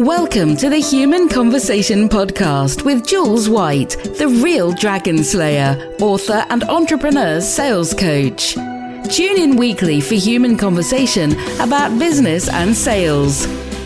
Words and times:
Welcome 0.00 0.56
to 0.56 0.70
the 0.70 0.78
Human 0.78 1.28
Conversation 1.28 2.08
Podcast 2.08 2.86
with 2.86 3.06
Jules 3.06 3.50
White, 3.50 3.98
the 4.16 4.28
real 4.42 4.72
dragon 4.72 5.22
slayer, 5.22 5.94
author, 6.00 6.46
and 6.48 6.64
entrepreneur 6.64 7.38
sales 7.42 7.92
coach. 7.92 8.54
Tune 8.54 9.38
in 9.38 9.56
weekly 9.56 10.00
for 10.00 10.14
human 10.14 10.56
conversation 10.56 11.32
about 11.60 11.98
business 11.98 12.48
and 12.48 12.74
sales. 12.74 13.44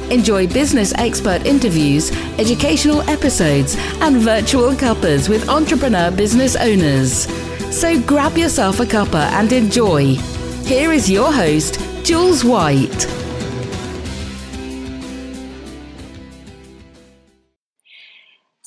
Enjoy 0.09 0.47
business 0.47 0.95
expert 0.99 1.45
interviews, 1.47 2.13
educational 2.39 3.01
episodes, 3.11 3.75
and 4.01 4.19
virtual 4.19 4.71
cuppas 4.71 5.29
with 5.29 5.49
entrepreneur 5.49 6.13
business 6.13 6.55
owners. 6.55 7.27
So 7.77 8.01
grab 8.03 8.39
yourself 8.39 8.79
a 8.79 8.85
cuppa 8.85 9.33
and 9.33 9.53
enjoy. 9.53 10.15
Here 10.65 10.93
is 10.93 11.11
your 11.11 11.33
host, 11.33 11.81
Jules 12.05 12.45
White. 12.45 13.24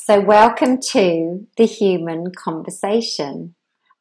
So, 0.07 0.21
welcome 0.21 0.79
to 0.93 1.45
the 1.57 1.65
human 1.65 2.31
conversation. 2.31 3.55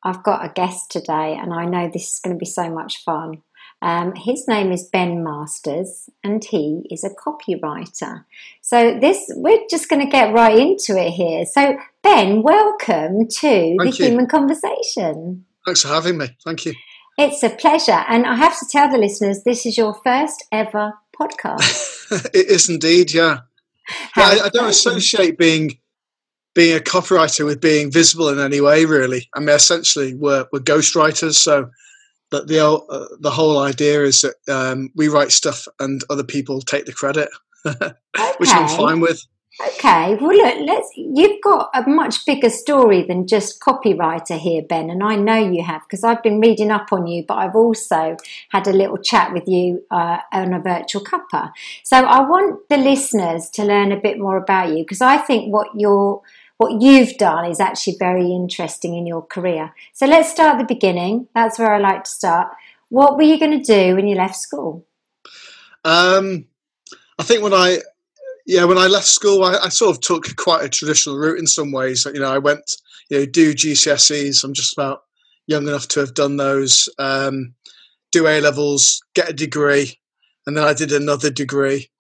I've 0.05 0.23
got 0.23 0.45
a 0.45 0.53
guest 0.53 0.89
today, 0.89 1.37
and 1.37 1.53
I 1.53 1.65
know 1.65 1.91
this 1.93 2.13
is 2.13 2.21
going 2.21 2.37
to 2.37 2.39
be 2.39 2.47
so 2.47 2.71
much 2.71 3.03
fun. 3.03 3.43
Um, 3.83 4.13
his 4.15 4.47
name 4.47 4.71
is 4.71 4.89
Ben 4.93 5.25
Masters, 5.25 6.09
and 6.23 6.45
he 6.45 6.87
is 6.93 7.03
a 7.03 7.11
copywriter. 7.11 8.25
So, 8.61 8.97
this 9.01 9.33
we're 9.35 9.67
just 9.69 9.89
going 9.89 10.07
to 10.07 10.09
get 10.09 10.33
right 10.33 10.57
into 10.57 10.97
it 10.97 11.11
here. 11.11 11.45
So, 11.45 11.77
Ben, 12.05 12.45
welcome 12.45 13.27
to 13.27 13.41
Thank 13.41 13.81
the 13.81 13.91
you. 13.91 14.05
human 14.05 14.29
conversation. 14.29 15.45
Thanks 15.65 15.83
for 15.83 15.89
having 15.89 16.19
me. 16.19 16.29
Thank 16.45 16.67
you. 16.67 16.75
It's 17.19 17.43
a 17.43 17.51
pleasure, 17.51 18.05
and 18.07 18.27
I 18.27 18.37
have 18.37 18.57
to 18.61 18.67
tell 18.71 18.89
the 18.89 18.99
listeners 18.99 19.43
this 19.43 19.67
is 19.67 19.77
your 19.77 19.93
first 20.05 20.45
ever 20.53 20.93
podcast. 21.21 22.27
it 22.33 22.47
is 22.47 22.69
indeed, 22.69 23.13
yeah. 23.13 23.41
Yeah 24.17 24.25
I, 24.25 24.41
I 24.45 24.49
don't 24.51 24.69
associate 24.69 25.37
being 25.37 25.79
being 26.57 26.75
a 26.75 26.81
copywriter 26.81 27.45
with 27.45 27.61
being 27.61 27.93
visible 27.93 28.31
in 28.31 28.41
any 28.41 28.63
way, 28.63 28.87
really. 28.87 29.29
I 29.35 29.41
mean, 29.41 29.51
essentially, 29.51 30.15
we're, 30.15 30.47
we're 30.51 30.61
ghostwriters, 30.61 31.35
so 31.35 31.71
that 32.31 32.49
the 32.49 32.59
whole- 32.59 32.87
uh, 32.91 33.07
the 33.21 33.31
whole 33.31 33.59
idea 33.59 34.03
is 34.03 34.23
that 34.23 34.37
um, 34.53 34.91
we 34.97 35.09
write 35.09 35.31
stuff 35.31 35.69
and 35.79 36.03
other 36.11 36.25
people 36.25 36.61
take 36.63 36.87
the 36.87 36.93
credit, 36.95 37.29
which 37.63 38.51
I'm 38.51 38.69
fine 38.69 39.01
with. 39.01 39.25
Okay, 39.69 40.17
well, 40.17 40.37
look, 40.37 40.55
let's. 40.67 40.91
You've 40.97 41.41
got 41.43 41.71
a 41.75 41.89
much 41.89 42.27
bigger 42.27 42.51
story 42.51 43.05
than 43.07 43.27
just 43.27 43.61
copywriter 43.61 44.39
here, 44.39 44.63
Ben, 44.69 44.91
and 44.91 45.03
I 45.03 45.17
know 45.17 45.37
you 45.37 45.63
have 45.63 45.83
because 45.83 46.05
I've 46.05 46.23
been 46.23 46.41
reading 46.41 46.71
up 46.71 46.89
on 46.91 47.07
you, 47.07 47.25
but 47.27 47.35
I've 47.35 47.55
also 47.55 48.17
had 48.51 48.67
a 48.67 48.73
little 48.73 48.99
chat 48.99 49.33
with 49.33 49.45
you 49.47 49.83
uh, 49.91 50.19
on 50.33 50.53
a 50.53 50.61
virtual 50.61 51.03
cuppa. 51.03 51.53
So 51.85 51.97
I 51.97 52.21
want 52.21 52.69
the 52.69 52.77
listeners 52.77 53.49
to 53.51 53.65
learn 53.65 53.93
a 53.93 54.01
bit 54.01 54.19
more 54.19 54.37
about 54.37 54.71
you 54.71 54.85
because 54.85 55.01
I 55.01 55.17
think 55.19 55.53
what 55.53 55.69
you're 55.75 56.21
what 56.59 56.81
you've 56.81 57.17
done 57.19 57.51
is 57.51 57.61
actually 57.61 57.97
very 57.99 58.33
interesting 58.33 58.97
in 58.97 59.07
your 59.07 59.23
career. 59.23 59.75
So 59.93 60.07
let's 60.07 60.31
start 60.31 60.55
at 60.55 60.59
the 60.59 60.75
beginning. 60.75 61.29
That's 61.35 61.59
where 61.59 61.75
I 61.75 61.79
like 61.79 62.05
to 62.05 62.11
start. 62.11 62.49
What 62.89 63.17
were 63.17 63.23
you 63.23 63.39
going 63.39 63.63
to 63.63 63.65
do 63.65 63.97
when 63.97 64.07
you 64.07 64.17
left 64.17 64.37
school? 64.37 64.87
Um, 65.85 66.47
I 67.19 67.23
think 67.23 67.43
when 67.43 67.53
I, 67.53 67.79
yeah, 68.47 68.65
when 68.65 68.79
I 68.79 68.87
left 68.87 69.07
school, 69.07 69.45
I, 69.45 69.59
I 69.65 69.69
sort 69.69 69.97
of 69.97 70.01
took 70.01 70.35
quite 70.37 70.65
a 70.65 70.69
traditional 70.69 71.19
route 71.19 71.39
in 71.39 71.47
some 71.47 71.73
ways. 71.73 72.07
You 72.07 72.21
know, 72.21 72.33
I 72.33 72.39
went, 72.39 72.77
you 73.11 73.19
know, 73.19 73.27
do 73.27 73.55
GCSEs. 73.55 74.43
I'm 74.43 74.55
just 74.55 74.73
about 74.73 75.03
young 75.47 75.69
enough 75.69 75.89
to 75.89 76.01
have 76.01 76.15
done 76.15 76.37
those. 76.37 76.89
Um, 76.99 77.55
do 78.13 78.27
A 78.27 78.41
levels, 78.41 79.03
get 79.15 79.29
a 79.29 79.35
degree, 79.35 79.99
and 80.47 80.57
then 80.57 80.65
I 80.65 80.73
did 80.73 80.93
another 80.93 81.31
degree. 81.31 81.91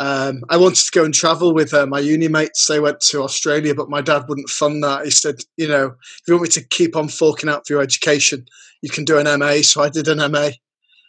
Um, 0.00 0.42
I 0.48 0.56
wanted 0.56 0.82
to 0.86 0.90
go 0.92 1.04
and 1.04 1.12
travel 1.12 1.52
with 1.52 1.74
uh, 1.74 1.86
my 1.86 1.98
uni 2.00 2.26
mates. 2.26 2.66
They 2.66 2.80
went 2.80 3.00
to 3.00 3.22
Australia, 3.22 3.74
but 3.74 3.90
my 3.90 4.00
dad 4.00 4.24
wouldn't 4.28 4.48
fund 4.48 4.82
that. 4.82 5.04
He 5.04 5.10
said, 5.10 5.40
you 5.58 5.68
know, 5.68 5.88
if 5.88 6.22
you 6.26 6.32
want 6.34 6.44
me 6.44 6.48
to 6.48 6.66
keep 6.68 6.96
on 6.96 7.08
forking 7.08 7.50
out 7.50 7.66
for 7.66 7.74
your 7.74 7.82
education, 7.82 8.46
you 8.80 8.88
can 8.88 9.04
do 9.04 9.18
an 9.18 9.38
MA. 9.38 9.56
So 9.60 9.82
I 9.82 9.90
did 9.90 10.08
an 10.08 10.32
MA. 10.32 10.52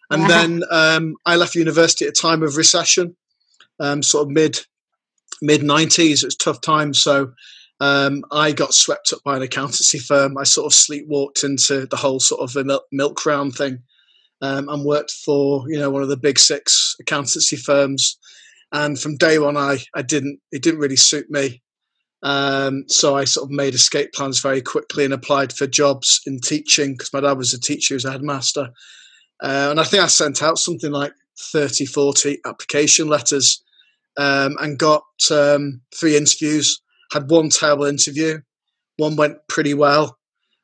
And 0.09 0.23
Wow. 0.23 0.27
then 0.27 0.63
um, 0.69 1.15
I 1.25 1.37
left 1.37 1.55
university 1.55 2.03
at 2.03 2.09
a 2.09 2.21
time 2.21 2.43
of 2.43 2.57
recession, 2.57 3.15
um, 3.79 4.03
sort 4.03 4.27
of 4.27 4.31
mid 4.33 4.59
mid 5.41 5.63
nineties. 5.63 6.21
It 6.21 6.27
was 6.27 6.35
a 6.35 6.37
tough 6.37 6.59
time, 6.59 6.93
so 6.93 7.31
um, 7.79 8.25
I 8.29 8.51
got 8.51 8.73
swept 8.73 9.13
up 9.13 9.23
by 9.23 9.37
an 9.37 9.41
accountancy 9.41 9.99
firm. 9.99 10.37
I 10.37 10.43
sort 10.43 10.65
of 10.65 10.77
sleepwalked 10.77 11.45
into 11.45 11.85
the 11.85 11.95
whole 11.95 12.19
sort 12.19 12.41
of 12.41 12.65
milk, 12.65 12.83
milk 12.91 13.25
round 13.25 13.55
thing, 13.55 13.83
um, 14.41 14.67
and 14.67 14.83
worked 14.83 15.11
for 15.11 15.63
you 15.69 15.79
know 15.79 15.89
one 15.89 16.03
of 16.03 16.09
the 16.09 16.17
big 16.17 16.37
six 16.37 16.97
accountancy 16.99 17.55
firms. 17.55 18.17
And 18.71 18.99
from 18.99 19.17
day 19.17 19.39
one, 19.39 19.57
I 19.57 19.79
I 19.95 20.01
didn't 20.01 20.39
it 20.51 20.63
didn't 20.63 20.79
really 20.79 20.95
suit 20.95 21.29
me. 21.29 21.61
Um, 22.23 22.83
so 22.87 23.17
I 23.17 23.23
sort 23.23 23.45
of 23.45 23.51
made 23.51 23.73
escape 23.73 24.13
plans 24.13 24.39
very 24.39 24.61
quickly 24.61 25.05
and 25.05 25.13
applied 25.13 25.51
for 25.53 25.65
jobs 25.65 26.21
in 26.25 26.39
teaching 26.39 26.93
because 26.93 27.11
my 27.13 27.19
dad 27.19 27.37
was 27.37 27.53
a 27.53 27.59
teacher, 27.59 27.93
he 27.93 27.95
was 27.95 28.05
a 28.05 28.11
headmaster. 28.11 28.69
Uh, 29.41 29.67
and 29.71 29.79
I 29.79 29.83
think 29.83 30.03
I 30.03 30.07
sent 30.07 30.43
out 30.43 30.59
something 30.59 30.91
like 30.91 31.13
30, 31.51 31.85
40 31.87 32.37
application 32.45 33.07
letters 33.07 33.63
um, 34.17 34.55
and 34.61 34.77
got 34.77 35.03
um, 35.31 35.81
three 35.95 36.15
interviews. 36.15 36.79
Had 37.11 37.29
one 37.29 37.49
terrible 37.49 37.85
interview, 37.85 38.39
one 38.97 39.17
went 39.17 39.37
pretty 39.49 39.73
well, 39.73 40.17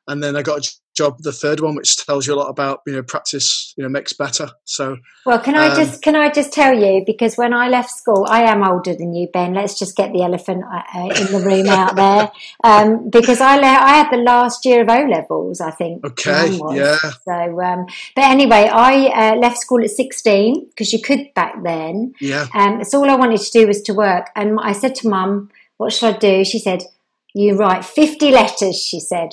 and 0.06 0.22
then 0.22 0.34
I 0.34 0.42
got 0.42 0.64
a 0.64 0.70
job 1.00 1.12
the 1.28 1.32
third 1.42 1.60
one, 1.60 1.74
which 1.78 1.96
tells 2.04 2.26
you 2.26 2.34
a 2.34 2.40
lot 2.42 2.50
about 2.56 2.82
you 2.86 2.92
know 2.94 3.02
practice. 3.02 3.74
You 3.76 3.82
know 3.84 3.90
makes 3.98 4.12
better. 4.24 4.48
So 4.64 4.84
Well, 5.28 5.40
can 5.46 5.54
I 5.64 5.68
Um, 5.68 5.76
just 5.80 6.02
can 6.06 6.16
I 6.24 6.26
just 6.38 6.52
tell 6.52 6.74
you 6.84 6.94
because 7.10 7.36
when 7.42 7.52
I 7.62 7.68
left 7.76 7.90
school, 8.00 8.26
I 8.38 8.40
am 8.52 8.60
older 8.70 8.94
than 9.00 9.10
you, 9.18 9.28
Ben. 9.36 9.54
Let's 9.54 9.78
just 9.82 9.96
get 10.00 10.12
the 10.12 10.22
elephant 10.28 10.62
uh, 10.76 10.82
uh, 10.98 11.10
in 11.20 11.26
the 11.34 11.42
room 11.48 11.68
out 11.80 11.94
there, 12.02 12.24
um, 12.70 12.88
because 13.18 13.40
I 13.40 13.54
le- 13.64 13.82
I 13.90 13.92
had 14.00 14.10
the 14.16 14.22
last 14.32 14.66
year 14.68 14.82
of 14.82 14.88
O 14.98 15.00
levels, 15.16 15.60
I 15.70 15.72
think. 15.80 16.04
Okay, 16.10 16.58
yeah. 16.80 16.98
So, 17.28 17.36
um, 17.68 17.86
but 18.16 18.24
anyway, 18.34 18.64
I 18.72 18.92
uh, 19.22 19.34
left 19.44 19.58
school 19.64 19.82
at 19.88 19.90
sixteen 20.02 20.66
because 20.68 20.92
you 20.92 21.00
could 21.08 21.22
back 21.34 21.54
then. 21.70 22.14
yeah, 22.20 22.46
Um, 22.54 22.84
so 22.84 22.98
all 23.00 23.10
I 23.10 23.20
wanted 23.24 23.40
to 23.40 23.50
do 23.58 23.66
was 23.66 23.82
to 23.88 23.92
work, 24.06 24.26
and 24.34 24.58
I 24.70 24.72
said 24.72 24.94
to 24.96 25.08
Mum, 25.08 25.50
"What 25.76 25.92
should 25.92 26.14
I 26.14 26.18
do?" 26.18 26.44
She 26.44 26.58
said, 26.58 26.80
"You 27.34 27.56
write 27.56 27.84
fifty 27.84 28.30
letters." 28.40 28.76
She 28.90 29.00
said, 29.12 29.30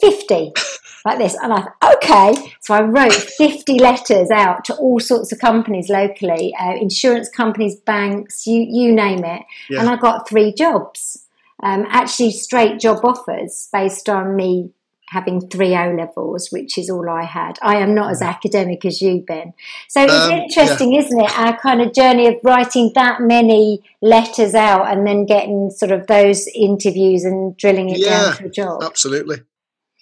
50 0.00 0.52
like 1.04 1.18
this. 1.18 1.34
And 1.42 1.52
i 1.52 1.60
thought 1.62 1.94
okay. 1.96 2.34
So 2.60 2.74
i 2.74 2.80
wrote 2.82 3.12
50 3.12 3.78
letters 3.78 4.30
out 4.30 4.64
to 4.66 4.74
all 4.76 5.00
sorts 5.00 5.32
of 5.32 5.38
companies 5.38 5.88
locally 5.88 6.54
uh, 6.60 6.74
insurance 6.74 7.28
companies 7.28 7.76
banks 7.76 8.46
you 8.46 8.66
you 8.68 8.92
name 8.92 9.24
it. 9.24 9.42
Yeah. 9.70 9.80
and 9.80 9.88
i 9.88 9.96
got 9.96 10.28
three 10.28 10.52
jobs. 10.52 11.26
Um, 11.62 11.86
actually 11.88 12.32
straight 12.32 12.80
job 12.80 13.04
offers 13.04 13.68
based 13.72 14.08
on 14.08 14.36
me 14.36 14.70
having 15.10 15.48
three 15.48 15.74
o 15.76 15.94
levels 15.96 16.48
which 16.50 16.76
is 16.76 16.90
all 16.90 17.08
i 17.08 17.22
had. 17.24 17.58
I 17.62 17.76
am 17.76 17.94
not 17.94 18.10
as 18.10 18.20
academic 18.20 18.84
as 18.84 19.00
you 19.00 19.22
ben 19.26 19.52
so 19.88 20.02
it's 20.02 20.12
Um, 20.12 20.30
interesting 20.32 20.94
isn't 20.94 21.20
it? 21.20 21.38
Our 21.38 21.56
kind 21.58 21.80
of 21.80 21.92
journey 21.92 22.26
of 22.26 22.34
writing 22.42 22.90
that 22.96 23.20
many 23.20 23.80
letters 24.02 24.54
out 24.54 24.90
and 24.90 25.06
then 25.06 25.24
getting 25.26 25.70
sort 25.70 25.92
of 25.92 26.06
those 26.08 26.48
interviews 26.54 27.24
and 27.24 27.56
drilling 27.56 27.90
it 27.90 27.98
Yeah, 27.98 28.10
down 28.10 28.36
to 28.38 28.44
a 28.46 28.50
job. 28.50 28.82
absolutely. 28.82 29.42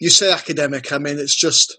You 0.02 0.10
say 0.10 0.32
academic. 0.32 0.92
I 0.92 0.98
mean, 0.98 1.20
it's 1.20 1.34
just 1.34 1.78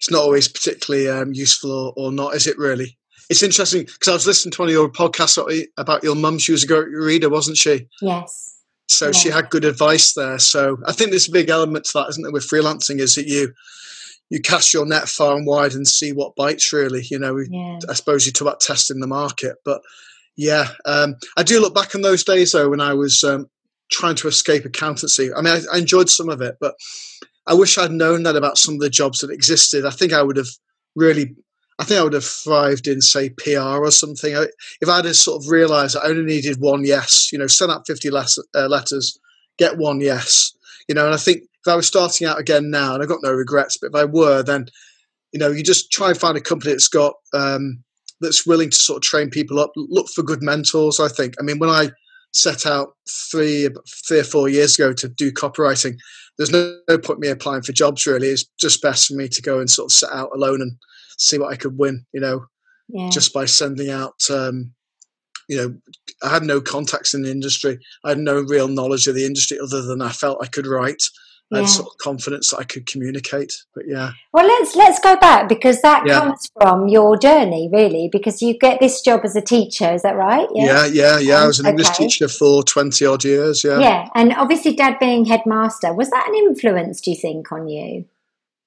it's 0.00 0.10
not 0.10 0.24
always 0.24 0.48
particularly 0.48 1.08
um, 1.08 1.32
useful 1.32 1.70
or, 1.70 1.92
or 1.96 2.10
not, 2.10 2.34
is 2.34 2.48
it? 2.48 2.58
Really. 2.58 2.98
It's 3.30 3.44
interesting 3.44 3.84
because 3.84 4.08
I 4.08 4.12
was 4.14 4.26
listening 4.26 4.50
to 4.50 4.62
one 4.62 4.68
of 4.68 4.72
your 4.72 4.90
podcasts 4.90 5.38
about 5.76 6.02
your 6.02 6.16
mum. 6.16 6.40
She 6.40 6.50
was 6.50 6.64
a 6.64 6.66
great 6.66 6.88
reader, 6.88 7.28
wasn't 7.28 7.58
she? 7.58 7.86
yes 8.00 8.60
So 8.88 9.12
she 9.12 9.30
had 9.30 9.50
good 9.50 9.64
advice 9.64 10.14
there. 10.14 10.40
So 10.40 10.78
I 10.84 10.90
think 10.90 11.10
there's 11.10 11.28
a 11.28 11.32
big 11.32 11.48
element 11.48 11.84
to 11.84 11.92
that, 11.94 12.08
isn't 12.08 12.24
there, 12.24 12.32
with 12.32 12.48
freelancing, 12.48 12.98
is 12.98 13.14
that 13.14 13.28
you 13.28 13.52
you 14.28 14.40
cast 14.40 14.74
your 14.74 14.84
net 14.84 15.08
far 15.08 15.36
and 15.36 15.46
wide 15.46 15.74
and 15.74 15.86
see 15.86 16.12
what 16.12 16.34
bites. 16.34 16.72
Really, 16.72 17.06
you 17.08 17.20
know. 17.20 17.38
yeah 17.38 17.78
I 17.88 17.94
suppose 17.94 18.26
you 18.26 18.32
talk 18.32 18.48
about 18.48 18.60
testing 18.60 18.98
the 18.98 19.06
market, 19.06 19.58
but 19.64 19.80
yeah, 20.34 20.70
um, 20.86 21.14
I 21.36 21.44
do 21.44 21.60
look 21.60 21.74
back 21.74 21.94
on 21.94 22.02
those 22.02 22.24
days 22.24 22.50
though 22.50 22.70
when 22.70 22.80
I 22.80 22.94
was 22.94 23.22
um, 23.22 23.46
trying 23.92 24.16
to 24.16 24.28
escape 24.28 24.64
accountancy. 24.64 25.32
I 25.32 25.40
mean, 25.42 25.54
I, 25.54 25.76
I 25.76 25.78
enjoyed 25.78 26.10
some 26.10 26.28
of 26.28 26.40
it, 26.40 26.56
but 26.60 26.74
I 27.46 27.54
wish 27.54 27.78
I'd 27.78 27.92
known 27.92 28.22
that 28.24 28.36
about 28.36 28.58
some 28.58 28.74
of 28.74 28.80
the 28.80 28.90
jobs 28.90 29.20
that 29.20 29.30
existed. 29.30 29.84
I 29.84 29.90
think 29.90 30.12
I 30.12 30.22
would 30.22 30.36
have 30.36 30.48
really. 30.96 31.36
I 31.78 31.84
think 31.84 31.98
I 31.98 32.04
would 32.04 32.12
have 32.12 32.24
thrived 32.24 32.86
in, 32.86 33.00
say, 33.00 33.30
PR 33.30 33.80
or 33.80 33.90
something. 33.90 34.34
If 34.80 34.88
I 34.88 34.96
had 34.96 35.16
sort 35.16 35.42
of 35.42 35.50
realised 35.50 35.96
I 35.96 36.06
only 36.06 36.22
needed 36.22 36.60
one 36.60 36.84
yes, 36.84 37.32
you 37.32 37.38
know, 37.38 37.46
send 37.46 37.72
out 37.72 37.86
50 37.86 38.10
less, 38.10 38.38
uh, 38.54 38.68
letters, 38.68 39.18
get 39.58 39.78
one 39.78 40.00
yes, 40.00 40.52
you 40.86 40.94
know, 40.94 41.06
and 41.06 41.14
I 41.14 41.16
think 41.16 41.42
if 41.42 41.72
I 41.72 41.74
was 41.74 41.86
starting 41.86 42.26
out 42.26 42.38
again 42.38 42.70
now, 42.70 42.94
and 42.94 43.02
I've 43.02 43.08
got 43.08 43.22
no 43.22 43.32
regrets, 43.32 43.78
but 43.78 43.88
if 43.88 43.94
I 43.94 44.04
were, 44.04 44.42
then, 44.42 44.66
you 45.32 45.40
know, 45.40 45.50
you 45.50 45.62
just 45.62 45.90
try 45.90 46.10
and 46.10 46.18
find 46.18 46.36
a 46.36 46.40
company 46.40 46.72
that's 46.72 46.88
got, 46.88 47.14
um, 47.32 47.82
that's 48.20 48.46
willing 48.46 48.70
to 48.70 48.76
sort 48.76 48.98
of 48.98 49.02
train 49.02 49.30
people 49.30 49.58
up, 49.58 49.72
look 49.76 50.08
for 50.08 50.22
good 50.22 50.42
mentors, 50.42 51.00
I 51.00 51.08
think. 51.08 51.34
I 51.40 51.42
mean, 51.42 51.58
when 51.58 51.70
I 51.70 51.90
set 52.32 52.66
out 52.66 52.94
three, 53.08 53.68
three 54.06 54.20
or 54.20 54.24
four 54.24 54.48
years 54.48 54.78
ago 54.78 54.92
to 54.92 55.08
do 55.08 55.32
copywriting, 55.32 55.96
there's 56.36 56.50
no, 56.50 56.78
no 56.88 56.98
point 56.98 57.20
me 57.20 57.28
applying 57.28 57.62
for 57.62 57.72
jobs 57.72 58.06
really. 58.06 58.28
It's 58.28 58.44
just 58.58 58.82
best 58.82 59.08
for 59.08 59.14
me 59.14 59.28
to 59.28 59.42
go 59.42 59.60
and 59.60 59.70
sort 59.70 59.90
of 59.90 59.92
set 59.92 60.10
out 60.12 60.30
alone 60.34 60.60
and 60.62 60.72
see 61.18 61.38
what 61.38 61.52
I 61.52 61.56
could 61.56 61.78
win, 61.78 62.04
you 62.12 62.20
know, 62.20 62.46
yeah 62.88 63.10
just 63.10 63.32
by 63.32 63.44
sending 63.44 63.90
out 63.90 64.14
um, 64.30 64.72
you 65.48 65.56
know, 65.56 65.74
I 66.22 66.30
had 66.30 66.44
no 66.44 66.60
contacts 66.60 67.14
in 67.14 67.22
the 67.22 67.30
industry. 67.30 67.78
I 68.04 68.10
had 68.10 68.18
no 68.18 68.40
real 68.40 68.68
knowledge 68.68 69.06
of 69.06 69.14
the 69.14 69.26
industry 69.26 69.58
other 69.58 69.82
than 69.82 70.00
I 70.00 70.10
felt 70.10 70.42
I 70.42 70.46
could 70.46 70.66
write. 70.66 71.02
I 71.52 71.58
had 71.58 71.68
sort 71.68 71.88
of 71.88 71.98
confidence 71.98 72.50
that 72.50 72.58
I 72.58 72.64
could 72.64 72.86
communicate. 72.86 73.52
But 73.74 73.84
yeah. 73.86 74.12
Well, 74.32 74.46
let's 74.46 74.74
let's 74.74 74.98
go 74.98 75.16
back 75.16 75.48
because 75.48 75.82
that 75.82 76.04
yeah. 76.06 76.20
comes 76.20 76.48
from 76.60 76.88
your 76.88 77.18
journey, 77.18 77.68
really. 77.72 78.08
Because 78.10 78.40
you 78.40 78.58
get 78.58 78.80
this 78.80 79.02
job 79.02 79.20
as 79.24 79.36
a 79.36 79.40
teacher, 79.40 79.92
is 79.92 80.02
that 80.02 80.16
right? 80.16 80.48
Yeah, 80.54 80.86
yeah, 80.86 80.86
yeah. 80.86 81.18
yeah. 81.18 81.36
Um, 81.36 81.42
I 81.42 81.46
was 81.46 81.60
an 81.60 81.66
okay. 81.66 81.70
English 81.70 81.90
teacher 81.90 82.28
for 82.28 82.62
twenty 82.62 83.04
odd 83.04 83.24
years. 83.24 83.64
Yeah, 83.64 83.78
yeah, 83.80 84.08
and 84.14 84.32
obviously, 84.34 84.74
Dad 84.74 84.98
being 84.98 85.24
headmaster 85.24 85.92
was 85.92 86.10
that 86.10 86.28
an 86.28 86.34
influence? 86.34 87.00
Do 87.00 87.10
you 87.10 87.16
think 87.16 87.52
on 87.52 87.68
you? 87.68 88.06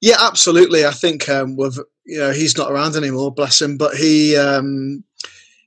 Yeah, 0.01 0.17
absolutely. 0.19 0.85
I 0.85 0.91
think 0.91 1.27
um, 1.29 1.55
with 1.55 1.79
you 2.05 2.19
know 2.19 2.31
he's 2.31 2.57
not 2.57 2.71
around 2.71 2.95
anymore, 2.95 3.33
bless 3.33 3.61
him. 3.61 3.77
But 3.77 3.95
he 3.95 4.37
um, 4.37 5.03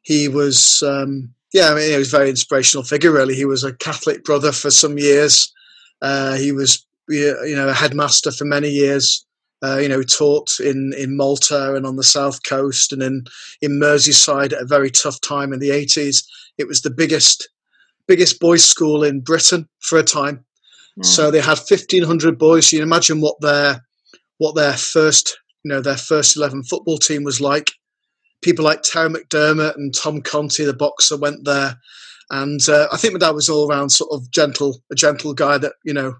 he 0.02 0.28
was 0.28 0.82
um, 0.82 1.34
yeah, 1.52 1.70
I 1.70 1.74
mean, 1.74 1.90
he 1.90 1.96
was 1.96 2.12
a 2.12 2.16
very 2.16 2.30
inspirational 2.30 2.84
figure. 2.84 3.10
Really, 3.10 3.34
he 3.34 3.44
was 3.44 3.64
a 3.64 3.72
Catholic 3.72 4.24
brother 4.24 4.52
for 4.52 4.70
some 4.70 4.98
years. 4.98 5.52
Uh, 6.00 6.36
he 6.36 6.52
was 6.52 6.86
you 7.08 7.54
know 7.56 7.68
a 7.68 7.74
headmaster 7.74 8.30
for 8.30 8.44
many 8.44 8.68
years. 8.68 9.24
Uh, 9.60 9.78
you 9.78 9.88
know, 9.88 10.04
taught 10.04 10.60
in, 10.60 10.92
in 10.96 11.16
Malta 11.16 11.74
and 11.74 11.84
on 11.84 11.96
the 11.96 12.04
south 12.04 12.44
coast 12.44 12.92
and 12.92 13.02
in, 13.02 13.24
in 13.60 13.72
Merseyside 13.72 14.52
at 14.52 14.62
a 14.62 14.64
very 14.64 14.88
tough 14.88 15.20
time 15.20 15.52
in 15.52 15.58
the 15.58 15.70
80s. 15.70 16.24
It 16.58 16.68
was 16.68 16.82
the 16.82 16.92
biggest 16.92 17.48
biggest 18.06 18.38
boys' 18.38 18.64
school 18.64 19.02
in 19.02 19.18
Britain 19.18 19.68
for 19.80 19.98
a 19.98 20.04
time. 20.04 20.44
So 21.02 21.30
they 21.30 21.40
had 21.40 21.58
1,500 21.58 22.38
boys. 22.38 22.72
You 22.72 22.80
can 22.80 22.88
imagine 22.88 23.20
what 23.20 23.40
their 23.40 23.84
what 24.38 24.54
their 24.54 24.72
first 24.72 25.38
you 25.62 25.68
know 25.68 25.80
their 25.80 25.96
first 25.96 26.36
11 26.36 26.64
football 26.64 26.98
team 26.98 27.24
was 27.24 27.40
like. 27.40 27.70
People 28.42 28.64
like 28.64 28.82
Terry 28.82 29.08
McDermott 29.08 29.74
and 29.74 29.94
Tom 29.94 30.22
Conti, 30.22 30.64
the 30.64 30.72
boxer, 30.72 31.16
went 31.16 31.44
there, 31.44 31.76
and 32.30 32.60
uh, 32.68 32.88
I 32.92 32.96
think 32.96 33.12
my 33.12 33.18
dad 33.18 33.32
was 33.32 33.48
all 33.48 33.68
around 33.68 33.90
sort 33.90 34.10
of 34.12 34.30
gentle, 34.30 34.80
a 34.92 34.94
gentle 34.94 35.34
guy 35.34 35.58
that 35.58 35.74
you 35.84 35.92
know 35.92 36.14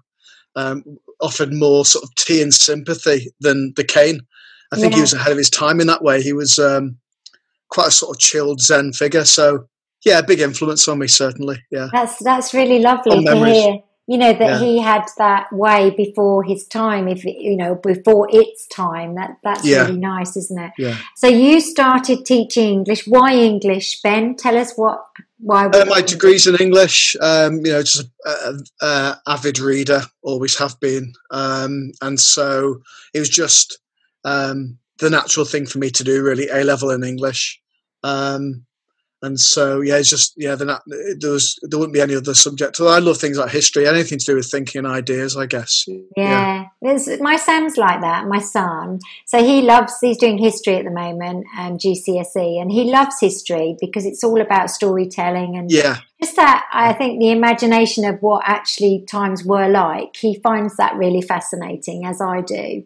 um, 0.55 0.83
offered 1.21 1.53
more 1.53 1.85
sort 1.85 2.03
of 2.03 2.15
tea 2.15 2.41
and 2.41 2.53
sympathy 2.53 3.27
than 3.39 3.73
the 3.75 3.83
cane. 3.83 4.21
I 4.71 4.75
think 4.75 4.91
yeah. 4.91 4.97
he 4.97 5.01
was 5.01 5.13
ahead 5.13 5.31
of 5.31 5.37
his 5.37 5.49
time 5.49 5.79
in 5.79 5.87
that 5.87 6.03
way. 6.03 6.21
He 6.21 6.33
was 6.33 6.59
um, 6.59 6.97
quite 7.69 7.87
a 7.87 7.91
sort 7.91 8.15
of 8.15 8.19
chilled 8.19 8.61
Zen 8.61 8.93
figure. 8.93 9.25
So 9.25 9.67
yeah, 10.05 10.21
big 10.21 10.39
influence 10.39 10.87
on 10.87 10.99
me 10.99 11.07
certainly. 11.07 11.63
Yeah, 11.71 11.89
that's 11.91 12.21
that's 12.23 12.53
really 12.53 12.79
lovely 12.79 13.23
to 13.23 13.45
hear. 13.45 13.79
You 14.07 14.17
know 14.17 14.33
that 14.33 14.39
yeah. 14.39 14.59
he 14.59 14.79
had 14.79 15.03
that 15.19 15.53
way 15.53 15.91
before 15.91 16.43
his 16.43 16.65
time. 16.65 17.07
If 17.07 17.23
you 17.23 17.55
know 17.55 17.75
before 17.75 18.27
its 18.31 18.67
time, 18.67 19.15
that 19.15 19.37
that's 19.43 19.65
yeah. 19.65 19.83
really 19.83 19.99
nice, 19.99 20.35
isn't 20.35 20.59
it? 20.59 20.71
Yeah. 20.77 20.97
So 21.15 21.27
you 21.27 21.61
started 21.61 22.25
teaching 22.25 22.69
English. 22.69 23.05
Why 23.05 23.35
English, 23.35 24.01
Ben? 24.01 24.35
Tell 24.35 24.57
us 24.57 24.73
what 24.75 25.05
why? 25.39 25.67
Uh, 25.67 25.85
my 25.85 26.01
degrees 26.01 26.47
in 26.47 26.55
English. 26.57 27.15
Um, 27.21 27.57
you 27.65 27.71
know, 27.71 27.81
just 27.81 28.09
a, 28.25 28.59
a, 28.81 29.21
avid 29.27 29.59
reader, 29.59 30.01
always 30.21 30.57
have 30.57 30.79
been, 30.79 31.13
um, 31.31 31.91
and 32.01 32.19
so 32.19 32.81
it 33.13 33.19
was 33.19 33.29
just 33.29 33.79
um, 34.25 34.77
the 34.99 35.09
natural 35.09 35.45
thing 35.45 35.65
for 35.65 35.77
me 35.77 35.89
to 35.91 36.03
do. 36.03 36.23
Really, 36.23 36.49
A 36.49 36.63
level 36.63 36.91
in 36.91 37.03
English. 37.03 37.61
Um, 38.03 38.65
and 39.21 39.39
so 39.39 39.81
yeah, 39.81 39.97
it's 39.97 40.09
just 40.09 40.33
yeah. 40.37 40.55
Not, 40.55 40.83
there 40.87 41.31
was 41.31 41.59
there 41.61 41.77
wouldn't 41.77 41.93
be 41.93 42.01
any 42.01 42.15
other 42.15 42.33
subject. 42.33 42.79
I 42.79 42.99
love 42.99 43.17
things 43.17 43.37
like 43.37 43.51
history, 43.51 43.87
anything 43.87 44.17
to 44.19 44.25
do 44.25 44.35
with 44.35 44.49
thinking 44.49 44.79
and 44.79 44.87
ideas. 44.87 45.35
I 45.35 45.45
guess. 45.45 45.85
Yeah, 46.15 46.67
yeah. 46.81 47.17
my 47.19 47.35
son's 47.35 47.77
like 47.77 48.01
that. 48.01 48.27
My 48.27 48.39
son, 48.39 48.99
so 49.25 49.43
he 49.43 49.61
loves. 49.61 49.97
He's 49.99 50.17
doing 50.17 50.37
history 50.37 50.77
at 50.77 50.85
the 50.85 50.91
moment, 50.91 51.45
um, 51.57 51.77
GCSE, 51.77 52.61
and 52.61 52.71
he 52.71 52.85
loves 52.85 53.19
history 53.19 53.75
because 53.79 54.05
it's 54.05 54.23
all 54.23 54.39
about 54.39 54.69
storytelling 54.69 55.57
and 55.57 55.69
yeah, 55.69 55.97
just 56.21 56.35
that. 56.37 56.67
I 56.71 56.93
think 56.93 57.19
the 57.19 57.31
imagination 57.31 58.05
of 58.05 58.21
what 58.21 58.43
actually 58.45 59.03
times 59.07 59.43
were 59.43 59.67
like. 59.67 60.15
He 60.15 60.35
finds 60.35 60.77
that 60.77 60.95
really 60.95 61.21
fascinating, 61.21 62.05
as 62.05 62.21
I 62.21 62.41
do. 62.41 62.85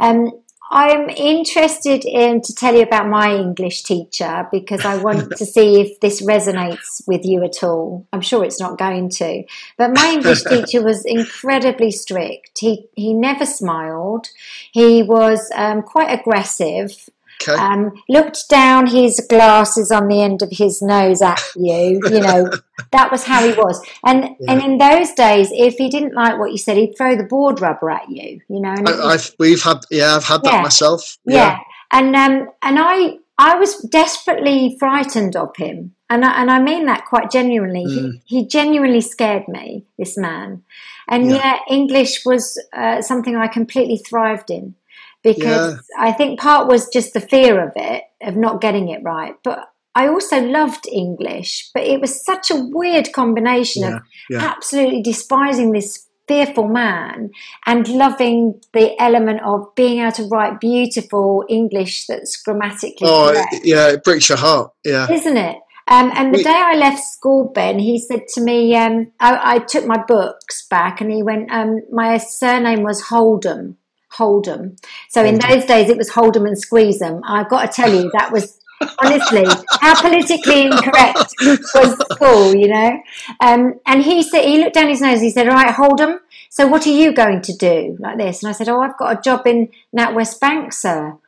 Um, 0.00 0.32
I'm 0.70 1.08
interested 1.08 2.04
in 2.04 2.42
to 2.42 2.54
tell 2.54 2.74
you 2.74 2.82
about 2.82 3.08
my 3.08 3.34
English 3.34 3.84
teacher 3.84 4.46
because 4.52 4.84
I 4.84 4.96
want 4.96 5.36
to 5.36 5.46
see 5.54 5.80
if 5.80 6.00
this 6.00 6.22
resonates 6.22 7.06
with 7.06 7.24
you 7.24 7.42
at 7.44 7.62
all. 7.62 8.06
I'm 8.12 8.20
sure 8.20 8.44
it's 8.44 8.60
not 8.60 8.78
going 8.78 9.08
to. 9.10 9.44
But 9.78 9.94
my 9.94 10.12
English 10.12 10.42
teacher 10.48 10.82
was 10.82 11.04
incredibly 11.04 11.90
strict. 11.90 12.58
He 12.58 12.88
he 12.94 13.14
never 13.14 13.46
smiled. 13.46 14.28
He 14.72 15.02
was 15.02 15.50
um, 15.54 15.82
quite 15.82 16.10
aggressive. 16.10 17.08
Okay. 17.40 17.52
Um, 17.52 17.92
looked 18.08 18.48
down 18.48 18.86
his 18.88 19.24
glasses 19.28 19.90
on 19.90 20.08
the 20.08 20.22
end 20.22 20.42
of 20.42 20.50
his 20.50 20.82
nose 20.82 21.22
at 21.22 21.40
you. 21.56 22.00
You 22.10 22.20
know, 22.20 22.50
that 22.92 23.10
was 23.10 23.24
how 23.24 23.46
he 23.46 23.52
was. 23.52 23.80
And 24.04 24.36
yeah. 24.40 24.52
and 24.52 24.62
in 24.62 24.78
those 24.78 25.12
days, 25.12 25.48
if 25.52 25.74
he 25.74 25.88
didn't 25.88 26.14
like 26.14 26.38
what 26.38 26.50
you 26.50 26.58
said, 26.58 26.76
he'd 26.76 26.96
throw 26.96 27.16
the 27.16 27.24
board 27.24 27.60
rubber 27.60 27.90
at 27.90 28.08
you. 28.08 28.40
You 28.48 28.60
know, 28.60 28.74
I, 28.86 29.12
have 29.12 29.34
we've 29.38 29.62
had 29.62 29.78
yeah, 29.90 30.16
I've 30.16 30.24
had 30.24 30.40
yeah. 30.44 30.50
that 30.50 30.62
myself. 30.62 31.18
Yeah, 31.24 31.34
yeah. 31.34 31.58
and 31.92 32.16
um, 32.16 32.48
and 32.62 32.78
I 32.78 33.18
I 33.38 33.54
was 33.54 33.80
desperately 33.82 34.76
frightened 34.78 35.36
of 35.36 35.56
him. 35.56 35.94
And 36.10 36.24
I, 36.24 36.40
and 36.40 36.50
I 36.50 36.60
mean 36.60 36.86
that 36.86 37.04
quite 37.04 37.30
genuinely. 37.30 37.84
Mm. 37.84 38.22
He, 38.24 38.40
he 38.40 38.46
genuinely 38.46 39.02
scared 39.02 39.46
me, 39.46 39.84
this 39.98 40.16
man. 40.16 40.62
And 41.06 41.30
yet, 41.30 41.60
English 41.70 42.24
was 42.24 42.62
uh, 42.72 43.02
something 43.02 43.36
I 43.36 43.46
completely 43.46 43.98
thrived 43.98 44.50
in 44.50 44.74
because 45.22 45.74
yeah. 45.74 46.04
I 46.04 46.12
think 46.12 46.40
part 46.40 46.68
was 46.68 46.88
just 46.88 47.12
the 47.12 47.20
fear 47.20 47.62
of 47.62 47.72
it, 47.76 48.04
of 48.22 48.36
not 48.36 48.60
getting 48.60 48.88
it 48.88 49.02
right. 49.02 49.34
But 49.42 49.68
I 49.94 50.08
also 50.08 50.40
loved 50.40 50.86
English, 50.90 51.70
but 51.74 51.82
it 51.82 52.00
was 52.00 52.24
such 52.24 52.50
a 52.50 52.56
weird 52.56 53.12
combination 53.12 53.82
yeah, 53.82 53.96
of 53.96 54.02
yeah. 54.30 54.38
absolutely 54.38 55.02
despising 55.02 55.72
this 55.72 56.06
fearful 56.28 56.68
man 56.68 57.30
and 57.66 57.88
loving 57.88 58.60
the 58.74 59.00
element 59.00 59.40
of 59.42 59.74
being 59.74 60.00
able 60.00 60.12
to 60.12 60.24
write 60.24 60.60
beautiful 60.60 61.44
English 61.48 62.06
that's 62.06 62.40
grammatically 62.42 63.08
oh, 63.08 63.32
correct. 63.32 63.64
yeah, 63.64 63.88
it 63.88 64.04
breaks 64.04 64.28
your 64.28 64.38
heart. 64.38 64.72
Yeah, 64.84 65.10
isn't 65.10 65.36
it? 65.36 65.56
Um, 65.88 66.12
and 66.14 66.34
the 66.34 66.42
day 66.42 66.50
I 66.54 66.76
left 66.76 67.02
school, 67.02 67.50
Ben, 67.54 67.78
he 67.78 67.98
said 67.98 68.28
to 68.34 68.42
me, 68.42 68.76
um, 68.76 69.10
I, 69.20 69.54
I, 69.54 69.58
took 69.58 69.86
my 69.86 69.96
books 70.06 70.66
back, 70.68 71.00
and 71.00 71.10
he 71.10 71.22
went, 71.22 71.50
um, 71.50 71.80
"My 71.90 72.18
surname 72.18 72.82
was 72.82 73.04
Hold'em." 73.04 73.76
Hold'em. 74.16 74.78
So 75.08 75.24
in 75.24 75.38
those 75.38 75.64
days, 75.64 75.88
it 75.88 75.96
was 75.96 76.10
Hold'em 76.10 76.46
and 76.46 76.56
Squeeze'em. 76.56 77.20
I've 77.24 77.48
got 77.48 77.66
to 77.66 77.72
tell 77.72 77.92
you, 77.92 78.10
that 78.14 78.32
was 78.32 78.58
honestly 78.98 79.44
how 79.80 80.00
politically 80.00 80.62
incorrect 80.62 81.34
was 81.74 81.96
school, 82.12 82.54
you 82.54 82.68
know. 82.68 83.00
Um, 83.40 83.80
and 83.86 84.02
he 84.02 84.22
said 84.22 84.44
he 84.44 84.58
looked 84.58 84.74
down 84.74 84.88
his 84.88 85.00
nose. 85.00 85.20
He 85.20 85.30
said, 85.30 85.48
"All 85.48 85.54
right, 85.54 85.74
Hold'em. 85.74 86.18
So 86.50 86.66
what 86.66 86.86
are 86.86 86.92
you 86.92 87.12
going 87.12 87.42
to 87.42 87.56
do 87.56 87.96
like 87.98 88.18
this?" 88.18 88.42
And 88.42 88.50
I 88.50 88.52
said, 88.52 88.68
"Oh, 88.68 88.80
I've 88.80 88.98
got 88.98 89.18
a 89.18 89.20
job 89.20 89.46
in 89.46 89.68
NatWest 89.96 90.40
Bank, 90.40 90.72
sir." 90.72 91.18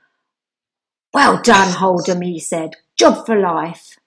Well 1.12 1.40
done, 1.42 1.72
Hold'em. 1.72 2.24
He 2.24 2.38
said, 2.38 2.76
"Job 2.96 3.26
for 3.26 3.38
life." 3.38 3.98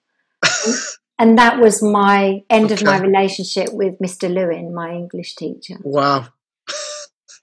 and 1.18 1.38
that 1.38 1.60
was 1.60 1.82
my 1.82 2.42
end 2.50 2.66
okay. 2.66 2.74
of 2.74 2.82
my 2.84 2.98
relationship 2.98 3.72
with 3.72 3.98
Mr. 3.98 4.32
Lewin, 4.32 4.74
my 4.74 4.92
English 4.92 5.36
teacher. 5.36 5.76
Wow. 5.82 6.28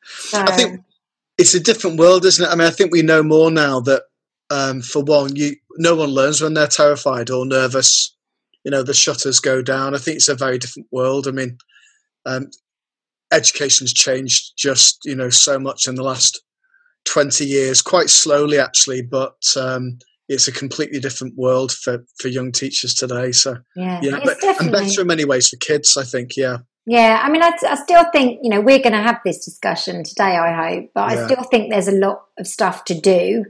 So, 0.03 0.41
I 0.41 0.51
think 0.51 0.81
it's 1.37 1.53
a 1.53 1.59
different 1.59 1.97
world, 1.97 2.25
isn't 2.25 2.45
it? 2.45 2.51
I 2.51 2.55
mean, 2.55 2.67
I 2.67 2.71
think 2.71 2.91
we 2.91 3.01
know 3.01 3.23
more 3.23 3.51
now 3.51 3.79
that, 3.81 4.03
um, 4.49 4.81
for 4.81 5.03
one, 5.03 5.35
you 5.35 5.55
no 5.77 5.95
one 5.95 6.09
learns 6.09 6.41
when 6.41 6.53
they're 6.53 6.67
terrified 6.67 7.29
or 7.29 7.45
nervous. 7.45 8.15
You 8.63 8.71
know, 8.71 8.83
the 8.83 8.93
shutters 8.93 9.39
go 9.39 9.61
down. 9.61 9.95
I 9.95 9.97
think 9.97 10.17
it's 10.17 10.27
a 10.27 10.35
very 10.35 10.57
different 10.57 10.87
world. 10.91 11.27
I 11.27 11.31
mean, 11.31 11.57
um, 12.25 12.51
education's 13.31 13.93
changed 13.93 14.53
just 14.57 14.99
you 15.05 15.15
know 15.15 15.29
so 15.29 15.57
much 15.57 15.87
in 15.87 15.95
the 15.95 16.03
last 16.03 16.41
twenty 17.05 17.45
years, 17.45 17.81
quite 17.81 18.09
slowly 18.09 18.59
actually, 18.59 19.01
but. 19.01 19.43
Um, 19.57 19.99
it's 20.31 20.47
a 20.47 20.51
completely 20.51 20.97
different 20.99 21.37
world 21.37 21.73
for, 21.73 22.05
for 22.17 22.29
young 22.29 22.53
teachers 22.53 22.93
today. 22.93 23.33
So 23.33 23.57
yeah, 23.75 23.99
yeah 24.01 24.19
but, 24.23 24.41
and 24.61 24.71
better 24.71 25.01
in 25.01 25.07
many 25.07 25.25
ways 25.25 25.49
for 25.49 25.57
kids. 25.57 25.97
I 25.97 26.03
think, 26.03 26.37
yeah. 26.37 26.59
Yeah, 26.87 27.21
I 27.21 27.29
mean, 27.29 27.43
I, 27.43 27.51
I, 27.69 27.75
still 27.75 28.05
think 28.11 28.39
you 28.41 28.49
know 28.49 28.59
we're 28.59 28.79
going 28.79 28.93
to 28.93 29.01
have 29.01 29.19
this 29.23 29.45
discussion 29.45 30.03
today. 30.03 30.35
I 30.35 30.51
hope, 30.51 30.89
but 30.95 31.11
yeah. 31.11 31.21
I 31.21 31.25
still 31.27 31.43
think 31.43 31.69
there's 31.69 31.87
a 31.87 31.91
lot 31.91 32.23
of 32.39 32.47
stuff 32.47 32.85
to 32.85 32.99
do 32.99 33.45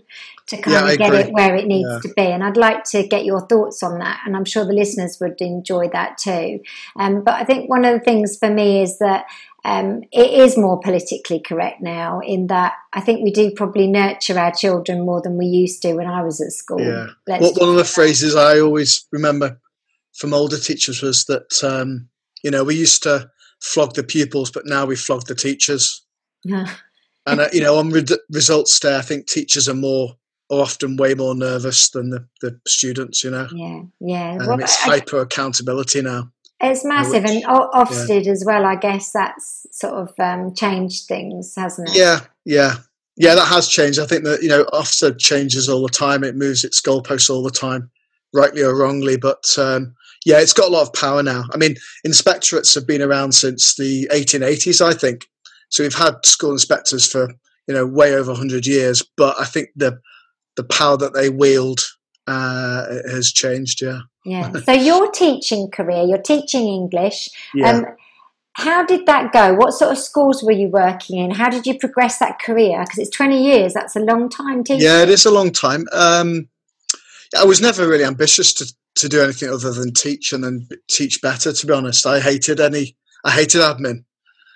to 0.47 0.57
kind 0.57 0.85
yeah, 0.85 0.91
of 0.91 0.97
get 0.97 1.13
it 1.13 1.33
where 1.33 1.55
it 1.55 1.65
needs 1.65 1.89
yeah. 1.89 1.99
to 1.99 2.13
be. 2.13 2.23
And 2.23 2.43
I'd 2.43 2.57
like 2.57 2.83
to 2.85 3.07
get 3.07 3.23
your 3.23 3.47
thoughts 3.47 3.83
on 3.83 3.99
that, 3.99 4.21
and 4.25 4.35
I'm 4.35 4.43
sure 4.43 4.65
the 4.65 4.73
listeners 4.73 5.17
would 5.21 5.39
enjoy 5.39 5.87
that 5.93 6.17
too. 6.17 6.59
Um, 6.97 7.23
but 7.23 7.35
I 7.35 7.45
think 7.45 7.69
one 7.69 7.85
of 7.85 7.93
the 7.93 8.03
things 8.03 8.37
for 8.37 8.49
me 8.49 8.81
is 8.81 8.99
that 8.99 9.27
um, 9.63 10.03
it 10.11 10.31
is 10.31 10.57
more 10.57 10.81
politically 10.81 11.39
correct 11.39 11.81
now. 11.81 12.19
In 12.19 12.47
that, 12.47 12.73
I 12.91 12.99
think 12.99 13.23
we 13.23 13.31
do 13.31 13.51
probably 13.51 13.87
nurture 13.87 14.37
our 14.37 14.51
children 14.51 15.05
more 15.05 15.21
than 15.21 15.37
we 15.37 15.45
used 15.45 15.81
to 15.83 15.93
when 15.93 16.07
I 16.07 16.21
was 16.21 16.41
at 16.41 16.51
school. 16.51 16.81
Yeah. 16.81 17.07
Well, 17.27 17.53
one 17.53 17.69
of 17.69 17.75
the 17.75 17.85
phrases 17.85 18.35
I 18.35 18.59
always 18.59 19.07
remember 19.09 19.61
from 20.13 20.33
older 20.33 20.57
teachers 20.57 21.01
was 21.01 21.23
that. 21.25 21.63
Um, 21.63 22.09
you 22.43 22.51
know, 22.51 22.63
we 22.63 22.75
used 22.75 23.03
to 23.03 23.29
flog 23.61 23.93
the 23.93 24.03
pupils, 24.03 24.51
but 24.51 24.65
now 24.65 24.85
we 24.85 24.95
flog 24.95 25.25
the 25.27 25.35
teachers. 25.35 26.01
Yeah. 26.43 26.67
and 27.25 27.39
uh, 27.39 27.47
you 27.53 27.61
know, 27.61 27.77
on 27.77 27.89
re- 27.89 28.05
results 28.31 28.79
day, 28.79 28.97
I 28.97 29.01
think 29.01 29.27
teachers 29.27 29.69
are 29.69 29.75
more 29.75 30.15
are 30.51 30.59
often 30.59 30.97
way 30.97 31.13
more 31.13 31.33
nervous 31.33 31.89
than 31.89 32.09
the, 32.09 32.27
the 32.41 32.59
students. 32.67 33.23
You 33.23 33.31
know. 33.31 33.47
Yeah, 33.53 33.81
yeah. 33.99 34.37
Um, 34.41 34.47
Well, 34.47 34.59
it's 34.59 34.75
hyper 34.75 35.19
accountability 35.19 36.01
now. 36.01 36.31
It's 36.59 36.85
massive, 36.85 37.23
which- 37.23 37.31
and 37.31 37.43
Ofsted 37.45 38.27
as 38.27 38.43
well. 38.45 38.65
I 38.65 38.75
guess 38.75 39.11
that's 39.11 39.65
sort 39.71 39.93
of 39.93 40.13
um, 40.19 40.53
changed 40.53 41.07
things, 41.07 41.55
hasn't 41.55 41.89
it? 41.89 41.95
Yeah, 41.95 42.19
yeah, 42.45 42.75
yeah. 43.17 43.35
That 43.35 43.47
has 43.47 43.67
changed. 43.67 43.99
I 43.99 44.05
think 44.05 44.25
that 44.25 44.43
you 44.43 44.49
know, 44.49 44.65
Ofsted 44.65 45.17
changes 45.17 45.69
all 45.69 45.81
the 45.81 45.89
time. 45.89 46.23
It 46.23 46.35
moves 46.35 46.63
its 46.63 46.79
goalposts 46.79 47.29
all 47.29 47.41
the 47.41 47.49
time, 47.49 47.89
rightly 48.33 48.61
or 48.61 48.75
wrongly. 48.75 49.17
But 49.17 49.57
um, 49.57 49.95
yeah, 50.25 50.39
it's 50.39 50.53
got 50.53 50.69
a 50.69 50.71
lot 50.71 50.83
of 50.83 50.93
power 50.93 51.23
now. 51.23 51.45
I 51.53 51.57
mean, 51.57 51.75
inspectorates 52.05 52.75
have 52.75 52.85
been 52.85 53.01
around 53.01 53.33
since 53.33 53.75
the 53.75 54.07
1880s, 54.11 54.81
I 54.85 54.93
think. 54.93 55.25
So 55.69 55.83
we've 55.83 55.95
had 55.95 56.25
school 56.25 56.51
inspectors 56.51 57.09
for 57.09 57.29
you 57.67 57.73
know 57.73 57.85
way 57.85 58.13
over 58.13 58.31
100 58.31 58.67
years. 58.67 59.03
But 59.17 59.35
I 59.39 59.45
think 59.45 59.69
the 59.75 59.99
the 60.55 60.63
power 60.63 60.97
that 60.97 61.13
they 61.13 61.29
wield 61.29 61.79
uh, 62.27 62.85
has 63.09 63.31
changed. 63.31 63.81
Yeah, 63.81 64.01
Yeah. 64.25 64.51
So 64.65 64.73
your 64.73 65.09
teaching 65.11 65.69
career, 65.71 66.03
you're 66.03 66.21
teaching 66.21 66.67
English. 66.67 67.29
yeah. 67.53 67.69
Um, 67.69 67.85
how 68.53 68.85
did 68.85 69.05
that 69.05 69.31
go? 69.31 69.53
What 69.53 69.71
sort 69.71 69.91
of 69.91 69.97
schools 69.97 70.43
were 70.43 70.51
you 70.51 70.67
working 70.67 71.17
in? 71.17 71.31
How 71.31 71.49
did 71.49 71.65
you 71.65 71.79
progress 71.79 72.19
that 72.19 72.37
career? 72.39 72.81
Because 72.81 72.99
it's 72.99 73.15
20 73.15 73.41
years. 73.41 73.73
That's 73.73 73.95
a 73.95 74.01
long 74.01 74.27
time 74.27 74.63
teaching. 74.65 74.83
Yeah, 74.83 75.01
it 75.03 75.09
is 75.09 75.25
a 75.25 75.31
long 75.31 75.51
time. 75.51 75.85
Um, 75.93 76.49
I 77.37 77.45
was 77.45 77.61
never 77.61 77.87
really 77.87 78.03
ambitious 78.03 78.53
to, 78.55 78.73
to 78.95 79.09
do 79.09 79.21
anything 79.21 79.49
other 79.49 79.71
than 79.71 79.93
teach 79.93 80.33
and 80.33 80.43
then 80.43 80.67
teach 80.89 81.21
better. 81.21 81.53
To 81.53 81.67
be 81.67 81.73
honest, 81.73 82.05
I 82.05 82.19
hated 82.19 82.59
any. 82.59 82.95
I 83.23 83.31
hated 83.31 83.61
admin. 83.61 84.03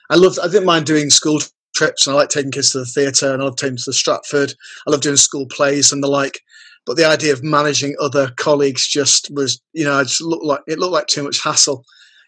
I 0.10 0.16
loved. 0.16 0.40
I 0.40 0.48
didn't 0.48 0.66
mind 0.66 0.86
doing 0.86 1.10
school 1.10 1.40
trips, 1.76 2.08
and 2.08 2.16
I 2.16 2.20
like 2.20 2.30
taking 2.30 2.52
kids 2.52 2.72
to 2.72 2.80
the 2.80 2.86
theatre, 2.86 3.34
and 3.34 3.42
I 3.42 3.46
love 3.46 3.58
taking 3.58 3.78
to 3.78 3.94
Stratford. 3.94 4.54
I 4.88 4.92
love 4.92 5.02
doing 5.02 5.18
school 5.18 5.48
plays 5.48 5.92
and 5.92 6.04
the 6.04 6.08
like. 6.08 6.40
But 6.86 6.98
the 6.98 7.06
idea 7.06 7.34
of 7.34 7.44
managing 7.44 7.96
other 8.00 8.32
colleagues 8.38 8.88
just 8.88 9.32
was, 9.34 9.60
you 9.74 9.84
know, 9.84 9.96
I 9.96 10.04
just 10.04 10.22
looked 10.22 10.46
like 10.46 10.62
it 10.68 10.78
looked 10.78 10.94
like 10.94 11.08
too 11.08 11.24
much 11.24 11.42
hassle. 11.44 11.84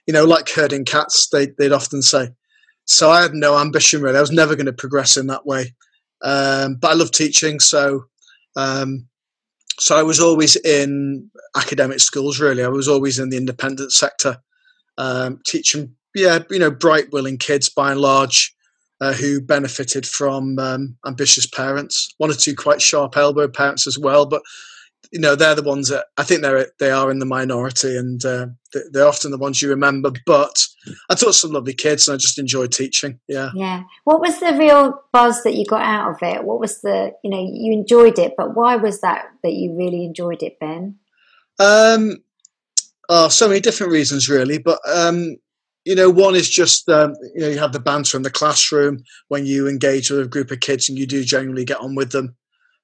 You 0.08 0.14
know, 0.14 0.26
like 0.26 0.50
herding 0.50 0.86
cats, 0.86 1.28
they, 1.30 1.48
they'd 1.58 1.74
often 1.74 2.02
say. 2.02 2.30
So 2.86 3.12
I 3.12 3.22
had 3.22 3.34
no 3.34 3.58
ambition 3.60 4.02
really. 4.02 4.18
I 4.18 4.22
was 4.22 4.32
never 4.32 4.56
going 4.56 4.66
to 4.66 4.74
progress 4.74 5.18
in 5.18 5.28
that 5.28 5.46
way. 5.46 5.76
Um, 6.24 6.76
but 6.76 6.92
I 6.92 6.94
love 6.94 7.12
teaching, 7.12 7.60
so 7.60 8.06
um, 8.56 9.08
so 9.80 9.98
I 9.98 10.04
was 10.04 10.20
always 10.20 10.56
in 10.56 11.30
academic 11.56 12.00
schools. 12.00 12.40
Really, 12.40 12.64
I 12.64 12.70
was 12.70 12.88
always 12.88 13.20
in 13.20 13.30
the 13.30 13.38
independent 13.38 13.92
sector, 13.92 14.38
um, 14.98 15.40
teaching. 15.46 15.96
Yeah, 16.16 16.40
you 16.50 16.60
know, 16.60 16.72
bright, 16.72 17.12
willing 17.12 17.38
kids 17.38 17.70
by 17.70 17.92
and 17.92 18.02
large, 18.02 18.56
uh, 19.02 19.14
who 19.14 19.40
benefited 19.40 20.06
from 20.06 20.58
um, 20.58 20.98
ambitious 21.06 21.46
parents. 21.46 22.14
One 22.18 22.32
or 22.32 22.34
two 22.34 22.56
quite 22.56 22.82
sharp 22.82 23.16
elbow 23.16 23.48
parents 23.48 23.86
as 23.86 24.00
well, 24.00 24.26
but 24.26 24.42
you 25.12 25.20
know 25.20 25.36
they're 25.36 25.56
the 25.56 25.64
ones 25.64 25.90
that 25.90 26.08
I 26.18 26.24
think 26.24 26.42
they're 26.42 26.68
they 26.80 26.92
are 26.92 27.10
in 27.12 27.20
the 27.20 27.26
minority, 27.26 27.96
and 27.98 28.24
uh, 28.26 28.48
they- 28.74 28.80
they're 28.92 29.08
often 29.08 29.32
the 29.32 29.38
ones 29.38 29.62
you 29.62 29.70
remember. 29.70 30.12
But 30.26 30.66
I 31.10 31.16
taught 31.16 31.36
some 31.36 31.52
lovely 31.52 31.74
kids, 31.74 32.08
and 32.08 32.16
I 32.16 32.18
just 32.18 32.40
enjoyed 32.40 32.72
teaching. 32.72 33.20
Yeah. 33.28 33.52
Yeah. 33.56 33.84
What 34.04 34.22
was 34.22 34.40
the 34.40 34.54
real 34.58 35.02
buzz 35.14 35.44
that 35.44 35.56
you 35.56 35.66
got 35.66 35.82
out 35.84 36.12
of 36.12 36.18
it? 36.22 36.44
What 36.44 36.60
was 36.60 36.82
the, 36.82 37.12
you 37.24 37.30
know, 37.30 37.40
you 37.40 37.74
enjoyed 37.74 38.20
it, 38.20 38.34
but 38.38 38.56
why 38.56 38.76
was 38.76 39.02
that 39.02 39.26
that 39.44 39.54
you 39.54 39.76
really 39.78 40.04
enjoyed 40.06 40.44
it, 40.44 40.60
Ben? 40.60 40.96
Um, 41.60 42.18
oh, 43.10 43.30
so 43.30 43.48
many 43.48 43.60
different 43.60 43.92
reasons, 43.94 44.30
really. 44.30 44.58
But 44.58 44.80
um, 44.88 45.38
you 45.86 45.96
know, 45.96 46.10
one 46.10 46.36
is 46.36 46.50
just 46.50 46.90
um, 46.90 47.14
you 47.34 47.42
know 47.42 47.48
you 47.48 47.60
have 47.60 47.72
the 47.74 47.80
banter 47.80 48.18
in 48.18 48.24
the 48.24 48.30
classroom 48.30 49.04
when 49.30 49.46
you 49.46 49.68
engage 49.68 50.10
with 50.10 50.20
a 50.20 50.28
group 50.28 50.52
of 50.52 50.60
kids, 50.60 50.90
and 50.90 50.98
you 50.98 51.08
do 51.08 51.24
genuinely 51.24 51.66
get 51.66 51.80
on 51.80 51.96
with 51.96 52.12
them. 52.12 52.36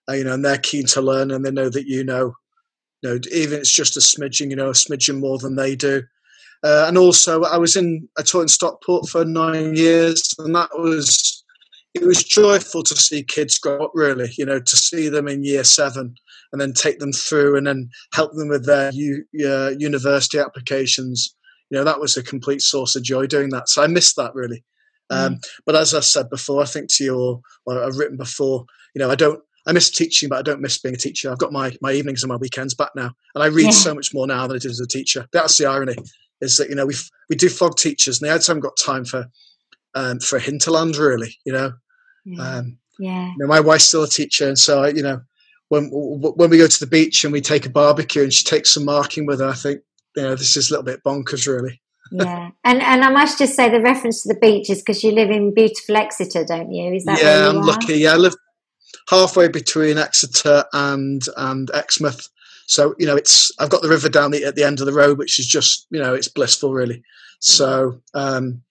Uh, 0.10 0.14
you 0.14 0.24
know, 0.24 0.34
and 0.34 0.44
they're 0.44 0.58
keen 0.58 0.86
to 0.86 1.02
learn, 1.02 1.32
and 1.32 1.46
they 1.46 1.52
know 1.52 1.70
that 1.70 1.88
you 1.88 2.04
know, 2.04 2.36
you 3.02 3.10
know, 3.10 3.20
even 3.32 3.56
if 3.56 3.62
it's 3.62 3.76
just 3.76 3.98
a 3.98 4.00
smidgen, 4.00 4.50
you 4.50 4.56
know, 4.56 4.70
a 4.70 4.74
smidgen 4.74 5.20
more 5.20 5.38
than 5.38 5.56
they 5.56 5.76
do. 5.76 6.04
Uh, 6.64 6.86
and 6.88 6.98
also, 6.98 7.44
I 7.44 7.58
was 7.58 7.76
in 7.76 8.08
I 8.18 8.22
taught 8.22 8.42
in 8.44 8.48
Stockport 8.48 9.10
for 9.10 9.26
nine 9.26 9.76
years, 9.76 10.34
and 10.40 10.56
that 10.56 10.70
was 10.74 11.44
it 11.94 12.04
was 12.04 12.24
joyful 12.24 12.84
to 12.84 12.96
see 12.96 13.24
kids 13.24 13.58
grow 13.60 13.86
up. 13.86 13.92
Really, 13.94 14.32
you 14.38 14.46
know, 14.46 14.60
to 14.60 14.76
see 14.76 15.10
them 15.10 15.28
in 15.28 15.44
year 15.44 15.64
seven 15.64 16.16
and 16.54 16.62
then 16.62 16.72
take 16.72 17.00
them 17.00 17.12
through 17.12 17.58
and 17.58 17.68
then 17.68 17.90
help 18.14 18.32
them 18.34 18.48
with 18.48 18.66
their 18.66 18.92
u- 18.94 19.26
uh, 19.44 19.72
university 19.78 20.38
applications. 20.38 21.36
You 21.70 21.80
know, 21.80 21.84
that 21.84 22.00
was 22.00 22.16
a 22.16 22.24
complete 22.24 22.62
source 22.62 22.96
of 22.96 23.04
joy 23.04 23.26
doing 23.26 23.50
that. 23.50 23.68
So 23.68 23.84
I 23.84 23.88
missed 23.88 24.16
that 24.18 24.36
really. 24.36 24.64
Um, 25.10 25.40
but 25.66 25.76
as 25.76 25.94
I 25.94 26.00
said 26.00 26.30
before, 26.30 26.62
I 26.62 26.66
think 26.66 26.92
to 26.94 27.04
you 27.04 27.20
or, 27.20 27.42
or 27.66 27.84
I've 27.84 27.98
written 27.98 28.18
before, 28.18 28.66
you 28.96 29.00
know, 29.00 29.12
I 29.12 29.16
don't, 29.16 29.42
I 29.66 29.72
miss 29.72 29.90
teaching, 29.90 30.30
but 30.30 30.40
I 30.40 30.42
don't 30.42 30.60
miss 30.62 30.78
being 30.78 30.96
a 30.96 30.98
teacher. 30.98 31.32
I've 31.32 31.38
got 31.38 31.52
my, 31.54 31.76
my 31.82 31.94
evenings 31.94 32.22
and 32.24 32.30
my 32.30 32.36
weekends 32.36 32.74
back 32.74 32.90
now. 32.96 33.12
And 33.34 33.44
I 33.44 33.48
read 33.48 33.66
Yeah. 33.66 33.70
so 33.72 33.96
much 33.96 34.14
more 34.14 34.28
now 34.28 34.46
than 34.48 34.58
I 34.58 34.60
did 34.60 34.72
as 34.72 34.80
a 34.82 34.88
teacher. 34.88 35.28
That's 35.32 35.58
the 35.58 35.66
irony 35.68 35.96
is 36.42 36.58
that, 36.58 36.70
you 36.70 36.76
know, 36.76 36.86
we 36.86 36.96
we 37.30 37.36
do 37.38 37.48
flog 37.50 37.78
teachers 37.78 38.22
and 38.22 38.28
they 38.28 38.34
haven't 38.34 38.60
got 38.60 38.76
time 38.78 39.06
for, 39.06 39.28
um, 39.96 40.20
for 40.20 40.38
hinterland 40.40 40.98
really, 40.98 41.38
you 41.46 41.54
know, 41.54 41.72
Yeah. 42.26 42.42
um, 42.58 42.78
yeah. 43.00 43.28
you 43.28 43.38
know, 43.38 43.48
my 43.48 43.60
wife's 43.62 43.86
still 43.86 44.04
a 44.04 44.08
teacher, 44.10 44.48
and 44.48 44.58
so 44.60 44.84
I, 44.84 44.90
you 44.90 45.04
know, 45.04 45.22
when 45.70 45.90
when 45.90 46.50
we 46.50 46.58
go 46.58 46.68
to 46.68 46.80
the 46.80 46.88
beach 46.88 47.24
and 47.24 47.32
we 47.34 47.42
take 47.42 47.66
a 47.66 47.70
barbecue 47.70 48.24
and 48.24 48.34
she 48.34 48.44
takes 48.44 48.72
some 48.72 48.86
marking 48.86 49.26
with 49.26 49.40
her, 49.40 49.48
I 49.48 49.54
think 49.54 49.82
you 50.16 50.24
know 50.24 50.36
this 50.36 50.58
is 50.58 50.70
a 50.70 50.74
little 50.74 50.84
bit 50.86 51.04
bonkers, 51.04 51.48
really. 51.48 51.82
yeah. 52.12 52.50
And 52.64 52.82
and 52.82 53.04
I 53.04 53.10
must 53.10 53.38
just 53.40 53.56
say 53.56 53.70
the 53.70 53.82
reference 53.82 54.24
to 54.24 54.34
the 54.34 54.40
beach 54.40 54.70
is 54.70 54.80
because 54.82 55.04
you 55.04 55.12
live 55.12 55.30
in 55.32 55.54
beautiful 55.54 55.96
Exeter, 55.96 56.44
don't 56.44 56.72
you? 56.74 56.94
Is 56.94 57.06
that 57.06 57.22
yeah, 57.22 57.50
I'm 57.50 57.58
are? 57.60 57.64
lucky. 57.64 57.96
Yeah, 58.00 58.14
I 58.14 58.18
live 58.18 58.36
halfway 59.10 59.48
between 59.48 59.98
Exeter 59.98 60.66
and 60.74 61.24
and 61.38 61.70
Exmouth, 61.74 62.30
so 62.66 62.96
you 62.98 63.06
know 63.06 63.16
it's 63.16 63.52
I've 63.60 63.70
got 63.70 63.82
the 63.82 63.90
river 63.90 64.10
down 64.10 64.32
the, 64.32 64.44
at 64.46 64.56
the 64.56 64.64
end 64.64 64.80
of 64.80 64.86
the 64.86 64.94
road, 64.94 65.18
which 65.18 65.40
is 65.40 65.48
just 65.48 65.88
you 65.90 66.00
know 66.00 66.14
it's 66.14 66.28
blissful, 66.28 66.74
really. 66.74 67.04
So 67.40 68.02
um, 68.14 68.62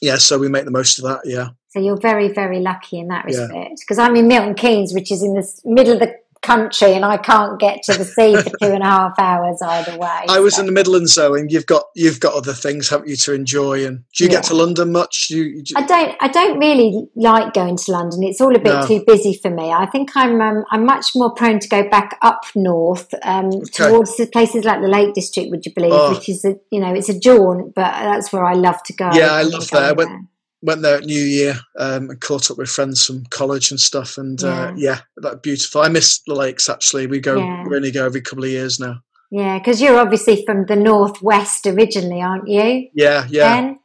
yeah, 0.00 0.16
so 0.16 0.38
we 0.38 0.48
make 0.48 0.64
the 0.64 0.70
most 0.70 0.98
of 0.98 1.04
that. 1.04 1.20
Yeah. 1.24 1.50
So 1.68 1.80
you're 1.80 2.00
very, 2.00 2.32
very 2.32 2.60
lucky 2.60 2.98
in 2.98 3.08
that 3.08 3.26
respect. 3.26 3.80
Because 3.80 3.98
I'm 3.98 4.16
in 4.16 4.28
Milton 4.28 4.54
Keynes, 4.54 4.94
which 4.94 5.12
is 5.12 5.22
in 5.22 5.34
the 5.34 5.46
middle 5.64 5.92
of 5.92 6.00
the 6.00 6.16
country, 6.46 6.92
and 6.94 7.04
I 7.04 7.16
can't 7.16 7.58
get 7.58 7.82
to 7.84 7.92
the 7.98 8.04
sea 8.04 8.36
for 8.36 8.50
two 8.62 8.72
and 8.72 8.82
a 8.82 8.86
half 8.86 9.12
hours 9.18 9.60
either 9.62 9.98
way. 9.98 10.20
I 10.28 10.38
was 10.40 10.54
so- 10.54 10.60
in 10.60 10.66
the 10.66 10.72
Midlands 10.72 11.14
though, 11.14 11.34
and 11.34 11.50
you've 11.50 11.66
got 11.66 11.84
you've 11.94 12.20
got 12.20 12.34
other 12.34 12.52
things, 12.52 12.88
haven't 12.88 13.08
you, 13.08 13.16
to 13.16 13.34
enjoy? 13.34 13.84
And 13.86 14.04
do 14.14 14.24
you 14.24 14.30
Yeah. 14.30 14.36
get 14.36 14.44
to 14.44 14.54
London 14.54 14.92
much? 14.92 15.28
You, 15.30 15.42
you, 15.42 15.62
I 15.76 15.82
don't. 15.86 16.14
I 16.20 16.28
don't 16.28 16.58
really 16.58 17.08
like 17.16 17.52
going 17.54 17.76
to 17.76 17.92
London. 17.92 18.22
It's 18.22 18.40
all 18.40 18.54
a 18.54 18.58
bit 18.58 18.74
No. 18.74 18.86
too 18.86 19.02
busy 19.06 19.34
for 19.42 19.50
me. 19.50 19.72
I 19.72 19.86
think 19.86 20.10
I'm. 20.16 20.40
Um, 20.40 20.64
I'm 20.70 20.84
much 20.86 21.14
more 21.14 21.32
prone 21.34 21.58
to 21.58 21.68
go 21.68 21.88
back 21.88 22.18
up 22.22 22.44
north, 22.54 23.12
um, 23.24 23.50
towards 23.72 24.16
the 24.16 24.26
places 24.26 24.64
like 24.64 24.80
the 24.80 24.88
Lake 24.88 25.14
District. 25.14 25.50
Would 25.50 25.66
you 25.66 25.72
believe? 25.74 25.92
Oh. 25.92 26.14
Which 26.14 26.28
is 26.28 26.44
a, 26.44 26.54
you 26.70 26.80
know, 26.80 26.94
it's 26.94 27.08
a 27.08 27.18
jaunt, 27.18 27.74
but 27.74 27.90
that's 27.90 28.32
where 28.32 28.44
I 28.44 28.54
love 28.54 28.82
to 28.84 28.92
go. 28.92 29.10
Yeah, 29.12 29.32
I 29.32 29.40
I'm 29.40 29.50
love 29.50 29.68
that. 29.70 29.82
I 29.82 29.92
went- 29.92 30.26
went 30.62 30.82
there 30.82 30.96
at 30.96 31.04
New 31.04 31.22
Year 31.22 31.58
um, 31.78 32.10
and 32.10 32.20
caught 32.20 32.50
up 32.50 32.58
with 32.58 32.68
friends 32.68 33.04
from 33.04 33.24
college 33.26 33.70
and 33.70 33.78
stuff. 33.80 34.18
And 34.18 34.42
uh, 34.42 34.72
yeah, 34.76 35.00
that 35.18 35.42
beautiful. 35.42 35.82
I 35.82 35.88
miss 35.88 36.20
the 36.26 36.34
lakes 36.34 36.68
actually. 36.68 37.06
We 37.06 37.20
go, 37.20 37.36
Yeah. 37.38 37.64
we 37.68 37.76
only 37.76 37.90
go 37.90 38.04
every 38.04 38.20
couple 38.20 38.44
of 38.44 38.50
years 38.50 38.80
now. 38.80 38.96
Yeah, 39.30 39.58
because 39.58 39.80
you're 39.82 39.98
obviously 39.98 40.44
from 40.46 40.66
the 40.66 40.76
northwest 40.76 41.66
originally, 41.66 42.22
aren't 42.22 42.48
you? 42.48 42.88
Yeah, 42.94 43.26
yeah. 43.28 43.60
Ben? 43.60 43.78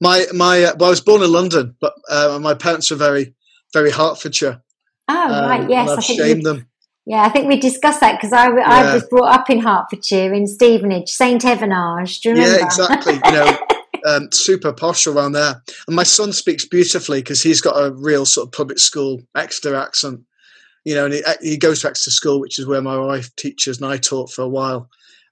My 0.00 0.26
my. 0.34 0.64
Uh, 0.64 0.74
well, 0.78 0.88
I 0.88 0.90
was 0.90 1.00
born 1.00 1.22
in 1.22 1.30
London, 1.30 1.76
but 1.80 1.94
uh, 2.10 2.38
my 2.40 2.54
parents 2.54 2.90
were 2.90 2.96
very 2.96 3.34
very 3.72 3.90
Hertfordshire. 3.90 4.62
Oh, 5.08 5.22
um, 5.34 5.48
right. 5.48 5.68
Yes, 5.70 5.88
I 5.88 5.92
I've 5.92 6.04
think 6.04 6.20
shamed 6.20 6.44
them. 6.44 6.66
yeah, 7.06 7.22
I 7.22 7.28
think 7.28 7.48
we 7.48 7.58
discussed 7.60 8.00
that 8.00 8.16
because 8.18 8.32
I, 8.32 8.46
I 8.48 8.94
was 8.94 9.04
brought 9.08 9.30
up 9.30 9.50
in 9.50 9.60
Hertfordshire 9.60 10.32
in 10.34 10.46
Stevenage, 10.46 11.10
Saint 11.10 11.44
Evenage. 11.44 12.20
Do 12.20 12.30
you 12.30 12.34
remember? 12.34 12.58
Yeah, 12.58 12.64
exactly. 12.64 13.14
You 13.14 13.32
know, 13.32 13.58
um, 14.08 14.30
super 14.32 14.72
posh 14.72 15.06
around 15.06 15.32
there. 15.32 15.62
And 15.86 15.96
my 15.96 16.02
son 16.02 16.32
speaks 16.32 16.64
beautifully 16.64 17.20
because 17.20 17.42
he's 17.42 17.60
got 17.60 17.76
a 17.76 17.92
real 17.92 18.24
sort 18.26 18.48
of 18.48 18.52
public 18.52 18.78
school 18.78 19.22
Exeter 19.36 19.74
accent. 19.74 20.20
You 20.84 20.94
know, 20.94 21.04
and 21.04 21.14
he, 21.14 21.22
he 21.42 21.56
goes 21.56 21.82
to 21.82 21.88
Exeter 21.88 22.10
School, 22.10 22.40
which 22.40 22.58
is 22.58 22.66
where 22.66 22.80
my 22.80 22.96
wife 22.96 23.34
teaches, 23.36 23.80
and 23.80 23.90
I 23.90 23.98
taught 23.98 24.30
for 24.30 24.42
a 24.42 24.48
while. 24.48 24.88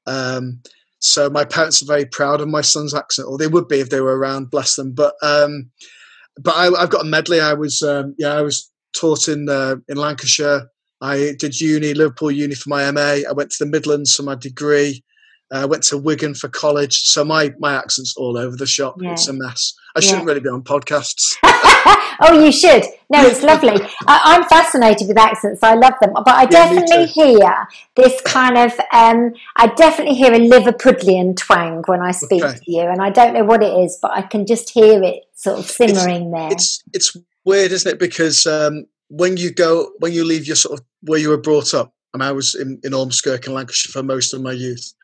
Um, 0.07 0.61
so 0.99 1.31
my 1.31 1.45
parents 1.45 1.83
are 1.83 1.87
very 1.87 2.05
proud 2.05 2.41
of 2.41 2.49
my 2.49 2.61
son's 2.61 2.95
accent, 2.95 3.29
or 3.29 3.39
they 3.39 3.47
would 3.47 3.69
be 3.69 3.81
if 3.81 3.91
they 3.91 4.01
were 4.01 4.19
around. 4.19 4.51
Bless 4.51 4.77
them. 4.77 4.93
But 4.93 5.15
um, 5.23 5.71
but 6.39 6.55
I, 6.55 6.83
I've 6.83 6.91
got 6.91 7.03
a 7.03 7.09
medley. 7.09 7.41
I 7.41 7.55
was 7.55 7.83
um, 7.83 8.15
yeah, 8.19 8.35
I 8.35 8.43
was 8.43 8.71
taught 8.95 9.29
in 9.29 9.49
uh, 9.49 9.77
in 9.89 9.97
Lancashire. 9.97 10.69
I 11.01 11.35
did 11.39 11.61
uni, 11.61 11.95
Liverpool 11.95 12.31
Uni 12.31 12.55
for 12.55 12.71
my 12.71 12.91
MA. 12.91 13.21
I 13.29 13.33
went 13.35 13.51
to 13.53 13.65
the 13.65 13.71
Midlands 13.71 14.15
for 14.15 14.23
my 14.23 14.35
degree. 14.35 15.05
I 15.53 15.63
uh, 15.63 15.67
went 15.69 15.85
to 15.85 15.99
Wigan 15.99 16.35
for 16.35 16.49
college, 16.49 17.03
so 17.03 17.25
my 17.25 17.55
my 17.59 17.75
accent's 17.75 18.17
all 18.17 18.37
over 18.37 18.57
the 18.57 18.67
shop. 18.67 18.97
Yeah. 19.01 19.13
It's 19.13 19.29
a 19.29 19.33
mess. 19.33 19.75
I 19.97 20.01
shouldn't 20.01 20.27
really 20.27 20.41
be 20.41 20.49
on 20.51 20.63
podcasts. 20.63 21.37
oh, 22.21 22.45
you 22.45 22.53
should. 22.53 22.85
No, 23.09 23.25
it's 23.25 23.43
lovely. 23.43 23.81
I, 24.07 24.21
I'm 24.25 24.45
fascinated 24.45 25.09
with 25.09 25.17
accents. 25.17 25.63
I 25.63 25.75
love 25.75 25.95
them. 26.03 26.13
But 26.13 26.29
I 26.29 26.43
Yeah, 26.43 26.49
definitely 26.49 27.07
hear 27.07 27.67
this 27.95 28.21
kind 28.23 28.59
of, 28.59 28.73
um, 28.93 29.33
I 29.57 29.69
definitely 29.69 30.15
hear 30.15 30.35
a 30.35 30.39
Liverpudlian 30.39 31.37
twang 31.37 31.83
when 31.87 32.03
I 32.03 32.11
speak 32.11 32.45
Okay. 32.45 32.59
to 32.59 32.71
you. 32.71 32.83
And 32.83 33.01
I 33.01 33.09
don't 33.09 33.33
know 33.33 33.45
what 33.45 33.63
it 33.63 33.73
is, 33.73 33.99
but 34.03 34.11
I 34.11 34.21
can 34.21 34.45
just 34.45 34.69
hear 34.69 35.03
it 35.03 35.23
sort 35.35 35.61
of 35.61 35.65
simmering 35.65 36.31
there. 36.31 36.53
It's 36.53 36.83
it's 36.93 37.17
weird, 37.47 37.73
isn't 37.73 37.93
it? 37.93 37.99
Because 37.99 38.47
um, 38.47 38.87
when 39.09 39.39
you 39.39 39.51
go 39.51 39.93
when 40.01 40.13
you 40.13 40.25
leave 40.25 40.47
your 40.47 40.57
sort 40.57 40.79
of 40.79 40.85
where 41.03 41.19
you 41.19 41.31
were 41.31 41.39
brought 41.39 41.73
up. 41.73 41.95
I 42.13 42.19
mean, 42.19 42.29
I 42.29 42.33
was 42.33 42.55
in, 42.55 42.81
in 42.83 42.93
Ormskirk 42.93 43.47
in 43.47 43.53
Lancashire 43.53 43.93
for 43.93 44.03
most 44.03 44.33
of 44.33 44.41
my 44.41 44.53
youth. 44.53 44.95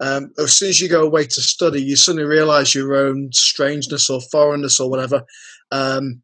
Um, 0.00 0.32
as 0.38 0.54
soon 0.54 0.68
as 0.68 0.80
you 0.80 0.88
go 0.88 1.04
away 1.04 1.24
to 1.24 1.40
study, 1.40 1.82
you 1.82 1.96
suddenly 1.96 2.24
realise 2.24 2.74
your 2.74 2.94
own 2.94 3.32
strangeness 3.32 4.08
or 4.08 4.20
foreignness 4.20 4.78
or 4.78 4.88
whatever. 4.88 5.24
Um, 5.72 6.22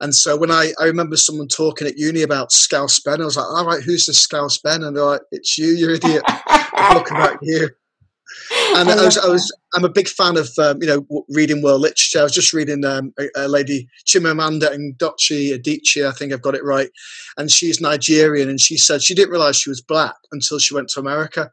and 0.00 0.14
so 0.14 0.36
when 0.36 0.50
I, 0.50 0.72
I 0.80 0.84
remember 0.84 1.16
someone 1.16 1.48
talking 1.48 1.86
at 1.86 1.98
uni 1.98 2.22
about 2.22 2.52
Scouse 2.52 3.00
Ben, 3.00 3.20
I 3.20 3.24
was 3.24 3.36
like, 3.36 3.46
all 3.46 3.66
right, 3.66 3.82
who's 3.82 4.06
this 4.06 4.18
Scouse 4.18 4.58
Ben? 4.58 4.82
And 4.82 4.96
they're 4.96 5.04
like, 5.04 5.22
it's 5.30 5.58
you, 5.58 5.68
you 5.68 5.90
idiot. 5.90 6.22
Look 6.94 7.10
about 7.10 7.38
you. 7.42 7.68
And 8.76 8.88
I, 8.88 8.92
I 8.92 9.04
was, 9.04 9.18
I 9.18 9.28
was, 9.28 9.52
I'm 9.74 9.84
a 9.84 9.90
big 9.90 10.08
fan 10.08 10.36
of, 10.38 10.48
um, 10.58 10.80
you 10.80 10.86
know, 10.86 11.24
reading 11.28 11.62
world 11.62 11.82
literature. 11.82 12.20
I 12.20 12.22
was 12.22 12.32
just 12.32 12.52
reading 12.52 12.84
um, 12.84 13.12
a, 13.18 13.28
a, 13.36 13.48
lady, 13.48 13.88
Chimamanda 14.06 14.70
Ngozi 14.70 15.52
Adichie, 15.58 16.08
I 16.08 16.12
think 16.12 16.32
I've 16.32 16.40
got 16.40 16.54
it 16.54 16.64
right. 16.64 16.90
And 17.36 17.50
she's 17.50 17.80
Nigerian. 17.80 18.48
And 18.48 18.60
she 18.60 18.78
said 18.78 19.02
she 19.02 19.14
didn't 19.14 19.32
realize 19.32 19.56
she 19.56 19.68
was 19.68 19.82
black 19.82 20.14
until 20.32 20.58
she 20.58 20.74
went 20.74 20.88
to 20.90 21.00
America. 21.00 21.50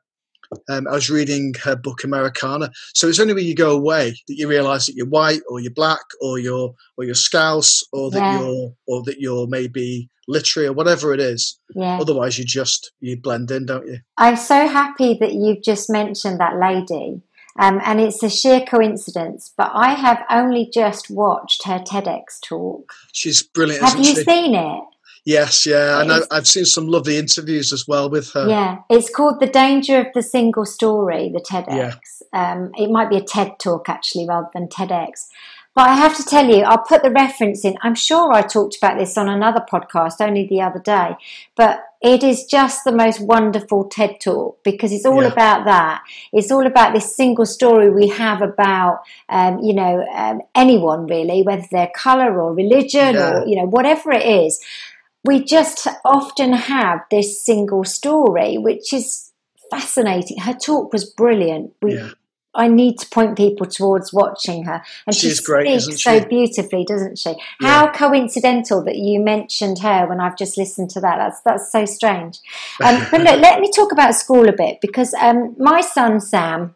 Um, 0.70 0.88
I 0.88 0.94
was 0.94 1.10
reading 1.10 1.54
her 1.64 1.76
book 1.76 2.04
Americanah. 2.04 2.72
So 2.94 3.08
it's 3.08 3.20
only 3.20 3.34
when 3.34 3.46
you 3.46 3.56
go 3.56 3.72
away 3.72 4.16
that 4.28 4.36
you 4.36 4.48
realise 4.48 4.88
that 4.88 4.96
you're 4.96 5.08
white 5.08 5.42
or 5.50 5.60
you're 5.60 5.74
black 5.74 6.04
or 6.22 6.40
you're 6.40 6.74
or 6.98 7.04
you're 7.04 7.16
Scouse 7.16 7.84
or 7.92 8.12
that 8.12 8.20
yeah. 8.20 8.40
you're 8.40 8.74
or 8.88 9.04
that 9.04 9.20
you're 9.20 9.48
maybe 9.48 10.10
literary 10.28 10.68
or 10.68 10.74
whatever 10.74 11.14
it 11.14 11.20
is. 11.20 11.60
Yeah. 11.76 11.98
Otherwise, 12.00 12.38
you 12.38 12.46
just 12.46 12.92
you 13.00 13.20
blend 13.20 13.52
in, 13.52 13.66
don't 13.66 13.88
you? 13.88 14.00
I'm 14.18 14.36
so 14.36 14.68
happy 14.68 15.18
that 15.20 15.34
you've 15.34 15.64
just 15.64 15.90
mentioned 15.90 16.40
that 16.40 16.58
lady. 16.58 17.22
Um, 17.60 17.82
and 17.84 18.00
it's 18.00 18.22
a 18.22 18.30
sheer 18.30 18.62
coincidence, 18.62 19.52
but 19.58 19.72
I 19.74 19.96
have 19.96 20.24
only 20.30 20.70
just 20.72 21.10
watched 21.10 21.66
her 21.66 21.80
TEDx 21.80 22.40
talk. 22.44 22.94
She's 23.14 23.42
brilliant. 23.42 23.84
Have 23.84 23.98
you 23.98 24.16
she? 24.16 24.24
seen 24.24 24.54
it? 24.54 24.84
Yes, 25.28 25.66
yeah, 25.66 26.00
and 26.00 26.24
I've 26.32 26.48
seen 26.48 26.64
some 26.64 26.88
lovely 26.88 27.18
interviews 27.18 27.74
as 27.74 27.86
well 27.86 28.10
with 28.10 28.32
her. 28.32 28.48
Yeah, 28.48 28.78
it's 28.90 29.14
called 29.14 29.42
"The 29.42 29.48
Danger 29.48 30.00
of 30.00 30.08
the 30.14 30.24
Single 30.24 30.66
Story," 30.66 31.30
the 31.34 31.42
TEDx. 31.42 31.68
Yeah. 31.68 31.96
Um, 32.32 32.72
it 32.76 32.90
might 32.90 33.10
be 33.10 33.18
a 33.18 33.22
TED 33.22 33.60
talk 33.60 33.90
actually, 33.90 34.26
rather 34.26 34.48
than 34.54 34.70
TEDx. 34.70 35.28
But 35.76 35.90
I 35.90 35.96
have 35.96 36.16
to 36.16 36.24
tell 36.24 36.48
you, 36.50 36.64
I'll 36.64 36.78
put 36.78 37.04
the 37.04 37.12
reference 37.12 37.66
in. 37.66 37.78
I'm 37.82 37.94
sure 37.94 38.32
I 38.32 38.42
talked 38.42 38.78
about 38.78 38.98
this 38.98 39.18
on 39.18 39.28
another 39.28 39.66
podcast 39.70 40.22
only 40.22 40.48
the 40.48 40.62
other 40.62 40.80
day, 40.80 41.18
but 41.58 41.84
it 42.02 42.24
is 42.24 42.46
just 42.46 42.86
the 42.86 42.94
most 42.94 43.20
wonderful 43.20 43.84
TED 43.84 44.22
talk 44.22 44.64
because 44.64 44.94
it's 44.94 45.06
all 45.06 45.24
yeah. 45.24 45.34
about 45.34 45.66
that. 45.66 46.04
It's 46.32 46.52
all 46.52 46.66
about 46.66 46.94
this 46.94 47.16
single 47.16 47.46
story 47.46 47.90
we 47.90 48.08
have 48.08 48.42
about, 48.42 49.02
um, 49.28 49.60
you 49.60 49.74
know, 49.74 50.06
um, 50.16 50.42
anyone 50.56 51.06
really, 51.06 51.44
whether 51.44 51.66
they're 51.70 51.92
color 51.94 52.42
or 52.42 52.54
religion 52.54 53.16
yeah. 53.16 53.42
or, 53.42 53.46
you 53.46 53.58
know, 53.58 53.68
whatever 53.68 54.14
it 54.14 54.26
is 54.26 54.64
we 55.28 55.44
just 55.44 55.88
often 56.06 56.54
have 56.54 57.02
this 57.12 57.44
single 57.44 57.84
story, 57.84 58.58
which 58.58 58.94
is 58.94 59.32
fascinating. 59.70 60.40
Her 60.40 60.54
talk 60.54 60.94
was 60.94 61.06
brilliant. 61.06 61.74
We, 61.82 61.96
yeah. 61.96 62.12
I 62.56 62.68
need 62.70 62.98
to 63.00 63.10
point 63.10 63.38
people 63.38 63.68
towards 63.68 64.12
watching 64.12 64.64
her, 64.64 64.82
and 65.06 65.16
She's 65.16 65.38
she 65.38 65.44
great, 65.44 65.82
speaks 65.82 66.02
so 66.02 66.26
beautifully, 66.26 66.86
doesn't 66.86 67.20
she? 67.20 67.36
Yeah. 67.62 67.68
How 67.68 67.92
coincidental 67.92 68.84
that 68.86 68.96
you 68.96 69.20
mentioned 69.20 69.80
her 69.80 70.08
when 70.08 70.20
I've 70.20 70.38
just 70.38 70.58
listened 70.58 70.90
to 70.92 71.02
that. 71.02 71.18
That's 71.18 71.42
that's 71.42 71.72
so 71.72 71.86
strange. 71.86 72.40
Um, 72.84 73.06
but 73.12 73.22
look, 73.22 73.40
let 73.42 73.60
me 73.60 73.70
talk 73.70 73.92
about 73.92 74.16
school 74.16 74.50
a 74.50 74.54
bit 74.54 74.80
because 74.82 75.14
um, 75.16 75.56
my 75.60 75.82
son 75.82 76.20
Sam 76.20 76.74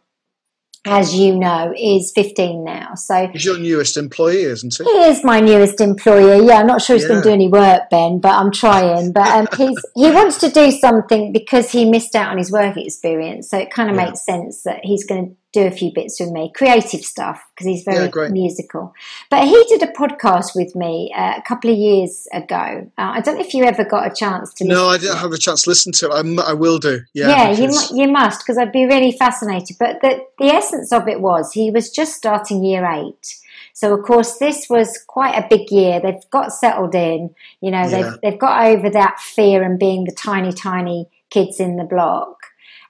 as 0.85 1.13
you 1.13 1.37
know, 1.37 1.73
is 1.77 2.11
15 2.15 2.63
now. 2.63 2.95
So 2.95 3.27
he's 3.27 3.45
your 3.45 3.59
newest 3.59 3.97
employee, 3.97 4.43
isn't 4.43 4.75
he? 4.75 4.83
He 4.83 4.89
is 4.89 5.23
my 5.23 5.39
newest 5.39 5.79
employee. 5.79 6.47
Yeah, 6.47 6.55
I'm 6.55 6.67
not 6.67 6.81
sure 6.81 6.95
he's 6.95 7.03
yeah. 7.03 7.09
going 7.09 7.21
to 7.21 7.29
do 7.29 7.33
any 7.33 7.47
work, 7.47 7.89
Ben, 7.91 8.19
but 8.19 8.31
I'm 8.31 8.51
trying. 8.51 9.11
But 9.11 9.27
um, 9.27 9.47
he's 9.57 9.77
he 9.95 10.11
wants 10.11 10.39
to 10.39 10.49
do 10.49 10.71
something 10.71 11.31
because 11.31 11.71
he 11.71 11.89
missed 11.89 12.15
out 12.15 12.31
on 12.31 12.37
his 12.37 12.51
work 12.51 12.77
experience. 12.77 13.49
So 13.49 13.59
it 13.59 13.71
kind 13.71 13.91
of 13.91 13.95
yeah. 13.95 14.05
makes 14.05 14.25
sense 14.25 14.63
that 14.63 14.79
he's 14.83 15.05
going 15.05 15.29
to 15.29 15.35
do 15.53 15.65
a 15.65 15.71
few 15.71 15.91
bits 15.93 16.19
with 16.19 16.31
me, 16.31 16.51
creative 16.55 17.01
stuff, 17.01 17.43
because 17.53 17.67
he's 17.67 17.83
very 17.83 18.09
yeah, 18.15 18.27
musical. 18.29 18.93
But 19.29 19.45
he 19.45 19.63
did 19.67 19.83
a 19.83 19.91
podcast 19.91 20.55
with 20.55 20.75
me 20.75 21.13
uh, 21.15 21.33
a 21.37 21.41
couple 21.41 21.71
of 21.71 21.77
years 21.77 22.27
ago. 22.31 22.89
Uh, 22.97 23.11
I 23.15 23.21
don't 23.21 23.35
know 23.35 23.41
if 23.41 23.53
you 23.53 23.65
ever 23.65 23.83
got 23.83 24.09
a 24.09 24.15
chance 24.15 24.53
to. 24.55 24.65
No, 24.65 24.87
I 24.87 24.97
didn't 24.97 25.17
have 25.17 25.33
a 25.33 25.37
chance 25.37 25.63
to 25.63 25.69
listen 25.69 25.91
to 25.93 26.09
it. 26.09 26.39
I, 26.39 26.51
I 26.51 26.53
will 26.53 26.77
do. 26.79 27.01
Yeah, 27.13 27.29
yeah, 27.29 27.49
because... 27.51 27.91
you, 27.91 28.03
you 28.03 28.07
must, 28.07 28.41
because 28.41 28.57
I'd 28.57 28.71
be 28.71 28.85
really 28.85 29.11
fascinated. 29.11 29.75
But 29.79 30.01
the, 30.01 30.25
the 30.39 30.47
essence 30.47 30.91
of 30.93 31.07
it 31.07 31.19
was 31.19 31.51
he 31.51 31.69
was 31.69 31.89
just 31.89 32.15
starting 32.15 32.63
year 32.63 32.85
eight. 32.85 33.37
So 33.73 33.93
of 33.93 34.05
course 34.05 34.37
this 34.37 34.67
was 34.69 35.03
quite 35.07 35.33
a 35.33 35.47
big 35.49 35.71
year. 35.71 35.99
They've 35.99 36.29
got 36.29 36.53
settled 36.53 36.93
in, 36.93 37.33
you 37.61 37.71
know, 37.71 37.81
yeah. 37.81 37.87
they've 37.87 38.21
they've 38.21 38.39
got 38.39 38.65
over 38.67 38.89
that 38.89 39.19
fear 39.19 39.63
and 39.63 39.79
being 39.79 40.03
the 40.03 40.11
tiny, 40.11 40.51
tiny 40.51 41.09
kids 41.29 41.59
in 41.59 41.77
the 41.77 41.83
block. 41.83 42.37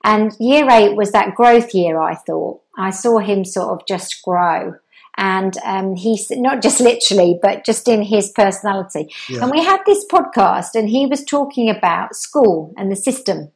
And 0.04 0.36
year 0.40 0.68
eight 0.70 0.96
was 0.96 1.12
that 1.12 1.36
growth 1.36 1.74
year, 1.74 2.00
I 2.00 2.16
thought. 2.16 2.62
I 2.78 2.90
saw 2.90 3.20
him 3.20 3.46
sort 3.46 3.70
of 3.70 3.88
just 3.88 4.22
grow. 4.24 4.76
And 5.18 5.58
um, 5.64 5.96
he's 5.96 6.32
not 6.32 6.62
just 6.62 6.80
literally, 6.80 7.38
but 7.42 7.66
just 7.66 7.88
in 7.88 8.02
his 8.04 8.30
personality. 8.30 9.14
Yeah. 9.30 9.44
And 9.44 9.52
we 9.52 9.64
had 9.64 9.82
this 9.86 10.06
podcast, 10.12 10.74
and 10.74 10.90
he 10.90 11.06
was 11.06 11.24
talking 11.24 11.70
about 11.70 12.16
school 12.16 12.74
and 12.78 12.92
the 12.92 12.96
system. 12.96 13.52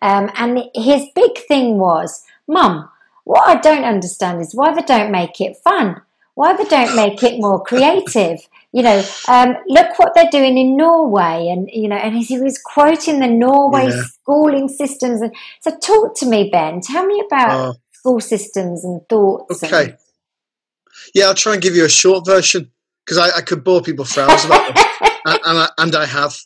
Um, 0.00 0.30
and 0.36 0.64
his 0.74 1.06
big 1.14 1.38
thing 1.48 1.78
was, 1.78 2.22
Mum, 2.46 2.88
what 3.24 3.48
I 3.48 3.60
don't 3.60 3.84
understand 3.84 4.40
is 4.40 4.54
why 4.54 4.72
they 4.72 4.82
don't 4.82 5.10
make 5.10 5.40
it 5.40 5.56
fun. 5.56 6.00
Why 6.34 6.54
they 6.56 6.64
don't 6.64 6.94
make 6.94 7.22
it 7.22 7.40
more 7.40 7.62
creative? 7.62 8.46
You 8.76 8.82
know, 8.82 9.02
um, 9.28 9.56
look 9.68 9.98
what 9.98 10.12
they're 10.14 10.28
doing 10.30 10.58
in 10.58 10.76
Norway, 10.76 11.48
and 11.48 11.66
you 11.72 11.88
know, 11.88 11.96
and 11.96 12.14
he 12.14 12.38
was 12.38 12.58
quoting 12.58 13.20
the 13.20 13.26
Norway 13.26 13.86
yeah. 13.86 14.02
schooling 14.02 14.68
systems. 14.68 15.22
And 15.22 15.34
so, 15.62 15.74
talk 15.78 16.14
to 16.18 16.26
me, 16.26 16.50
Ben. 16.52 16.82
Tell 16.82 17.06
me 17.06 17.24
about 17.26 17.50
uh, 17.50 17.72
school 17.92 18.20
systems 18.20 18.84
and 18.84 19.00
thoughts. 19.08 19.64
Okay. 19.64 19.84
And... 19.84 19.96
yeah, 21.14 21.24
I'll 21.24 21.34
try 21.34 21.54
and 21.54 21.62
give 21.62 21.74
you 21.74 21.86
a 21.86 21.88
short 21.88 22.26
version 22.26 22.70
because 23.02 23.16
I, 23.16 23.38
I, 23.38 23.40
could 23.40 23.64
bore 23.64 23.80
people 23.80 24.04
for 24.04 24.20
hours 24.20 24.44
about 24.44 24.74
them, 24.74 24.84
and, 25.24 25.40
and, 25.46 25.58
I, 25.58 25.68
and 25.78 25.96
I 25.96 26.04
have. 26.04 26.36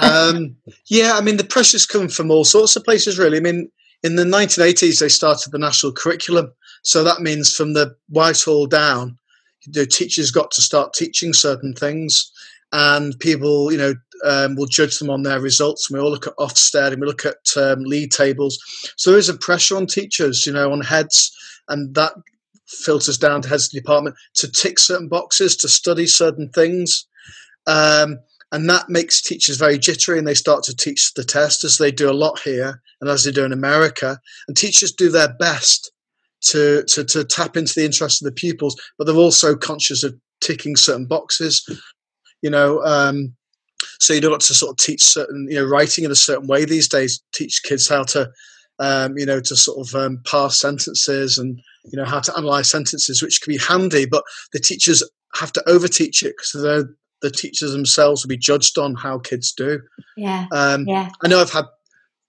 Um, 0.00 0.56
yeah, 0.86 1.14
I 1.16 1.22
mean, 1.22 1.38
the 1.38 1.42
pressure's 1.42 1.86
come 1.86 2.06
from 2.06 2.30
all 2.30 2.44
sorts 2.44 2.76
of 2.76 2.84
places, 2.84 3.18
really. 3.18 3.38
I 3.38 3.40
mean, 3.40 3.68
in 4.04 4.14
the 4.14 4.22
1980s, 4.22 5.00
they 5.00 5.08
started 5.08 5.50
the 5.50 5.58
national 5.58 5.90
curriculum. 5.90 6.52
So 6.84 7.02
that 7.02 7.20
means 7.20 7.56
from 7.56 7.72
the 7.72 7.96
Whitehall 8.08 8.66
down, 8.66 9.18
the 9.66 9.86
teachers 9.86 10.30
got 10.30 10.50
to 10.52 10.62
start 10.62 10.92
teaching 10.92 11.32
certain 11.32 11.74
things, 11.74 12.30
and 12.72 13.18
people, 13.20 13.70
you 13.70 13.78
know, 13.78 13.94
um, 14.24 14.56
will 14.56 14.66
judge 14.66 14.98
them 14.98 15.10
on 15.10 15.22
their 15.22 15.40
results. 15.40 15.88
And 15.88 15.98
we 15.98 16.04
all 16.04 16.10
look 16.10 16.26
at 16.26 16.36
Ofsted 16.36 16.92
and 16.92 17.00
we 17.00 17.06
look 17.06 17.24
at 17.24 17.56
um, 17.56 17.84
league 17.84 18.10
tables. 18.10 18.58
So 18.96 19.10
there 19.10 19.18
is 19.18 19.28
a 19.28 19.36
pressure 19.36 19.76
on 19.76 19.86
teachers, 19.86 20.46
you 20.46 20.52
know, 20.52 20.72
on 20.72 20.80
heads, 20.80 21.30
and 21.68 21.94
that 21.94 22.14
filters 22.66 23.18
down 23.18 23.42
to 23.42 23.48
heads 23.48 23.66
of 23.66 23.72
the 23.72 23.80
department 23.80 24.16
to 24.34 24.50
tick 24.50 24.78
certain 24.78 25.08
boxes, 25.08 25.56
to 25.56 25.68
study 25.68 26.06
certain 26.06 26.48
things. 26.50 27.06
Um, 27.66 28.18
and 28.52 28.68
that 28.70 28.88
makes 28.88 29.20
teachers 29.20 29.56
very 29.56 29.78
jittery 29.78 30.18
and 30.18 30.26
they 30.26 30.34
start 30.34 30.62
to 30.64 30.76
teach 30.76 31.14
the 31.14 31.24
test 31.24 31.64
as 31.64 31.78
they 31.78 31.90
do 31.90 32.10
a 32.10 32.12
lot 32.12 32.38
here 32.40 32.80
and 33.00 33.10
as 33.10 33.24
they 33.24 33.32
do 33.32 33.44
in 33.44 33.52
America. 33.52 34.20
And 34.46 34.56
teachers 34.56 34.92
do 34.92 35.10
their 35.10 35.32
best 35.32 35.90
to, 36.50 36.84
to, 36.84 37.04
to 37.04 37.24
tap 37.24 37.56
into 37.56 37.74
the 37.74 37.84
interest 37.84 38.22
of 38.22 38.26
the 38.26 38.32
pupils, 38.32 38.76
but 38.98 39.06
they're 39.06 39.16
also 39.16 39.56
conscious 39.56 40.02
of 40.02 40.14
ticking 40.40 40.76
certain 40.76 41.06
boxes. 41.06 41.64
You 42.42 42.50
know, 42.50 42.82
um, 42.84 43.34
so 44.00 44.12
you 44.12 44.20
don't 44.20 44.32
want 44.32 44.42
to 44.42 44.54
sort 44.54 44.70
of 44.70 44.76
teach 44.76 45.02
certain, 45.02 45.46
you 45.48 45.56
know, 45.56 45.64
writing 45.64 46.04
in 46.04 46.10
a 46.10 46.16
certain 46.16 46.46
way 46.46 46.64
these 46.64 46.88
days. 46.88 47.22
Teach 47.34 47.62
kids 47.62 47.88
how 47.88 48.04
to, 48.04 48.30
um, 48.78 49.16
you 49.16 49.26
know, 49.26 49.40
to 49.40 49.56
sort 49.56 49.86
of 49.86 49.94
um, 49.94 50.20
parse 50.24 50.60
sentences 50.60 51.38
and 51.38 51.60
you 51.84 51.98
know 51.98 52.04
how 52.04 52.20
to 52.20 52.36
analyze 52.36 52.68
sentences, 52.68 53.22
which 53.22 53.40
can 53.40 53.52
be 53.52 53.58
handy. 53.58 54.06
But 54.06 54.24
the 54.52 54.60
teachers 54.60 55.02
have 55.34 55.52
to 55.52 55.62
overteach 55.66 56.22
it 56.22 56.34
because 56.36 56.52
the 56.52 56.94
the 57.22 57.30
teachers 57.30 57.72
themselves 57.72 58.22
will 58.22 58.28
be 58.28 58.36
judged 58.36 58.76
on 58.78 58.94
how 58.94 59.18
kids 59.18 59.52
do. 59.52 59.80
Yeah. 60.16 60.46
Um, 60.52 60.86
yeah. 60.86 61.08
I 61.22 61.28
know 61.28 61.40
I've 61.40 61.52
had 61.52 61.64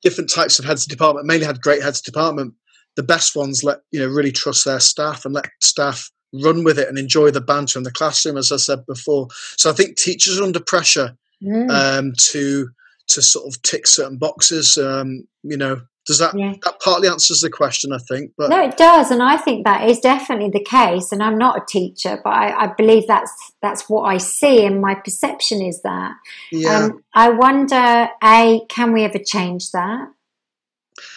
different 0.02 0.32
types 0.34 0.60
of 0.60 0.66
heads 0.66 0.84
of 0.84 0.90
department. 0.90 1.28
Mainly 1.28 1.46
had 1.46 1.62
great 1.62 1.84
heads 1.84 2.00
of 2.00 2.06
department, 2.06 2.54
the 2.96 3.04
best 3.04 3.36
ones 3.36 3.64
let 3.64 3.80
you 3.92 4.00
know 4.00 4.08
really 4.08 4.32
trust 4.32 4.66
their 4.66 4.80
staff 4.80 5.26
and 5.26 5.34
let 5.34 5.50
staff 5.62 6.10
run 6.44 6.64
with 6.64 6.80
it 6.80 6.88
and 6.88 6.98
enjoy 6.98 7.32
the 7.32 7.42
banter 7.42 7.80
in 7.80 7.84
the 7.84 7.92
classroom, 7.92 8.38
as 8.38 8.52
I 8.52 8.58
said 8.58 8.86
before. 8.86 9.28
So 9.58 9.70
I 9.70 9.74
think 9.74 9.98
teachers 9.98 10.40
are 10.40 10.44
under 10.44 10.60
pressure 10.60 11.18
mm. 11.44 11.70
um, 11.70 12.14
to 12.32 12.70
to 13.08 13.22
sort 13.22 13.48
of 13.48 13.62
tick 13.62 13.88
certain 13.88 14.18
boxes. 14.18 14.78
Um, 14.78 15.28
you 15.44 15.58
know, 15.58 15.82
does 16.06 16.20
that 16.20 16.38
yeah. 16.38 16.54
that 16.64 16.80
partly 16.82 17.08
answers 17.08 17.40
the 17.40 17.50
question? 17.50 17.92
I 17.92 17.98
think, 17.98 18.32
but 18.38 18.50
no, 18.50 18.64
it 18.64 18.78
does, 18.78 19.12
and 19.12 19.24
I 19.24 19.38
think 19.38 19.66
that 19.66 19.90
is 19.90 20.00
definitely 20.00 20.50
the 20.50 20.64
case. 20.64 21.12
And 21.12 21.22
I'm 21.24 21.38
not 21.38 21.58
a 21.58 21.66
teacher, 21.68 22.20
but 22.24 22.32
I, 22.32 22.66
I 22.66 22.68
believe 22.68 23.08
that's 23.08 23.32
that's 23.62 23.90
what 23.90 24.04
I 24.04 24.18
see, 24.18 24.66
and 24.66 24.82
my 24.82 24.96
perception 24.96 25.62
is 25.62 25.82
that. 25.82 26.14
Yeah. 26.52 26.78
Um, 26.78 27.04
I 27.14 27.30
wonder, 27.30 28.10
a, 28.24 28.62
can 28.70 28.94
we 28.94 29.04
ever 29.04 29.20
change 29.20 29.72
that? 29.72 30.10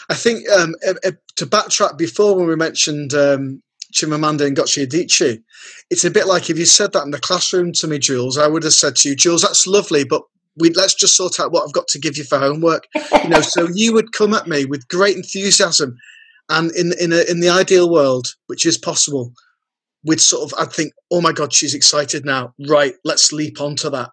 I 0.09 0.15
think 0.15 0.49
um, 0.51 0.75
to 1.37 1.47
backtrack 1.47 1.97
before 1.99 2.37
when 2.37 2.47
we 2.47 2.57
mentioned 2.57 3.15
um, 3.15 3.63
Chimamanda 3.93 4.53
Ngozi 4.53 4.87
Adichie, 4.87 5.43
it's 5.91 6.05
a 6.05 6.11
bit 6.11 6.27
like 6.27 6.51
if 6.51 6.59
you 6.59 6.67
said 6.67 6.93
that 6.93 7.05
in 7.05 7.11
the 7.11 7.19
classroom 7.19 7.73
to 7.75 7.87
me, 7.87 7.99
Jules, 7.99 8.39
I 8.39 8.47
would 8.47 8.65
have 8.65 8.73
said 8.73 8.97
to 8.97 9.11
you, 9.11 9.17
Jules, 9.17 9.43
that's 9.43 9.67
lovely, 9.67 10.05
but 10.05 10.23
we 10.57 10.71
let's 10.71 10.95
just 10.95 11.17
sort 11.17 11.41
out 11.41 11.53
what 11.53 11.65
I've 11.65 11.73
got 11.73 11.89
to 11.89 11.99
give 11.99 12.17
you 12.17 12.25
for 12.25 12.39
homework. 12.39 12.87
you 13.23 13.29
know, 13.29 13.41
so 13.41 13.69
you 13.73 13.93
would 13.93 14.13
come 14.13 14.35
at 14.35 14.47
me 14.47 14.65
with 14.65 14.89
great 14.89 15.17
enthusiasm, 15.17 15.97
and 16.49 16.71
in 16.73 16.93
in 17.01 17.13
a, 17.13 17.31
in 17.31 17.41
the 17.41 17.49
ideal 17.49 17.91
world, 17.91 18.35
which 18.47 18.67
is 18.67 18.77
possible, 18.77 19.33
with 20.05 20.21
sort 20.21 20.51
of 20.51 20.59
I'd 20.59 20.73
think, 20.73 20.93
oh 21.11 21.21
my 21.21 21.33
god, 21.33 21.53
she's 21.53 21.75
excited 21.75 22.25
now. 22.25 22.55
Right, 22.69 22.95
let's 23.05 23.33
leap 23.33 23.61
onto 23.61 23.91
that. 23.91 24.11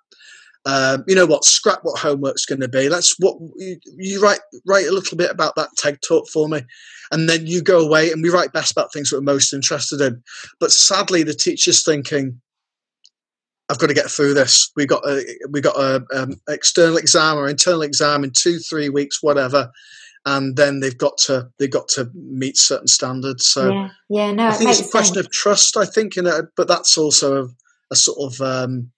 Um, 0.65 1.03
you 1.07 1.13
know 1.13 1.27
what? 1.27 1.45
Scrap 1.45 1.79
what 1.83 1.99
homework's 1.99 2.45
going 2.45 2.61
to 2.61 2.67
be. 2.67 2.89
Let's 2.89 3.15
what 3.19 3.37
you, 3.55 3.77
you, 3.97 4.21
write 4.21 4.39
write 4.65 4.87
a 4.87 4.91
little 4.91 5.15
bit 5.15 5.29
about 5.29 5.55
that 5.55 5.69
TED 5.77 5.99
talk 6.01 6.27
for 6.27 6.49
me, 6.49 6.61
and 7.11 7.29
then 7.29 7.45
you 7.45 7.61
go 7.61 7.85
away 7.85 8.11
and 8.11 8.23
we 8.23 8.29
write 8.29 8.51
best 8.51 8.71
about 8.71 8.91
things 8.91 9.11
we're 9.11 9.21
most 9.21 9.53
interested 9.53 10.01
in. 10.01 10.23
But 10.59 10.71
sadly, 10.71 11.21
the 11.21 11.35
teacher's 11.35 11.83
thinking, 11.83 12.41
"I've 13.69 13.77
got 13.77 13.87
to 13.87 13.93
get 13.93 14.09
through 14.09 14.33
this. 14.33 14.71
We 14.75 14.87
got 14.87 15.05
a 15.05 15.23
we 15.51 15.61
got 15.61 15.77
a 15.77 16.03
um, 16.15 16.41
external 16.49 16.97
exam 16.97 17.37
or 17.37 17.47
internal 17.47 17.83
exam 17.83 18.23
in 18.23 18.31
two 18.31 18.57
three 18.57 18.89
weeks, 18.89 19.21
whatever." 19.21 19.71
And 20.27 20.55
then 20.55 20.79
they've 20.79 20.97
got 20.97 21.19
to 21.19 21.47
they've 21.59 21.69
got 21.69 21.87
to 21.89 22.09
meet 22.15 22.57
certain 22.57 22.87
standards. 22.87 23.45
So 23.45 23.71
yeah, 23.71 23.89
yeah 24.09 24.31
no, 24.31 24.47
I 24.47 24.53
think 24.53 24.71
it's 24.71 24.79
a 24.79 24.89
question 24.89 25.13
sense. 25.13 25.27
of 25.27 25.31
trust. 25.31 25.77
I 25.77 25.85
think, 25.85 26.15
you 26.15 26.23
know, 26.23 26.47
but 26.57 26.67
that's 26.67 26.97
also 26.97 27.43
a, 27.43 27.47
a 27.91 27.95
sort 27.95 28.33
of 28.33 28.41
um, 28.41 28.91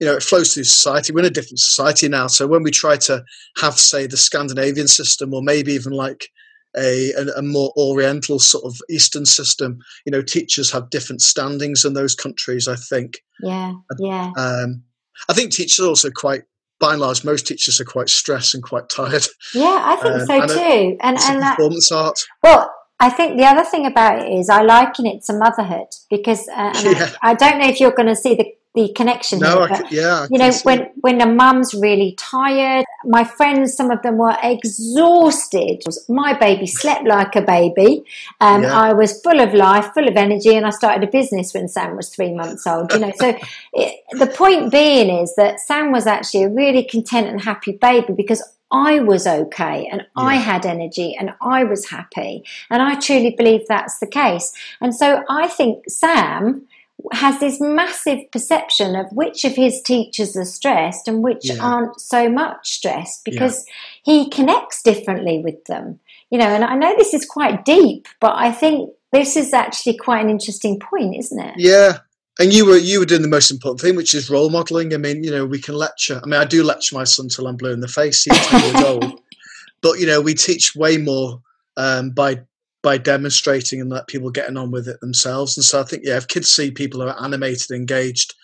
you 0.00 0.06
know, 0.06 0.14
it 0.14 0.22
flows 0.22 0.54
through 0.54 0.64
society. 0.64 1.12
We're 1.12 1.20
in 1.20 1.26
a 1.26 1.30
different 1.30 1.60
society 1.60 2.08
now. 2.08 2.26
So 2.26 2.46
when 2.46 2.62
we 2.62 2.70
try 2.70 2.96
to 2.96 3.22
have, 3.60 3.78
say, 3.78 4.06
the 4.06 4.16
Scandinavian 4.16 4.88
system, 4.88 5.34
or 5.34 5.42
maybe 5.42 5.72
even 5.72 5.92
like 5.92 6.28
a, 6.76 7.12
a, 7.12 7.26
a, 7.38 7.42
more 7.42 7.72
oriental 7.76 8.38
sort 8.38 8.64
of 8.64 8.80
Eastern 8.88 9.26
system, 9.26 9.78
you 10.06 10.10
know, 10.10 10.22
teachers 10.22 10.70
have 10.70 10.88
different 10.88 11.20
standings 11.20 11.84
in 11.84 11.92
those 11.92 12.14
countries. 12.14 12.66
I 12.66 12.76
think. 12.76 13.18
Yeah, 13.42 13.74
yeah. 13.98 14.32
Um, 14.36 14.84
I 15.28 15.34
think 15.34 15.52
teachers 15.52 15.84
are 15.84 15.88
also 15.88 16.10
quite, 16.10 16.44
by 16.78 16.92
and 16.92 17.00
large, 17.00 17.22
most 17.22 17.46
teachers 17.46 17.78
are 17.78 17.84
quite 17.84 18.08
stressed 18.08 18.54
and 18.54 18.62
quite 18.62 18.88
tired. 18.88 19.26
Yeah, 19.54 19.82
I 19.84 19.96
think 19.96 20.14
um, 20.14 20.26
so 20.26 20.40
and 20.40 20.50
too. 20.50 20.96
and 21.02 21.18
and 21.18 21.56
performance 21.56 21.92
art. 21.92 22.24
Well, 22.42 22.72
I 23.00 23.10
think 23.10 23.38
the 23.38 23.44
other 23.44 23.64
thing 23.64 23.84
about 23.86 24.20
it 24.20 24.30
is 24.30 24.48
I 24.48 24.62
liken 24.62 25.06
it 25.06 25.24
to 25.24 25.32
motherhood 25.32 25.88
because 26.08 26.48
uh, 26.48 26.72
yeah. 26.84 27.10
I, 27.22 27.30
I, 27.30 27.34
don't 27.34 27.58
know 27.58 27.66
if 27.66 27.80
you're 27.80 27.92
going 27.92 28.08
to 28.08 28.16
see 28.16 28.34
the 28.34 28.46
the 28.74 28.92
connection. 28.94 29.40
No, 29.40 29.66
here, 29.66 29.68
I, 29.70 29.88
yeah. 29.90 30.26
You 30.30 30.38
know, 30.38 30.52
when 30.62 30.90
when 31.00 31.20
a 31.20 31.26
mum's 31.26 31.74
really 31.74 32.14
tired, 32.16 32.84
my 33.04 33.24
friends, 33.24 33.74
some 33.74 33.90
of 33.90 34.02
them 34.02 34.16
were 34.16 34.36
exhausted. 34.42 35.82
My 36.08 36.34
baby 36.34 36.66
slept 36.66 37.04
like 37.04 37.34
a 37.34 37.42
baby. 37.42 38.04
Um, 38.40 38.62
yeah. 38.62 38.78
I 38.78 38.92
was 38.92 39.20
full 39.22 39.40
of 39.40 39.54
life, 39.54 39.92
full 39.92 40.08
of 40.08 40.16
energy, 40.16 40.54
and 40.54 40.66
I 40.66 40.70
started 40.70 41.08
a 41.08 41.10
business 41.10 41.52
when 41.52 41.66
Sam 41.66 41.96
was 41.96 42.10
three 42.10 42.32
months 42.32 42.66
old. 42.66 42.92
You 42.92 43.00
know, 43.00 43.12
so 43.16 43.36
it, 43.72 44.00
the 44.12 44.28
point 44.28 44.70
being 44.70 45.10
is 45.10 45.34
that 45.34 45.60
Sam 45.60 45.90
was 45.90 46.06
actually 46.06 46.44
a 46.44 46.48
really 46.48 46.84
content 46.84 47.26
and 47.26 47.40
happy 47.40 47.72
baby 47.72 48.12
because 48.12 48.42
I 48.72 49.00
was 49.00 49.26
okay 49.26 49.88
and 49.90 50.02
yeah. 50.02 50.22
I 50.22 50.34
had 50.36 50.64
energy 50.64 51.16
and 51.18 51.34
I 51.40 51.64
was 51.64 51.90
happy. 51.90 52.44
And 52.70 52.80
I 52.80 52.94
truly 53.00 53.34
believe 53.36 53.66
that's 53.66 53.98
the 53.98 54.06
case. 54.06 54.52
And 54.80 54.94
so 54.94 55.24
I 55.28 55.48
think 55.48 55.90
Sam 55.90 56.68
has 57.12 57.40
this 57.40 57.60
massive 57.60 58.30
perception 58.30 58.96
of 58.96 59.06
which 59.12 59.44
of 59.44 59.54
his 59.54 59.80
teachers 59.82 60.36
are 60.36 60.44
stressed 60.44 61.08
and 61.08 61.22
which 61.22 61.48
yeah. 61.48 61.58
aren't 61.60 62.00
so 62.00 62.28
much 62.28 62.70
stressed 62.70 63.24
because 63.24 63.64
yeah. 63.66 64.24
he 64.24 64.30
connects 64.30 64.82
differently 64.82 65.40
with 65.42 65.64
them. 65.66 66.00
You 66.30 66.38
know, 66.38 66.46
and 66.46 66.64
I 66.64 66.74
know 66.76 66.94
this 66.96 67.14
is 67.14 67.26
quite 67.26 67.64
deep, 67.64 68.06
but 68.20 68.34
I 68.36 68.52
think 68.52 68.90
this 69.12 69.36
is 69.36 69.52
actually 69.52 69.96
quite 69.96 70.24
an 70.24 70.30
interesting 70.30 70.78
point, 70.78 71.16
isn't 71.16 71.40
it? 71.40 71.54
Yeah. 71.56 71.98
And 72.38 72.54
you 72.54 72.64
were 72.64 72.78
you 72.78 73.00
were 73.00 73.06
doing 73.06 73.22
the 73.22 73.28
most 73.28 73.50
important 73.50 73.80
thing, 73.80 73.96
which 73.96 74.14
is 74.14 74.30
role 74.30 74.48
modelling. 74.48 74.94
I 74.94 74.96
mean, 74.96 75.24
you 75.24 75.30
know, 75.30 75.44
we 75.44 75.60
can 75.60 75.74
lecture. 75.74 76.20
I 76.22 76.26
mean, 76.26 76.40
I 76.40 76.44
do 76.44 76.62
lecture 76.62 76.96
my 76.96 77.04
son 77.04 77.28
till 77.28 77.46
I'm 77.46 77.56
blue 77.56 77.72
in 77.72 77.80
the 77.80 77.88
face. 77.88 78.24
He's 78.24 78.46
ten 78.46 78.62
years 78.62 78.84
old, 78.84 79.20
but 79.82 79.98
you 79.98 80.06
know, 80.06 80.20
we 80.20 80.34
teach 80.34 80.74
way 80.74 80.96
more 80.96 81.42
um, 81.76 82.10
by 82.10 82.40
by 82.82 82.98
demonstrating 82.98 83.80
and 83.80 83.90
let 83.90 84.06
people 84.06 84.30
getting 84.30 84.56
on 84.56 84.70
with 84.70 84.88
it 84.88 85.00
themselves. 85.00 85.56
And 85.56 85.64
so 85.64 85.80
I 85.80 85.84
think, 85.84 86.02
yeah, 86.04 86.16
if 86.16 86.28
kids 86.28 86.50
see 86.50 86.70
people 86.70 87.02
are 87.02 87.22
animated, 87.22 87.70
engaged, 87.70 88.34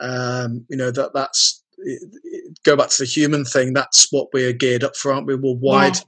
um, 0.00 0.64
you 0.68 0.76
know, 0.76 0.90
that 0.90 1.12
that's 1.12 1.62
go 2.64 2.76
back 2.76 2.90
to 2.90 3.02
the 3.02 3.08
human 3.08 3.44
thing. 3.44 3.72
That's 3.72 4.12
what 4.12 4.28
we're 4.32 4.52
geared 4.52 4.84
up 4.84 4.96
for, 4.96 5.12
aren't 5.12 5.26
we? 5.26 5.34
We're 5.34 5.54
wide. 5.54 5.96
Yeah. 5.96 6.02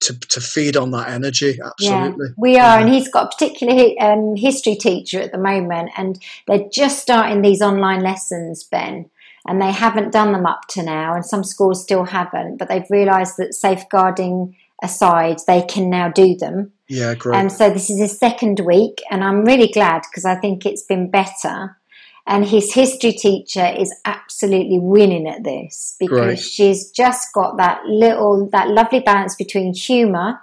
To, 0.00 0.18
to 0.18 0.40
feed 0.40 0.76
on 0.76 0.90
that 0.90 1.08
energy, 1.08 1.58
absolutely. 1.64 2.26
Yeah, 2.26 2.34
we 2.36 2.56
are, 2.56 2.78
yeah. 2.78 2.80
and 2.80 2.92
he's 2.92 3.08
got 3.08 3.26
a 3.26 3.28
particular 3.28 3.94
um, 4.02 4.36
history 4.36 4.74
teacher 4.74 5.18
at 5.18 5.32
the 5.32 5.38
moment, 5.38 5.92
and 5.96 6.22
they're 6.46 6.68
just 6.70 7.00
starting 7.00 7.40
these 7.40 7.62
online 7.62 8.02
lessons, 8.02 8.64
Ben, 8.64 9.08
and 9.46 9.62
they 9.62 9.72
haven't 9.72 10.12
done 10.12 10.32
them 10.32 10.44
up 10.44 10.62
to 10.70 10.82
now, 10.82 11.14
and 11.14 11.24
some 11.24 11.42
schools 11.42 11.82
still 11.82 12.04
haven't, 12.04 12.58
but 12.58 12.68
they've 12.68 12.90
realised 12.90 13.38
that 13.38 13.54
safeguarding 13.54 14.54
aside, 14.82 15.38
they 15.46 15.62
can 15.62 15.88
now 15.88 16.10
do 16.10 16.36
them. 16.36 16.72
Yeah, 16.88 17.14
great. 17.14 17.38
And 17.38 17.50
so 17.50 17.70
this 17.70 17.90
is 17.90 17.98
his 17.98 18.18
second 18.18 18.60
week, 18.60 19.02
and 19.10 19.24
I'm 19.24 19.44
really 19.44 19.68
glad 19.68 20.02
because 20.02 20.24
I 20.24 20.34
think 20.34 20.66
it's 20.66 20.82
been 20.82 21.10
better. 21.10 21.78
And 22.26 22.46
his 22.46 22.72
history 22.72 23.12
teacher 23.12 23.66
is 23.66 23.94
absolutely 24.06 24.78
winning 24.78 25.28
at 25.28 25.44
this 25.44 25.96
because 26.00 26.18
great. 26.18 26.38
she's 26.38 26.90
just 26.90 27.34
got 27.34 27.58
that 27.58 27.84
little, 27.84 28.48
that 28.50 28.68
lovely 28.68 29.00
balance 29.00 29.34
between 29.36 29.74
humour 29.74 30.40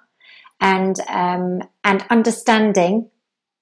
and 0.60 0.99
um, 1.08 1.62
and 1.84 2.06
understanding. 2.10 3.10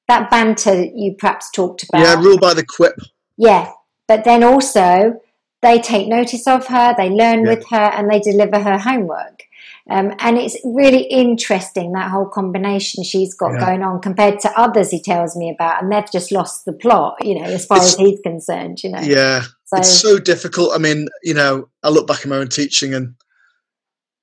That 0.08 0.30
banter 0.32 0.84
you 0.84 1.16
perhaps 1.18 1.52
talked 1.52 1.84
about. 1.84 2.02
Yeah, 2.02 2.16
rule 2.16 2.40
by 2.40 2.56
the 2.56 2.66
quip. 2.66 2.96
Yeah, 3.38 3.72
but 4.08 4.24
then 4.24 4.44
also 4.44 5.22
they 5.62 5.80
take 5.80 6.08
notice 6.08 6.48
of 6.48 6.68
her, 6.68 6.96
they 6.98 7.10
learn 7.10 7.46
yeah. 7.46 7.54
with 7.54 7.70
her, 7.70 7.78
and 7.78 8.10
they 8.10 8.20
deliver 8.20 8.60
her 8.60 8.78
homework. 8.78 9.44
Um, 9.90 10.14
and 10.20 10.38
it's 10.38 10.58
really 10.64 11.04
interesting 11.04 11.94
that 11.94 12.12
whole 12.12 12.28
combination 12.28 13.04
she's 13.04 13.34
got 13.34 13.54
yeah. 13.54 13.66
going 13.66 13.84
on 13.84 14.02
compared 14.02 14.40
to 14.42 14.60
others 14.60 14.92
he 14.92 15.02
tells 15.02 15.36
me 15.36 15.50
about, 15.54 15.82
and 15.82 15.92
they've 15.92 16.12
just 16.12 16.32
lost 16.32 16.66
the 16.66 16.74
plot, 16.74 17.16
you 17.22 17.40
know, 17.40 17.46
as 17.46 17.66
far 17.66 17.78
it's, 17.78 17.94
as 17.94 17.96
he's 17.96 18.20
concerned, 18.22 18.84
you 18.84 18.92
know. 18.92 19.02
Yeah. 19.02 19.42
So, 19.66 19.78
it's 19.78 20.00
so 20.00 20.20
difficult. 20.20 20.74
I 20.74 20.78
mean, 20.78 21.08
you 21.24 21.34
know, 21.34 21.70
I 21.84 21.90
look 21.90 22.08
back 22.08 22.22
at 22.22 22.28
my 22.28 22.38
own 22.38 22.50
teaching 22.50 22.94
and 22.94 23.16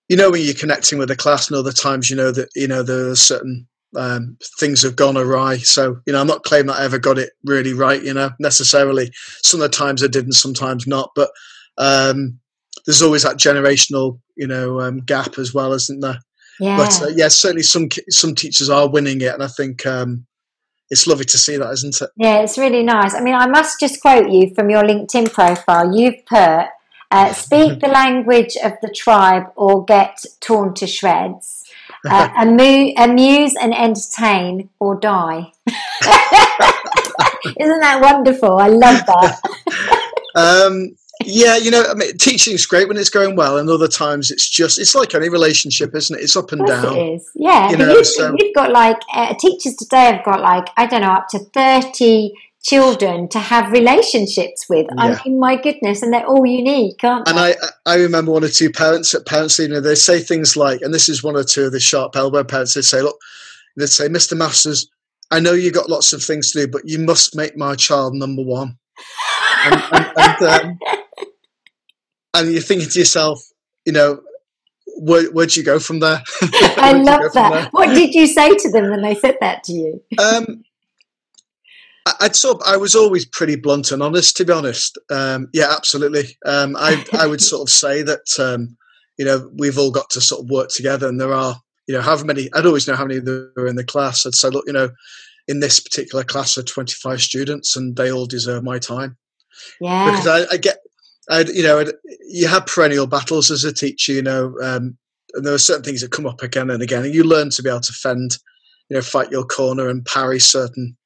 you 0.08 0.16
know 0.16 0.30
when 0.30 0.42
you're 0.42 0.54
connecting 0.54 0.98
with 0.98 1.10
a 1.10 1.16
class 1.16 1.48
and 1.48 1.56
other 1.56 1.72
times 1.72 2.08
you 2.10 2.14
know 2.14 2.30
that 2.30 2.48
you 2.54 2.68
know 2.68 2.84
there's 2.84 3.20
certain 3.20 3.66
um, 3.96 4.36
things 4.58 4.82
have 4.82 4.96
gone 4.96 5.16
awry. 5.16 5.58
So, 5.58 6.00
you 6.06 6.12
know, 6.12 6.20
I'm 6.20 6.26
not 6.26 6.44
claiming 6.44 6.66
that 6.66 6.80
I 6.80 6.84
ever 6.84 6.98
got 6.98 7.18
it 7.18 7.32
really 7.44 7.72
right, 7.72 8.02
you 8.02 8.14
know, 8.14 8.30
necessarily. 8.38 9.10
Some 9.42 9.60
of 9.60 9.70
the 9.70 9.76
times 9.76 10.02
I 10.02 10.08
did 10.08 10.24
and 10.24 10.34
sometimes 10.34 10.86
not. 10.86 11.10
But 11.14 11.30
um, 11.78 12.38
there's 12.86 13.02
always 13.02 13.24
that 13.24 13.36
generational, 13.36 14.20
you 14.36 14.46
know, 14.46 14.80
um, 14.80 14.98
gap 14.98 15.38
as 15.38 15.52
well, 15.52 15.72
isn't 15.72 16.00
there? 16.00 16.20
Yeah. 16.60 16.76
But 16.76 17.02
uh, 17.02 17.08
yeah, 17.08 17.28
certainly 17.28 17.62
some 17.62 17.88
some 18.08 18.34
teachers 18.34 18.70
are 18.70 18.88
winning 18.88 19.20
it, 19.20 19.34
and 19.34 19.42
I 19.42 19.48
think 19.48 19.84
um, 19.84 20.26
it's 20.88 21.06
lovely 21.06 21.26
to 21.26 21.38
see 21.38 21.56
that, 21.56 21.70
isn't 21.70 22.00
it? 22.00 22.10
Yeah, 22.16 22.38
it's 22.38 22.56
really 22.56 22.82
nice. 22.82 23.14
I 23.14 23.20
mean, 23.20 23.34
I 23.34 23.46
must 23.46 23.78
just 23.78 24.00
quote 24.00 24.30
you 24.30 24.54
from 24.54 24.70
your 24.70 24.82
LinkedIn 24.82 25.32
profile. 25.32 25.94
You've 25.94 26.24
put, 26.24 26.66
uh, 27.10 27.32
"Speak 27.32 27.80
the 27.84 27.88
language 27.88 28.56
of 28.64 28.72
the 28.80 28.88
tribe, 28.88 29.44
or 29.56 29.84
get 29.84 30.24
torn 30.40 30.74
to 30.74 30.86
shreds." 30.86 31.64
Uh, 32.08 32.28
amu- 32.36 32.92
amuse 32.98 33.56
and 33.60 33.74
entertain, 33.74 34.68
or 34.78 34.94
die. 34.94 35.50
Isn't 35.66 35.80
that 37.80 37.98
wonderful? 38.00 38.58
I 38.58 38.68
love 38.68 39.04
that. 39.06 39.40
um, 40.36 40.94
yeah, 41.26 41.56
you 41.56 41.70
know, 41.70 41.84
I 41.88 41.94
mean, 41.94 42.16
teaching 42.18 42.54
is 42.54 42.66
great 42.66 42.88
when 42.88 42.96
it's 42.96 43.10
going 43.10 43.36
well, 43.36 43.58
and 43.58 43.68
other 43.68 43.88
times 43.88 44.30
it's 44.30 44.48
just 44.48 44.78
it's 44.78 44.94
like 44.94 45.14
any 45.14 45.28
relationship, 45.28 45.94
isn't 45.94 46.18
it? 46.18 46.22
It's 46.22 46.36
up 46.36 46.52
and 46.52 46.66
down. 46.66 46.96
It 46.96 47.14
is, 47.14 47.30
yeah. 47.34 47.70
You 47.70 47.76
know, 47.76 47.92
you've, 47.92 48.06
so, 48.06 48.34
you've 48.38 48.54
got 48.54 48.70
like 48.70 48.98
uh, 49.12 49.34
teachers 49.34 49.74
today 49.76 50.12
have 50.12 50.24
got 50.24 50.40
like 50.40 50.68
I 50.76 50.86
don't 50.86 51.02
know 51.02 51.08
up 51.08 51.28
to 51.30 51.38
thirty 51.38 52.32
children 52.62 53.28
to 53.28 53.38
have 53.38 53.70
relationships 53.72 54.66
with. 54.68 54.86
Yeah. 54.96 55.02
I 55.02 55.22
mean, 55.24 55.38
my 55.38 55.56
goodness, 55.56 56.02
and 56.02 56.12
they're 56.12 56.26
all 56.26 56.44
unique, 56.44 57.02
aren't 57.02 57.28
and 57.28 57.38
they? 57.38 57.52
And 57.52 57.62
I, 57.86 57.92
I 57.92 57.96
remember 57.96 58.32
one 58.32 58.44
or 58.44 58.48
two 58.48 58.70
parents 58.70 59.14
at 59.14 59.26
parents, 59.26 59.58
know, 59.58 59.80
they 59.80 59.94
say 59.94 60.20
things 60.20 60.56
like, 60.56 60.80
and 60.82 60.92
this 60.92 61.08
is 61.08 61.22
one 61.22 61.36
or 61.36 61.44
two 61.44 61.66
of 61.66 61.72
the 61.72 61.80
sharp 61.80 62.16
elbow 62.16 62.42
parents. 62.42 62.74
They 62.74 62.82
say, 62.82 63.02
look, 63.02 63.18
they 63.76 63.86
say, 63.86 64.08
Mr. 64.08 64.36
Masters, 64.36 64.88
I 65.30 65.40
know 65.40 65.52
you 65.52 65.70
got 65.70 65.90
lots 65.90 66.12
of 66.12 66.22
things 66.22 66.50
to 66.52 66.66
do, 66.66 66.68
but 66.68 66.82
you 66.88 66.98
must 66.98 67.36
make 67.36 67.56
my 67.56 67.74
child 67.74 68.14
number 68.14 68.42
one. 68.42 68.78
And, 69.72 69.82
and, 69.92 70.12
and 70.16 70.42
um, 70.42 70.78
and 72.36 72.52
you're 72.52 72.62
thinking 72.62 72.88
to 72.88 72.98
yourself, 72.98 73.42
you 73.84 73.92
know, 73.92 74.20
where, 74.98 75.30
would 75.32 75.56
you 75.56 75.62
go 75.62 75.78
from 75.78 76.00
there? 76.00 76.22
I 76.42 76.92
love 76.92 77.32
that. 77.34 77.72
What 77.72 77.94
did 77.94 78.14
you 78.14 78.26
say 78.26 78.54
to 78.54 78.70
them 78.70 78.90
when 78.90 79.02
they 79.02 79.14
said 79.14 79.36
that 79.40 79.64
to 79.64 79.72
you? 79.72 80.02
Um, 80.18 80.64
I'd 82.20 82.36
sort 82.36 82.56
of, 82.56 82.62
I 82.66 82.76
was 82.76 82.94
always 82.94 83.26
pretty 83.26 83.56
blunt 83.56 83.90
and 83.90 84.02
honest, 84.02 84.36
to 84.36 84.44
be 84.44 84.52
honest. 84.52 84.98
Um, 85.10 85.48
yeah, 85.52 85.72
absolutely. 85.74 86.36
Um, 86.44 86.76
I, 86.78 87.04
I 87.12 87.26
would 87.26 87.40
sort 87.40 87.62
of 87.62 87.72
say 87.72 88.02
that, 88.02 88.38
um, 88.38 88.76
you 89.18 89.24
know, 89.24 89.50
we've 89.58 89.78
all 89.78 89.90
got 89.90 90.10
to 90.10 90.20
sort 90.20 90.42
of 90.42 90.50
work 90.50 90.68
together 90.68 91.08
and 91.08 91.20
there 91.20 91.32
are, 91.32 91.56
you 91.86 91.94
know, 91.94 92.00
however 92.00 92.24
many, 92.24 92.48
I'd 92.54 92.66
always 92.66 92.86
know 92.86 92.96
how 92.96 93.04
many 93.04 93.20
there 93.20 93.48
were 93.56 93.66
in 93.66 93.76
the 93.76 93.84
class. 93.84 94.26
I'd 94.26 94.34
say, 94.34 94.48
look, 94.48 94.64
you 94.66 94.72
know, 94.72 94.90
in 95.48 95.60
this 95.60 95.80
particular 95.80 96.24
class 96.24 96.58
are 96.58 96.62
25 96.62 97.20
students 97.20 97.76
and 97.76 97.96
they 97.96 98.10
all 98.10 98.26
deserve 98.26 98.62
my 98.62 98.78
time. 98.78 99.16
Yeah. 99.80 100.10
Because 100.10 100.26
I, 100.26 100.54
I 100.54 100.56
get, 100.56 100.78
I'd, 101.28 101.48
you 101.48 101.62
know, 101.62 101.84
you 102.28 102.46
have 102.48 102.66
perennial 102.66 103.06
battles 103.06 103.50
as 103.50 103.64
a 103.64 103.72
teacher, 103.72 104.12
you 104.12 104.22
know, 104.22 104.54
um, 104.62 104.96
and 105.34 105.44
there 105.44 105.54
are 105.54 105.58
certain 105.58 105.82
things 105.82 106.00
that 106.00 106.12
come 106.12 106.26
up 106.26 106.42
again 106.42 106.70
and 106.70 106.82
again, 106.82 107.04
and 107.04 107.14
you 107.14 107.24
learn 107.24 107.50
to 107.50 107.62
be 107.62 107.68
able 107.68 107.80
to 107.80 107.92
fend, 107.92 108.38
you 108.88 108.96
know, 108.96 109.02
fight 109.02 109.30
your 109.30 109.44
corner 109.44 109.88
and 109.88 110.04
parry 110.04 110.40
certain 110.40 110.96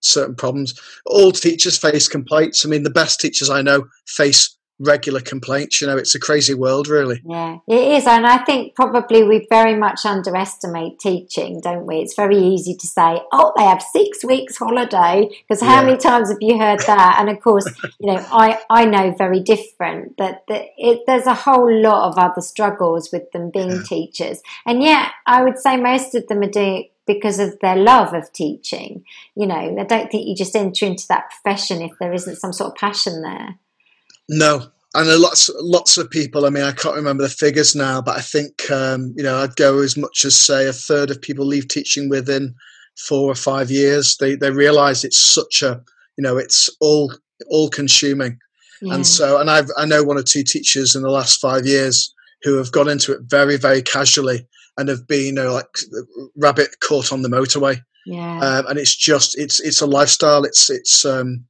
certain 0.00 0.34
problems. 0.34 0.78
All 1.06 1.32
teachers 1.32 1.78
face 1.78 2.06
complaints. 2.06 2.64
I 2.64 2.68
mean, 2.68 2.82
the 2.82 2.90
best 2.90 3.20
teachers 3.20 3.50
I 3.50 3.62
know 3.62 3.86
face 4.06 4.56
regular 4.78 5.20
complaints. 5.20 5.80
You 5.80 5.86
know, 5.86 5.96
it's 5.96 6.14
a 6.14 6.20
crazy 6.20 6.54
world, 6.54 6.88
really. 6.88 7.20
Yeah, 7.24 7.58
it 7.66 7.98
is. 7.98 8.06
And 8.06 8.26
I 8.26 8.38
think 8.44 8.74
probably 8.74 9.24
we 9.24 9.46
very 9.50 9.76
much 9.76 10.04
underestimate 10.04 10.98
teaching, 10.98 11.60
don't 11.60 11.86
we? 11.86 11.96
It's 11.96 12.14
very 12.14 12.38
easy 12.38 12.74
to 12.74 12.86
say, 12.86 13.20
oh, 13.32 13.52
they 13.56 13.64
have 13.64 13.82
six 13.82 14.24
weeks 14.24 14.56
holiday, 14.56 15.28
because 15.46 15.62
how 15.62 15.80
yeah. 15.80 15.86
many 15.86 15.98
times 15.98 16.30
have 16.30 16.38
you 16.40 16.58
heard 16.58 16.80
that? 16.86 17.16
And 17.18 17.28
of 17.28 17.40
course, 17.40 17.66
you 17.98 18.12
know, 18.12 18.24
I, 18.30 18.58
I 18.70 18.84
know 18.84 19.14
very 19.16 19.40
different 19.40 20.16
that, 20.18 20.44
that 20.48 20.66
it, 20.76 21.02
there's 21.06 21.26
a 21.26 21.34
whole 21.34 21.72
lot 21.82 22.08
of 22.08 22.18
other 22.18 22.40
struggles 22.40 23.10
with 23.12 23.30
them 23.32 23.50
being 23.50 23.70
yeah. 23.70 23.82
teachers. 23.84 24.40
And 24.64 24.82
yet, 24.82 25.10
I 25.26 25.42
would 25.42 25.58
say 25.58 25.76
most 25.76 26.14
of 26.14 26.26
them 26.28 26.42
are 26.42 26.50
doing 26.50 26.88
because 27.06 27.38
of 27.38 27.58
their 27.60 27.76
love 27.76 28.12
of 28.12 28.30
teaching. 28.32 29.02
You 29.34 29.46
know, 29.46 29.54
I 29.54 29.84
don't 29.84 30.10
think 30.10 30.26
you 30.26 30.36
just 30.36 30.54
enter 30.54 30.84
into 30.84 31.08
that 31.08 31.30
profession 31.30 31.80
if 31.80 31.92
there 31.98 32.12
isn't 32.12 32.36
some 32.36 32.52
sort 32.52 32.72
of 32.72 32.76
passion 32.76 33.22
there. 33.22 33.58
No, 34.28 34.68
and 34.94 35.20
lots 35.20 35.50
lots 35.60 35.96
of 35.96 36.10
people. 36.10 36.46
I 36.46 36.50
mean, 36.50 36.64
I 36.64 36.72
can't 36.72 36.96
remember 36.96 37.22
the 37.22 37.28
figures 37.28 37.74
now, 37.74 38.00
but 38.00 38.16
I 38.16 38.20
think 38.20 38.70
um, 38.70 39.14
you 39.16 39.22
know 39.22 39.38
I'd 39.38 39.56
go 39.56 39.78
as 39.78 39.96
much 39.96 40.24
as 40.24 40.36
say 40.36 40.66
a 40.66 40.72
third 40.72 41.10
of 41.10 41.20
people 41.20 41.46
leave 41.46 41.68
teaching 41.68 42.08
within 42.08 42.54
four 42.96 43.30
or 43.30 43.34
five 43.34 43.70
years. 43.70 44.16
They 44.16 44.34
they 44.34 44.50
realise 44.50 45.04
it's 45.04 45.20
such 45.20 45.62
a 45.62 45.82
you 46.16 46.22
know 46.22 46.36
it's 46.36 46.68
all 46.80 47.12
all 47.48 47.70
consuming, 47.70 48.38
yeah. 48.82 48.94
and 48.94 49.06
so 49.06 49.40
and 49.40 49.50
I've 49.50 49.70
I 49.76 49.84
know 49.84 50.02
one 50.02 50.18
or 50.18 50.22
two 50.22 50.42
teachers 50.42 50.94
in 50.94 51.02
the 51.02 51.10
last 51.10 51.40
five 51.40 51.66
years 51.66 52.12
who 52.42 52.56
have 52.56 52.72
gone 52.72 52.88
into 52.88 53.12
it 53.12 53.20
very 53.22 53.56
very 53.56 53.82
casually 53.82 54.46
and 54.78 54.88
have 54.88 55.06
been 55.06 55.26
you 55.26 55.32
know, 55.32 55.52
like 55.52 55.78
rabbit 56.36 56.80
caught 56.80 57.12
on 57.12 57.22
the 57.22 57.28
motorway. 57.28 57.82
Yeah, 58.06 58.40
um, 58.40 58.66
and 58.68 58.78
it's 58.78 58.96
just 58.96 59.38
it's 59.38 59.60
it's 59.60 59.82
a 59.82 59.86
lifestyle. 59.86 60.44
It's 60.44 60.70
it's 60.70 61.04
um, 61.04 61.44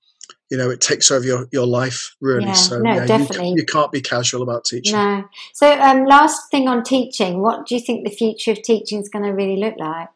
you 0.51 0.57
know 0.57 0.71
it 0.71 0.81
takes 0.81 1.11
over 1.11 1.25
your, 1.25 1.49
your 1.53 1.67
life 1.67 2.15
really 2.21 2.47
yeah, 2.47 2.53
so 2.53 2.79
no, 2.79 2.95
yeah, 2.95 3.07
definitely. 3.07 3.51
You, 3.51 3.57
you, 3.59 3.65
can't 3.65 3.93
be 3.93 4.01
casual 4.01 4.43
about 4.43 4.65
teaching 4.65 4.95
no 4.95 5.25
so 5.53 5.71
um, 5.81 6.05
last 6.05 6.51
thing 6.51 6.69
on 6.69 6.83
teaching 6.83 7.41
what 7.43 7.67
do 7.67 7.75
you 7.75 7.81
think 7.81 8.05
the 8.05 8.15
future 8.15 8.53
of 8.53 8.63
teaching 8.63 9.01
is 9.01 9.09
going 9.09 9.25
to 9.25 9.33
really 9.33 9.57
look 9.57 9.75
like 9.79 10.09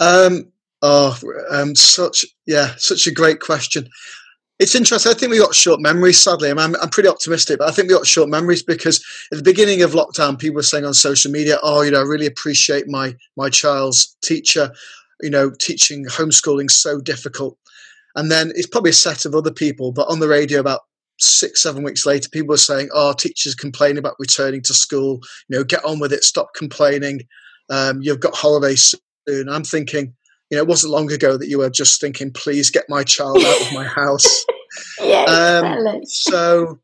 um 0.00 0.52
oh 0.82 1.18
um 1.50 1.74
such 1.74 2.24
yeah 2.46 2.74
such 2.76 3.06
a 3.06 3.12
great 3.12 3.40
question 3.40 3.88
it's 4.62 4.76
interesting. 4.76 5.10
I 5.10 5.14
think 5.16 5.32
we 5.32 5.38
got 5.38 5.56
short 5.56 5.80
memories, 5.80 6.22
sadly. 6.22 6.48
I'm, 6.48 6.58
I'm, 6.58 6.88
pretty 6.88 7.08
optimistic, 7.08 7.58
but 7.58 7.68
I 7.68 7.72
think 7.72 7.88
we 7.88 7.94
got 7.94 8.06
short 8.06 8.28
memories 8.28 8.62
because 8.62 9.04
at 9.32 9.38
the 9.38 9.42
beginning 9.42 9.82
of 9.82 9.90
lockdown, 9.90 10.38
people 10.38 10.54
were 10.54 10.62
saying 10.62 10.84
on 10.84 10.94
social 10.94 11.32
media, 11.32 11.58
"Oh, 11.64 11.82
you 11.82 11.90
know, 11.90 11.98
I 11.98 12.04
really 12.04 12.26
appreciate 12.26 12.86
my 12.86 13.16
my 13.36 13.50
child's 13.50 14.16
teacher. 14.22 14.72
You 15.20 15.30
know, 15.30 15.50
teaching 15.50 16.04
homeschooling 16.04 16.70
so 16.70 17.00
difficult." 17.00 17.58
And 18.16 18.30
then 18.30 18.52
it's 18.54 18.66
probably 18.66 18.90
a 18.90 18.94
set 18.94 19.24
of 19.24 19.34
other 19.34 19.52
people, 19.52 19.92
but 19.92 20.08
on 20.08 20.20
the 20.20 20.28
radio 20.28 20.60
about 20.60 20.80
six, 21.18 21.62
seven 21.62 21.82
weeks 21.82 22.04
later, 22.04 22.28
people 22.28 22.48
were 22.48 22.56
saying, 22.56 22.88
"Oh, 22.92 23.12
teachers 23.12 23.54
complaining 23.54 23.98
about 23.98 24.16
returning 24.18 24.62
to 24.62 24.74
school. 24.74 25.20
You 25.48 25.58
know, 25.58 25.64
get 25.64 25.84
on 25.84 25.98
with 25.98 26.12
it. 26.12 26.24
Stop 26.24 26.54
complaining. 26.54 27.22
Um, 27.70 28.00
you've 28.02 28.20
got 28.20 28.34
holidays 28.34 28.94
soon." 29.28 29.48
I'm 29.48 29.64
thinking, 29.64 30.14
you 30.50 30.56
know, 30.56 30.62
it 30.62 30.68
wasn't 30.68 30.92
long 30.92 31.10
ago 31.12 31.36
that 31.36 31.48
you 31.48 31.58
were 31.58 31.70
just 31.70 32.00
thinking, 32.00 32.32
"Please 32.32 32.70
get 32.70 32.84
my 32.88 33.04
child 33.04 33.38
out 33.38 33.60
of 33.62 33.72
my 33.72 33.84
house." 33.84 34.44
yeah, 35.00 35.24
um, 35.24 36.04
so. 36.04 36.80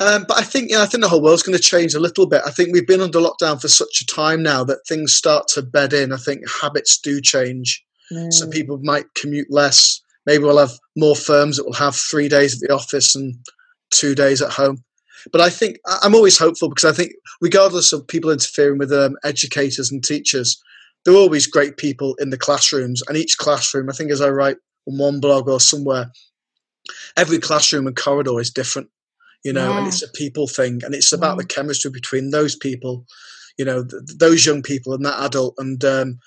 Um, 0.00 0.24
but 0.26 0.36
I 0.36 0.42
think, 0.42 0.70
you 0.70 0.76
know, 0.76 0.82
I 0.82 0.86
think 0.86 1.00
the 1.00 1.08
whole 1.08 1.22
world's 1.22 1.44
going 1.44 1.56
to 1.56 1.62
change 1.62 1.94
a 1.94 2.00
little 2.00 2.26
bit. 2.26 2.42
I 2.44 2.50
think 2.50 2.72
we've 2.72 2.88
been 2.88 3.00
under 3.00 3.20
lockdown 3.20 3.60
for 3.60 3.68
such 3.68 4.00
a 4.02 4.06
time 4.06 4.42
now 4.42 4.64
that 4.64 4.84
things 4.88 5.14
start 5.14 5.46
to 5.48 5.62
bed 5.62 5.92
in. 5.92 6.12
I 6.12 6.16
think 6.16 6.42
habits 6.60 6.98
do 6.98 7.20
change. 7.20 7.80
Mm. 8.12 8.32
So 8.32 8.48
people 8.48 8.80
might 8.82 9.14
commute 9.14 9.46
less 9.48 9.99
maybe 10.26 10.44
we'll 10.44 10.58
have 10.58 10.78
more 10.96 11.16
firms 11.16 11.56
that 11.56 11.64
will 11.64 11.72
have 11.72 11.96
three 11.96 12.28
days 12.28 12.54
at 12.54 12.66
the 12.66 12.74
office 12.74 13.14
and 13.14 13.34
two 13.90 14.14
days 14.14 14.42
at 14.42 14.50
home. 14.50 14.82
But 15.32 15.40
I 15.40 15.50
think 15.50 15.78
I'm 16.02 16.14
always 16.14 16.38
hopeful 16.38 16.68
because 16.68 16.90
I 16.90 16.96
think, 16.96 17.12
regardless 17.40 17.92
of 17.92 18.06
people 18.06 18.30
interfering 18.30 18.78
with 18.78 18.92
um, 18.92 19.16
educators 19.24 19.90
and 19.90 20.02
teachers, 20.02 20.62
there 21.04 21.14
are 21.14 21.18
always 21.18 21.46
great 21.46 21.76
people 21.76 22.14
in 22.16 22.30
the 22.30 22.38
classrooms. 22.38 23.02
And 23.08 23.16
each 23.16 23.38
classroom, 23.38 23.90
I 23.90 23.92
think, 23.92 24.10
as 24.10 24.20
I 24.20 24.30
write 24.30 24.56
on 24.88 24.98
one 24.98 25.20
blog 25.20 25.48
or 25.48 25.60
somewhere, 25.60 26.10
every 27.16 27.38
classroom 27.38 27.86
and 27.86 27.96
corridor 27.96 28.40
is 28.40 28.50
different, 28.50 28.88
you 29.44 29.52
know, 29.52 29.70
yeah. 29.70 29.78
and 29.78 29.86
it's 29.88 30.02
a 30.02 30.08
people 30.12 30.46
thing. 30.46 30.80
And 30.84 30.94
it's 30.94 31.12
about 31.12 31.36
the 31.36 31.44
chemistry 31.46 31.90
between 31.90 32.30
those 32.30 32.56
people, 32.56 33.04
you 33.58 33.64
know, 33.64 33.84
th- 33.84 34.02
those 34.16 34.46
young 34.46 34.62
people 34.62 34.94
and 34.94 35.04
that 35.04 35.22
adult. 35.22 35.54
And 35.58 35.84
um, 35.84 36.18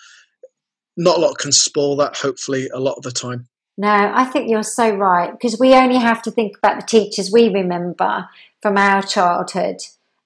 not 0.98 1.18
a 1.18 1.22
lot 1.22 1.38
can 1.38 1.52
spoil 1.52 1.96
that, 1.98 2.16
hopefully, 2.16 2.70
a 2.70 2.80
lot 2.80 2.96
of 2.98 3.04
the 3.04 3.12
time. 3.12 3.48
No, 3.78 3.90
I 3.90 4.26
think 4.26 4.50
you're 4.50 4.64
so 4.64 4.96
right 4.96 5.32
because 5.32 5.60
we 5.60 5.74
only 5.74 5.98
have 5.98 6.22
to 6.24 6.32
think 6.32 6.58
about 6.58 6.80
the 6.80 6.86
teachers 6.86 7.32
we 7.32 7.50
remember 7.50 8.30
from 8.62 8.78
our 8.78 9.02
childhood 9.02 9.78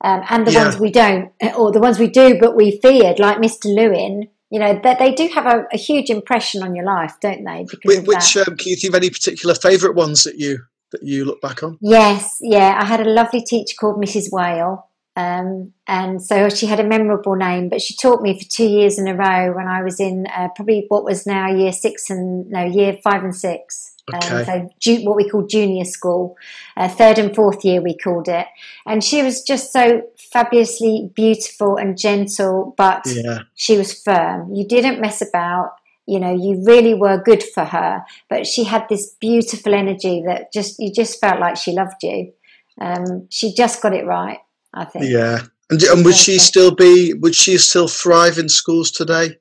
um, 0.04 0.22
and 0.30 0.46
the 0.46 0.52
yeah. 0.52 0.64
ones 0.64 0.80
we 0.80 0.92
don't, 0.92 1.32
or 1.58 1.72
the 1.72 1.80
ones 1.80 1.98
we 1.98 2.08
do 2.08 2.38
but 2.40 2.56
we 2.56 2.80
feared, 2.82 3.20
like 3.20 3.38
Mr. 3.38 3.66
Lewin. 3.66 4.28
You 4.50 4.60
know 4.60 4.80
that 4.82 5.00
they 5.00 5.14
do 5.14 5.28
have 5.34 5.46
a, 5.46 5.66
a, 5.74 5.78
huge 5.78 6.10
impression 6.10 6.64
on 6.64 6.74
your 6.74 6.86
life, 6.86 7.16
don't 7.20 7.44
they? 7.44 7.66
Because 7.70 8.08
which, 8.08 8.38
um, 8.38 8.56
can 8.56 8.70
you 8.70 8.78
think 8.78 8.94
of 8.94 8.96
any 8.96 9.10
particular 9.10 9.54
favourite 9.54 9.94
ones 9.94 10.24
that 10.24 10.38
you 10.38 10.60
that 10.94 11.04
you 11.04 11.26
look 11.26 11.42
back 11.42 11.64
on? 11.64 11.78
Yes, 11.82 12.38
yeah, 12.40 12.78
I 12.80 12.86
had 12.86 13.02
a 13.02 13.10
lovely 13.10 13.42
teacher 13.42 13.76
called 13.78 14.02
Mrs. 14.02 14.32
Whale, 14.32 14.87
um, 15.18 15.74
and 15.88 16.22
so 16.22 16.48
she 16.48 16.68
had 16.68 16.80
a 16.80 16.84
memorable 16.84 17.36
name, 17.36 17.70
but 17.70 17.82
she 17.82 17.96
taught 17.96 18.22
me 18.22 18.40
for 18.40 18.48
two 18.48 18.68
years 18.68 19.00
in 19.00 19.08
a 19.08 19.16
row 19.16 19.52
when 19.52 19.68
I 19.68 19.82
was 19.82 20.00
in 20.00 20.28
uh, 20.28 20.50
probably 20.56 20.86
what 20.90 21.04
was 21.04 21.26
now 21.26 21.50
year 21.50 21.72
six 21.72 22.12
and 22.12 22.48
no 22.52 22.64
year 22.64 23.00
five 23.04 23.24
and 23.24 23.36
six. 23.36 23.96
Um, 24.14 24.20
okay. 24.20 24.38
Um, 24.38 24.46
so 24.46 24.70
ju- 24.80 25.06
what 25.06 25.16
we 25.16 25.28
call 25.28 25.48
junior 25.48 25.86
school, 25.86 26.38
uh, 26.78 26.88
third 26.88 27.18
and 27.18 27.36
fourth 27.36 27.66
year 27.66 27.82
we 27.82 27.98
called 27.98 28.28
it, 28.28 28.46
and 28.86 29.04
she 29.04 29.24
was 29.24 29.42
just 29.42 29.74
so 29.74 30.04
fabulously 30.32 31.10
beautiful 31.16 31.78
and 31.78 31.98
gentle, 31.98 32.76
but 32.78 33.02
yeah. 33.08 33.40
she 33.56 33.76
was 33.76 34.00
firm. 34.00 34.54
You 34.54 34.68
didn't 34.68 35.02
mess 35.02 35.28
about. 35.28 35.72
You 36.06 36.20
know, 36.20 36.34
you 36.34 36.64
really 36.64 36.94
were 36.94 37.22
good 37.22 37.44
for 37.44 37.66
her, 37.66 38.06
but 38.30 38.46
she 38.46 38.64
had 38.64 38.88
this 38.88 39.16
beautiful 39.20 39.74
energy 39.74 40.24
that 40.28 40.54
just 40.54 40.76
you 40.78 40.94
just 40.94 41.20
felt 41.20 41.40
like 41.40 41.58
she 41.58 41.72
loved 41.72 42.04
you. 42.04 42.34
Um, 42.80 43.28
she 43.30 43.54
just 43.54 43.82
got 43.82 43.94
it 43.94 44.06
right. 44.06 44.38
I 44.78 44.86
think. 44.86 45.06
Yeah. 45.06 45.40
And, 45.70 45.84
and 45.84 46.06
would 46.06 46.16
she 46.16 46.40
still 46.40 46.74
be? 46.74 47.14
Would 47.14 47.36
she 47.36 47.58
still 47.58 47.88
thrive 47.88 48.38
in 48.38 48.48
schools 48.50 48.92
today? 48.92 49.38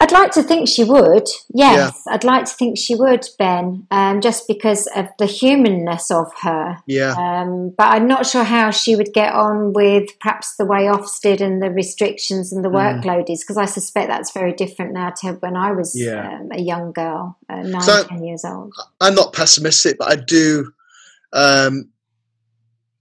I'd 0.00 0.12
like 0.12 0.30
to 0.32 0.44
think 0.44 0.68
she 0.68 0.84
would. 0.84 1.26
Yes, 1.52 2.02
yeah. 2.06 2.12
I'd 2.12 2.22
like 2.22 2.44
to 2.44 2.52
think 2.52 2.78
she 2.78 2.94
would, 2.94 3.26
Ben, 3.36 3.88
um, 3.90 4.20
just 4.20 4.46
because 4.46 4.86
of 4.94 5.08
the 5.18 5.26
humanness 5.26 6.12
of 6.12 6.30
her. 6.42 6.76
Yeah. 6.86 7.14
Um, 7.18 7.74
but 7.76 7.88
I'm 7.88 8.06
not 8.06 8.24
sure 8.24 8.44
how 8.44 8.70
she 8.70 8.94
would 8.94 9.12
get 9.12 9.34
on 9.34 9.72
with 9.72 10.16
perhaps 10.20 10.54
the 10.54 10.66
way 10.66 10.82
Ofsted 10.82 11.40
and 11.40 11.60
the 11.60 11.70
restrictions 11.70 12.52
and 12.52 12.64
the 12.64 12.68
mm. 12.68 12.76
workload 12.76 13.28
is, 13.28 13.42
because 13.42 13.56
I 13.56 13.64
suspect 13.64 14.08
that's 14.08 14.30
very 14.30 14.52
different 14.52 14.92
now 14.92 15.10
to 15.22 15.32
when 15.32 15.56
I 15.56 15.72
was 15.72 15.98
yeah. 15.98 16.38
um, 16.38 16.50
a 16.52 16.60
young 16.60 16.92
girl, 16.92 17.36
uh, 17.48 17.62
nine, 17.62 17.80
so 17.80 18.04
ten 18.04 18.22
years 18.22 18.44
old. 18.44 18.72
I'm 19.00 19.16
not 19.16 19.32
pessimistic, 19.32 19.98
but 19.98 20.12
I 20.12 20.14
do. 20.16 20.70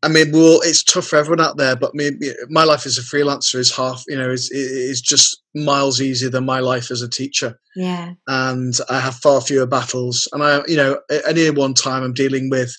Um, 0.08 0.12
I 0.12 0.24
mean, 0.24 0.32
well, 0.32 0.60
it's 0.64 0.84
tough 0.84 1.08
for 1.08 1.18
everyone 1.18 1.46
out 1.46 1.58
there, 1.58 1.76
but 1.76 1.94
me, 1.94 2.12
my 2.50 2.64
life 2.64 2.86
as 2.86 2.98
a 2.98 3.02
freelancer 3.02 3.56
is 3.56 3.76
half, 3.76 4.04
you 4.08 4.18
know, 4.18 4.30
is 4.30 4.50
is 4.52 5.02
just 5.02 5.42
miles 5.54 6.02
easier 6.02 6.30
than 6.30 6.46
my 6.46 6.60
life 6.60 6.92
as 6.92 7.02
a 7.02 7.10
teacher. 7.10 7.60
Yeah. 7.76 8.14
And 8.28 8.74
I 8.90 9.00
have 9.00 9.16
far 9.16 9.42
fewer 9.42 9.66
battles, 9.66 10.28
and 10.32 10.44
I, 10.44 10.62
you 10.68 10.78
know, 10.78 11.00
at 11.10 11.28
any 11.28 11.50
one 11.50 11.74
time 11.74 12.04
I'm 12.04 12.14
dealing 12.14 12.50
with 12.50 12.76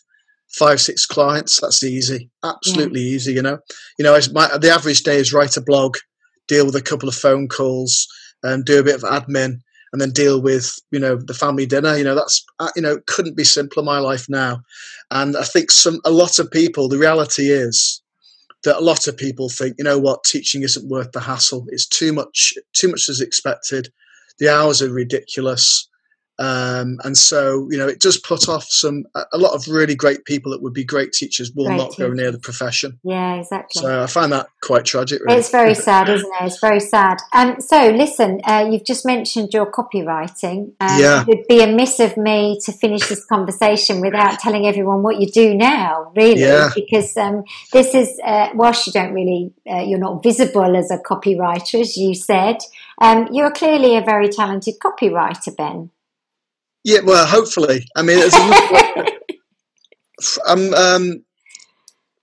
five, 0.48 0.80
six 0.80 1.06
clients. 1.06 1.60
That's 1.60 1.84
easy, 1.84 2.30
absolutely 2.42 3.00
yeah. 3.02 3.16
easy. 3.16 3.32
You 3.34 3.42
know, 3.42 3.58
you 3.98 4.04
know, 4.04 4.18
my, 4.32 4.56
the 4.58 4.70
average 4.70 5.02
day 5.02 5.16
is 5.16 5.32
write 5.32 5.56
a 5.56 5.62
blog, 5.62 5.96
deal 6.46 6.66
with 6.66 6.76
a 6.76 6.82
couple 6.82 7.08
of 7.08 7.14
phone 7.14 7.48
calls, 7.48 8.06
and 8.42 8.64
do 8.64 8.80
a 8.80 8.84
bit 8.84 8.96
of 8.96 9.02
admin, 9.02 9.60
and 9.92 10.00
then 10.00 10.10
deal 10.10 10.40
with 10.40 10.78
you 10.90 10.98
know 10.98 11.16
the 11.16 11.34
family 11.34 11.66
dinner 11.66 11.96
you 11.96 12.04
know 12.04 12.14
that's 12.14 12.44
uh, 12.58 12.70
you 12.76 12.82
know 12.82 13.00
couldn't 13.06 13.36
be 13.36 13.44
simpler 13.44 13.82
my 13.82 13.98
life 13.98 14.28
now. 14.28 14.62
And 15.10 15.36
i 15.36 15.44
think 15.44 15.70
some 15.70 16.00
a 16.04 16.10
lot 16.10 16.38
of 16.38 16.50
people 16.50 16.88
the 16.88 16.98
reality 16.98 17.50
is 17.50 18.02
that 18.64 18.78
a 18.78 18.84
lot 18.84 19.06
of 19.06 19.16
people 19.16 19.48
think 19.48 19.76
you 19.78 19.84
know 19.84 19.98
what 19.98 20.24
teaching 20.24 20.62
isn't 20.62 20.88
worth 20.88 21.12
the 21.12 21.20
hassle. 21.20 21.66
It's 21.68 21.86
too 21.86 22.12
much 22.12 22.54
too 22.74 22.88
much 22.88 23.08
as 23.08 23.20
expected. 23.20 23.90
The 24.38 24.48
hours 24.48 24.82
are 24.82 24.90
ridiculous 24.90 25.87
Um, 26.38 27.00
and 27.02 27.18
so, 27.18 27.68
you 27.70 27.78
know, 27.78 27.88
it 27.88 28.00
does 28.00 28.16
put 28.16 28.48
off 28.48 28.64
some 28.64 29.06
a 29.32 29.38
lot 29.38 29.54
of 29.54 29.66
really 29.66 29.96
great 29.96 30.24
people 30.24 30.52
that 30.52 30.62
would 30.62 30.72
be 30.72 30.84
great 30.84 31.12
teachers 31.12 31.52
will 31.52 31.66
great 31.66 31.76
not 31.76 31.90
teachers. 31.90 32.08
go 32.08 32.12
near 32.12 32.30
the 32.30 32.38
profession. 32.38 33.00
Yeah, 33.02 33.34
exactly. 33.34 33.82
So 33.82 34.02
I 34.02 34.06
find 34.06 34.30
that 34.32 34.46
quite 34.62 34.84
tragic. 34.84 35.20
Really. 35.24 35.38
It's 35.38 35.50
very 35.50 35.74
sad, 35.74 36.08
isn't 36.08 36.30
it? 36.40 36.44
It's 36.44 36.60
very 36.60 36.80
sad. 36.80 37.18
Um, 37.32 37.60
so 37.60 37.90
listen, 37.90 38.40
uh, 38.44 38.68
you've 38.70 38.84
just 38.84 39.04
mentioned 39.04 39.52
your 39.52 39.70
copywriting. 39.70 40.72
Um, 40.80 41.00
yeah. 41.00 41.22
It 41.22 41.28
would 41.28 41.46
be 41.48 41.60
amiss 41.60 41.98
of 41.98 42.16
me 42.16 42.60
to 42.64 42.72
finish 42.72 43.08
this 43.08 43.24
conversation 43.24 44.00
without 44.00 44.38
telling 44.38 44.66
everyone 44.66 45.02
what 45.02 45.20
you 45.20 45.28
do 45.28 45.54
now, 45.54 46.12
really, 46.14 46.42
yeah. 46.42 46.70
because 46.74 47.16
um, 47.16 47.42
this 47.72 47.94
is 47.94 48.20
uh, 48.24 48.50
whilst 48.54 48.86
you 48.86 48.92
don't 48.92 49.12
really, 49.12 49.52
uh, 49.68 49.80
you're 49.80 49.98
not 49.98 50.22
visible 50.22 50.76
as 50.76 50.90
a 50.92 50.98
copywriter, 50.98 51.80
as 51.80 51.96
you 51.96 52.14
said. 52.14 52.58
Um, 53.00 53.28
you're 53.32 53.50
clearly 53.50 53.96
a 53.96 54.00
very 54.00 54.28
talented 54.28 54.74
copywriter, 54.80 55.56
Ben. 55.56 55.90
Yeah, 56.88 57.00
well, 57.04 57.26
hopefully. 57.26 57.86
I 57.96 58.02
mean, 58.02 58.18
I'm 60.46 60.72
um, 60.72 61.22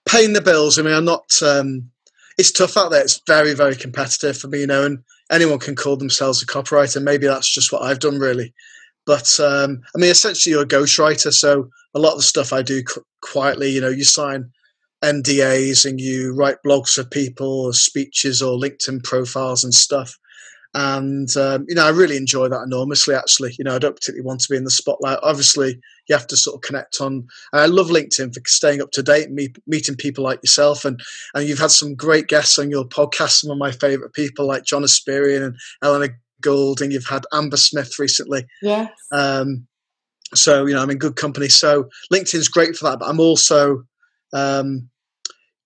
paying 0.09 0.33
the 0.33 0.41
bills. 0.41 0.79
I 0.79 0.81
mean, 0.81 0.95
I'm 0.95 1.05
not. 1.05 1.29
Um, 1.43 1.91
it's 2.39 2.51
tough 2.51 2.75
out 2.75 2.89
there. 2.89 3.03
It's 3.03 3.21
very, 3.27 3.53
very 3.53 3.75
competitive 3.75 4.39
for 4.39 4.47
me, 4.47 4.61
you 4.61 4.67
know, 4.67 4.83
and 4.83 5.03
anyone 5.29 5.59
can 5.59 5.75
call 5.75 5.97
themselves 5.97 6.41
a 6.41 6.47
copywriter. 6.47 6.99
Maybe 6.99 7.27
that's 7.27 7.47
just 7.47 7.71
what 7.71 7.83
I've 7.83 7.99
done, 7.99 8.17
really. 8.17 8.55
But 9.05 9.39
um, 9.39 9.83
I 9.95 9.99
mean, 9.99 10.09
essentially, 10.09 10.53
you're 10.53 10.63
a 10.63 10.67
ghostwriter. 10.67 11.31
So 11.31 11.69
a 11.93 11.99
lot 11.99 12.13
of 12.13 12.17
the 12.17 12.23
stuff 12.23 12.51
I 12.51 12.63
do 12.63 12.81
quietly, 13.21 13.69
you 13.69 13.81
know, 13.81 13.89
you 13.89 14.03
sign 14.03 14.49
NDAs 15.03 15.87
and 15.87 16.01
you 16.01 16.33
write 16.33 16.57
blogs 16.65 16.93
for 16.95 17.03
people 17.03 17.65
or 17.65 17.73
speeches 17.73 18.41
or 18.41 18.57
LinkedIn 18.57 19.03
profiles 19.03 19.63
and 19.63 19.75
stuff 19.75 20.17
and 20.75 21.35
um, 21.37 21.65
you 21.69 21.75
know 21.75 21.85
I 21.85 21.89
really 21.89 22.17
enjoy 22.17 22.49
that 22.49 22.63
enormously. 22.63 23.15
Actually, 23.15 23.55
you 23.57 23.63
know 23.63 23.75
I 23.75 23.79
don't 23.79 23.95
particularly 23.95 24.25
want 24.25 24.41
to 24.41 24.49
be 24.49 24.57
in 24.57 24.65
the 24.65 24.69
spotlight. 24.69 25.19
Obviously, 25.23 25.79
you 26.07 26.15
have 26.15 26.27
to 26.27 26.37
sort 26.37 26.55
of 26.55 26.61
connect 26.61 26.99
on. 26.99 27.27
I 27.53 27.65
love 27.65 27.87
LinkedIn 27.87 28.33
for 28.33 28.41
staying 28.45 28.81
up 28.81 28.91
to 28.91 29.01
date, 29.01 29.27
and 29.27 29.35
meet, 29.35 29.57
meeting 29.65 29.95
people 29.95 30.25
like 30.25 30.43
yourself, 30.43 30.83
and 30.83 30.99
and 31.33 31.47
you've 31.47 31.59
had 31.59 31.71
some 31.71 31.95
great 31.95 32.27
guests 32.27 32.59
on 32.59 32.69
your 32.69 32.83
podcast. 32.83 33.39
Some 33.39 33.51
of 33.51 33.57
my 33.57 33.71
favourite 33.71 34.13
people 34.13 34.45
like 34.45 34.65
John 34.65 34.83
Espirian 34.83 35.45
and 35.45 35.55
Eleanor 35.81 36.19
Goulding. 36.41 36.91
You've 36.91 37.07
had 37.07 37.25
Amber 37.31 37.57
Smith 37.57 37.97
recently. 37.97 38.45
Yes. 38.61 38.91
Um, 39.13 39.67
so 40.33 40.65
you 40.65 40.73
know 40.73 40.81
I'm 40.81 40.89
in 40.89 40.97
good 40.97 41.15
company. 41.15 41.47
So 41.47 41.87
LinkedIn's 42.11 42.49
great 42.49 42.75
for 42.75 42.89
that, 42.89 42.99
but 42.99 43.07
I'm 43.07 43.21
also 43.21 43.83
um, 44.33 44.89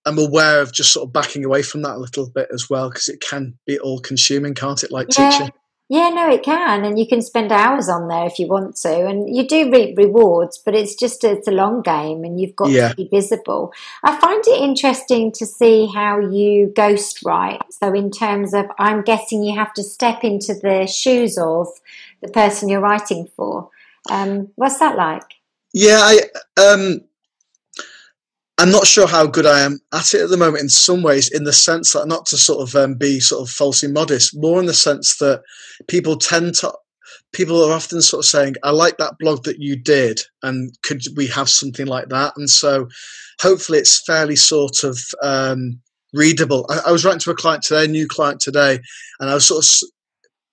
I'm 0.06 0.18
aware 0.18 0.60
of 0.60 0.72
just 0.72 0.92
sort 0.92 1.06
of 1.06 1.12
backing 1.12 1.44
away 1.44 1.62
from 1.62 1.82
that 1.82 1.96
a 1.96 1.98
little 1.98 2.28
bit 2.28 2.48
as 2.52 2.70
well 2.70 2.88
because 2.88 3.08
it 3.08 3.20
can 3.20 3.58
be 3.66 3.78
all 3.78 4.00
consuming, 4.00 4.54
can't 4.54 4.82
it? 4.82 4.90
Like 4.90 5.08
yeah. 5.16 5.30
teaching. 5.30 5.52
Yeah, 5.92 6.10
no, 6.10 6.30
it 6.30 6.44
can, 6.44 6.84
and 6.84 7.00
you 7.00 7.06
can 7.08 7.20
spend 7.20 7.50
hours 7.50 7.88
on 7.88 8.06
there 8.06 8.24
if 8.24 8.38
you 8.38 8.46
want 8.46 8.76
to, 8.76 9.08
and 9.08 9.34
you 9.34 9.44
do 9.48 9.72
reap 9.72 9.98
rewards, 9.98 10.56
but 10.56 10.72
it's 10.72 10.94
just 10.94 11.24
it's 11.24 11.48
a 11.48 11.50
long 11.50 11.82
game, 11.82 12.22
and 12.22 12.40
you've 12.40 12.54
got 12.54 12.70
yeah. 12.70 12.90
to 12.90 12.94
be 12.94 13.08
visible. 13.12 13.72
I 14.04 14.16
find 14.20 14.40
it 14.46 14.62
interesting 14.62 15.32
to 15.32 15.44
see 15.44 15.90
how 15.92 16.20
you 16.20 16.72
ghost 16.76 17.24
write. 17.24 17.60
So, 17.70 17.92
in 17.92 18.12
terms 18.12 18.54
of, 18.54 18.66
I'm 18.78 19.02
guessing 19.02 19.42
you 19.42 19.56
have 19.56 19.74
to 19.74 19.82
step 19.82 20.22
into 20.22 20.54
the 20.54 20.86
shoes 20.86 21.36
of 21.36 21.66
the 22.22 22.28
person 22.28 22.68
you're 22.68 22.80
writing 22.80 23.28
for. 23.34 23.70
Um, 24.08 24.52
what's 24.54 24.78
that 24.78 24.96
like? 24.96 25.26
Yeah, 25.72 25.98
I 26.02 26.20
um, 26.62 27.00
I'm 28.60 28.70
not 28.70 28.86
sure 28.86 29.06
how 29.06 29.26
good 29.26 29.46
I 29.46 29.60
am 29.60 29.80
at 29.94 30.12
it 30.12 30.20
at 30.20 30.28
the 30.28 30.36
moment 30.36 30.62
in 30.62 30.68
some 30.68 31.02
ways, 31.02 31.30
in 31.30 31.44
the 31.44 31.52
sense 31.52 31.94
that 31.94 32.06
not 32.06 32.26
to 32.26 32.36
sort 32.36 32.60
of 32.60 32.76
um, 32.76 32.92
be 32.94 33.18
sort 33.18 33.40
of 33.40 33.50
falsely 33.50 33.90
modest, 33.90 34.36
more 34.36 34.60
in 34.60 34.66
the 34.66 34.74
sense 34.74 35.16
that 35.16 35.42
people 35.88 36.18
tend 36.18 36.56
to, 36.56 36.70
people 37.32 37.64
are 37.64 37.72
often 37.72 38.02
sort 38.02 38.22
of 38.22 38.28
saying, 38.28 38.56
I 38.62 38.72
like 38.72 38.98
that 38.98 39.16
blog 39.18 39.44
that 39.44 39.60
you 39.60 39.76
did, 39.76 40.20
and 40.42 40.76
could 40.82 41.00
we 41.16 41.26
have 41.28 41.48
something 41.48 41.86
like 41.86 42.10
that? 42.10 42.34
And 42.36 42.50
so 42.50 42.88
hopefully 43.40 43.78
it's 43.78 44.04
fairly 44.04 44.36
sort 44.36 44.84
of 44.84 44.98
um, 45.22 45.80
readable. 46.12 46.66
I, 46.68 46.88
I, 46.88 46.92
was 46.92 47.02
writing 47.02 47.20
to 47.20 47.30
a 47.30 47.34
client 47.34 47.62
today, 47.62 47.86
a 47.86 47.88
new 47.88 48.06
client 48.06 48.40
today, 48.40 48.78
and 49.20 49.30
I 49.30 49.32
was 49.32 49.46
sort 49.46 49.64
of, 49.64 49.88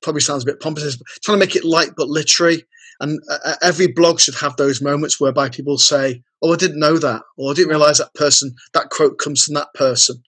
probably 0.01 0.21
sounds 0.21 0.43
a 0.43 0.45
bit 0.45 0.61
pompous, 0.61 0.97
trying 1.25 1.41
to 1.41 1.45
make 1.45 1.57
it 1.57 1.65
light 1.65 1.91
but 1.97 2.07
literary. 2.07 2.63
And 2.99 3.21
uh, 3.29 3.55
every 3.61 3.87
blog 3.87 4.19
should 4.19 4.35
have 4.35 4.55
those 4.57 4.81
moments 4.81 5.19
whereby 5.19 5.49
people 5.49 5.77
say, 5.77 6.23
"Oh, 6.41 6.53
I 6.53 6.57
didn't 6.57 6.79
know 6.79 6.97
that," 6.97 7.21
or 7.37 7.51
"I 7.51 7.53
didn't 7.53 7.69
realize 7.69 7.97
that 7.99 8.13
person 8.13 8.55
that 8.73 8.89
quote 8.89 9.19
comes 9.19 9.43
from 9.43 9.53
that 9.55 9.73
person." 9.73 10.23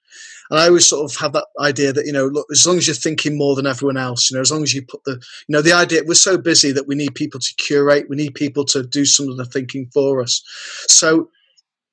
And 0.49 0.59
I 0.59 0.67
always 0.67 0.87
sort 0.87 1.09
of 1.09 1.15
have 1.17 1.33
that 1.33 1.45
idea 1.59 1.93
that 1.93 2.05
you 2.05 2.11
know, 2.11 2.25
look, 2.25 2.47
as 2.51 2.65
long 2.65 2.77
as 2.77 2.87
you're 2.87 2.95
thinking 2.95 3.37
more 3.37 3.55
than 3.55 3.67
everyone 3.67 3.97
else, 3.97 4.29
you 4.29 4.35
know, 4.35 4.41
as 4.41 4.51
long 4.51 4.63
as 4.63 4.73
you 4.73 4.81
put 4.81 5.03
the, 5.03 5.13
you 5.13 5.53
know, 5.53 5.61
the 5.61 5.73
idea 5.73 6.01
we're 6.05 6.15
so 6.15 6.37
busy 6.37 6.71
that 6.71 6.87
we 6.87 6.95
need 6.95 7.15
people 7.15 7.39
to 7.39 7.53
curate, 7.55 8.09
we 8.09 8.15
need 8.15 8.33
people 8.33 8.65
to 8.65 8.83
do 8.83 9.05
some 9.05 9.29
of 9.29 9.37
the 9.37 9.45
thinking 9.45 9.87
for 9.93 10.21
us. 10.21 10.41
So 10.87 11.29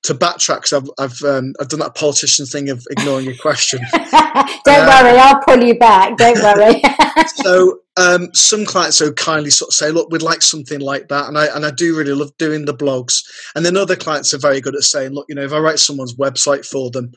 to 0.07 0.15
backtrack, 0.15 0.63
because 0.63 0.73
I've 0.73 0.91
I've, 0.99 1.23
um, 1.23 1.55
I've 1.61 1.69
done 1.69 1.81
that 1.81 1.95
politician 1.95 2.47
thing 2.47 2.69
of 2.71 2.87
ignoring 2.91 3.27
your 3.27 3.37
question. 3.37 3.81
Don't 3.93 4.11
uh, 4.11 5.03
worry, 5.03 5.19
I'll 5.19 5.41
pull 5.43 5.63
you 5.63 5.79
back. 5.79 6.17
Don't 6.17 6.43
worry. 6.43 6.83
so 7.37 7.81
um, 7.97 8.29
some 8.35 8.65
clients 8.65 8.97
so 8.97 9.13
kindly 9.13 9.51
sort 9.51 9.71
of 9.71 9.75
say, 9.75 9.91
"Look, 9.91 10.11
we'd 10.11 10.23
like 10.23 10.43
something 10.43 10.81
like 10.81 11.09
that," 11.09 11.29
and 11.29 11.39
I 11.39 11.47
and 11.55 11.65
I 11.65 11.71
do 11.71 11.97
really 11.97 12.13
love 12.13 12.37
doing 12.39 12.65
the 12.65 12.75
blogs. 12.75 13.23
And 13.55 13.65
then 13.65 13.77
other 13.77 13.97
clients 13.97 14.35
are 14.35 14.39
very 14.39 14.61
good 14.61 14.75
at 14.75 14.83
saying, 14.83 15.13
"Look, 15.13 15.27
you 15.29 15.35
know, 15.35 15.45
if 15.45 15.53
I 15.53 15.59
write 15.59 15.79
someone's 15.79 16.17
website 16.17 16.67
for 16.67 16.91
them, 16.91 17.13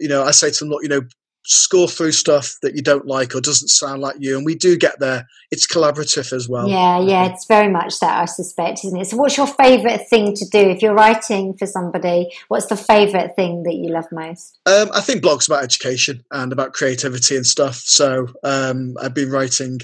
you 0.00 0.08
know, 0.08 0.24
I 0.24 0.30
say 0.32 0.50
to 0.50 0.58
them, 0.58 0.70
look, 0.70 0.82
you 0.82 0.88
know, 0.88 1.02
score 1.44 1.88
through 1.88 2.12
stuff 2.12 2.56
that 2.62 2.74
you 2.76 2.82
don't 2.82 3.06
like 3.06 3.34
or 3.34 3.40
doesn't 3.40 3.68
sound 3.68 4.02
like 4.02 4.16
you. 4.18 4.36
And 4.36 4.44
we 4.44 4.54
do 4.54 4.76
get 4.76 5.00
there. 5.00 5.26
It's 5.50 5.66
collaborative 5.66 6.32
as 6.32 6.48
well. 6.48 6.68
Yeah, 6.68 7.00
yeah, 7.00 7.32
it's 7.32 7.46
very 7.46 7.68
much 7.68 7.98
that, 8.00 8.22
I 8.22 8.24
suspect, 8.26 8.84
isn't 8.84 9.00
it? 9.00 9.06
So, 9.06 9.16
what's 9.16 9.36
your 9.36 9.46
favourite 9.46 10.08
thing 10.08 10.34
to 10.36 10.44
do 10.46 10.58
if 10.58 10.82
you're 10.82 10.94
writing 10.94 11.54
for 11.54 11.66
somebody? 11.66 12.30
What's 12.48 12.66
the 12.66 12.76
favourite 12.76 13.34
thing 13.36 13.62
that 13.64 13.74
you 13.74 13.90
love 13.90 14.06
most? 14.12 14.58
Um, 14.66 14.90
I 14.94 15.00
think 15.00 15.22
blogs 15.22 15.48
about 15.48 15.64
education 15.64 16.24
and 16.30 16.52
about 16.52 16.72
creativity 16.72 17.36
and 17.36 17.46
stuff. 17.46 17.76
So, 17.76 18.28
um, 18.44 18.96
I've 19.00 19.14
been 19.14 19.30
writing 19.30 19.80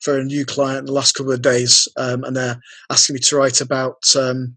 for 0.00 0.18
a 0.18 0.24
new 0.24 0.46
client 0.46 0.86
the 0.86 0.92
last 0.92 1.14
couple 1.14 1.32
of 1.32 1.42
days, 1.42 1.88
um, 1.96 2.24
and 2.24 2.36
they're 2.36 2.60
asking 2.90 3.14
me 3.14 3.20
to 3.20 3.36
write 3.36 3.60
about. 3.60 4.04
Um, 4.16 4.56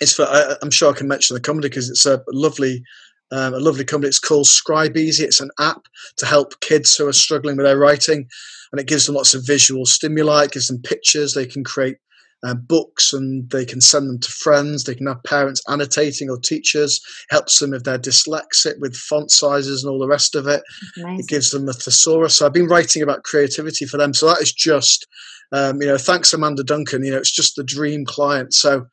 it's 0.00 0.12
for. 0.12 0.24
I, 0.24 0.56
I'm 0.62 0.70
sure 0.70 0.92
I 0.92 0.96
can 0.96 1.08
mention 1.08 1.34
the 1.34 1.40
company 1.40 1.68
because 1.68 1.88
it's 1.88 2.04
a 2.04 2.22
lovely 2.28 2.84
um, 3.32 3.54
a 3.54 3.58
lovely 3.58 3.84
company. 3.84 4.08
It's 4.08 4.18
called 4.18 4.46
Scribeasy. 4.46 5.20
It's 5.20 5.40
an 5.40 5.50
app 5.58 5.82
to 6.16 6.26
help 6.26 6.60
kids 6.60 6.96
who 6.96 7.06
are 7.06 7.12
struggling 7.12 7.56
with 7.56 7.66
their 7.66 7.78
writing, 7.78 8.28
and 8.72 8.80
it 8.80 8.86
gives 8.86 9.06
them 9.06 9.14
lots 9.14 9.34
of 9.34 9.46
visual 9.46 9.86
stimuli. 9.86 10.44
It 10.44 10.52
gives 10.52 10.68
them 10.68 10.82
pictures. 10.82 11.34
They 11.34 11.46
can 11.46 11.64
create 11.64 11.96
uh, 12.44 12.54
books 12.54 13.12
and 13.12 13.48
they 13.50 13.64
can 13.64 13.80
send 13.80 14.08
them 14.08 14.18
to 14.20 14.30
friends. 14.30 14.84
They 14.84 14.94
can 14.94 15.06
have 15.06 15.22
parents 15.24 15.62
annotating 15.68 16.28
or 16.28 16.38
teachers. 16.38 17.00
Helps 17.30 17.58
them 17.58 17.72
if 17.72 17.84
they're 17.84 17.98
dyslexic 17.98 18.78
with 18.80 18.94
font 18.94 19.30
sizes 19.30 19.82
and 19.82 19.90
all 19.90 19.98
the 19.98 20.06
rest 20.06 20.34
of 20.34 20.46
it. 20.46 20.62
Amazing. 20.96 21.20
It 21.20 21.28
gives 21.28 21.50
them 21.50 21.68
a 21.68 21.72
thesaurus. 21.72 22.36
So 22.36 22.46
I've 22.46 22.52
been 22.52 22.68
writing 22.68 23.02
about 23.02 23.24
creativity 23.24 23.86
for 23.86 23.96
them. 23.96 24.12
So 24.12 24.26
that 24.26 24.42
is 24.42 24.52
just, 24.52 25.06
um, 25.52 25.80
you 25.80 25.88
know, 25.88 25.96
thanks 25.96 26.34
Amanda 26.34 26.62
Duncan. 26.62 27.04
You 27.04 27.12
know, 27.12 27.18
it's 27.18 27.32
just 27.32 27.56
the 27.56 27.64
dream 27.64 28.04
client. 28.04 28.52
So 28.52 28.86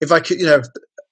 if 0.00 0.10
I 0.10 0.20
could, 0.20 0.40
you 0.40 0.46
know, 0.46 0.62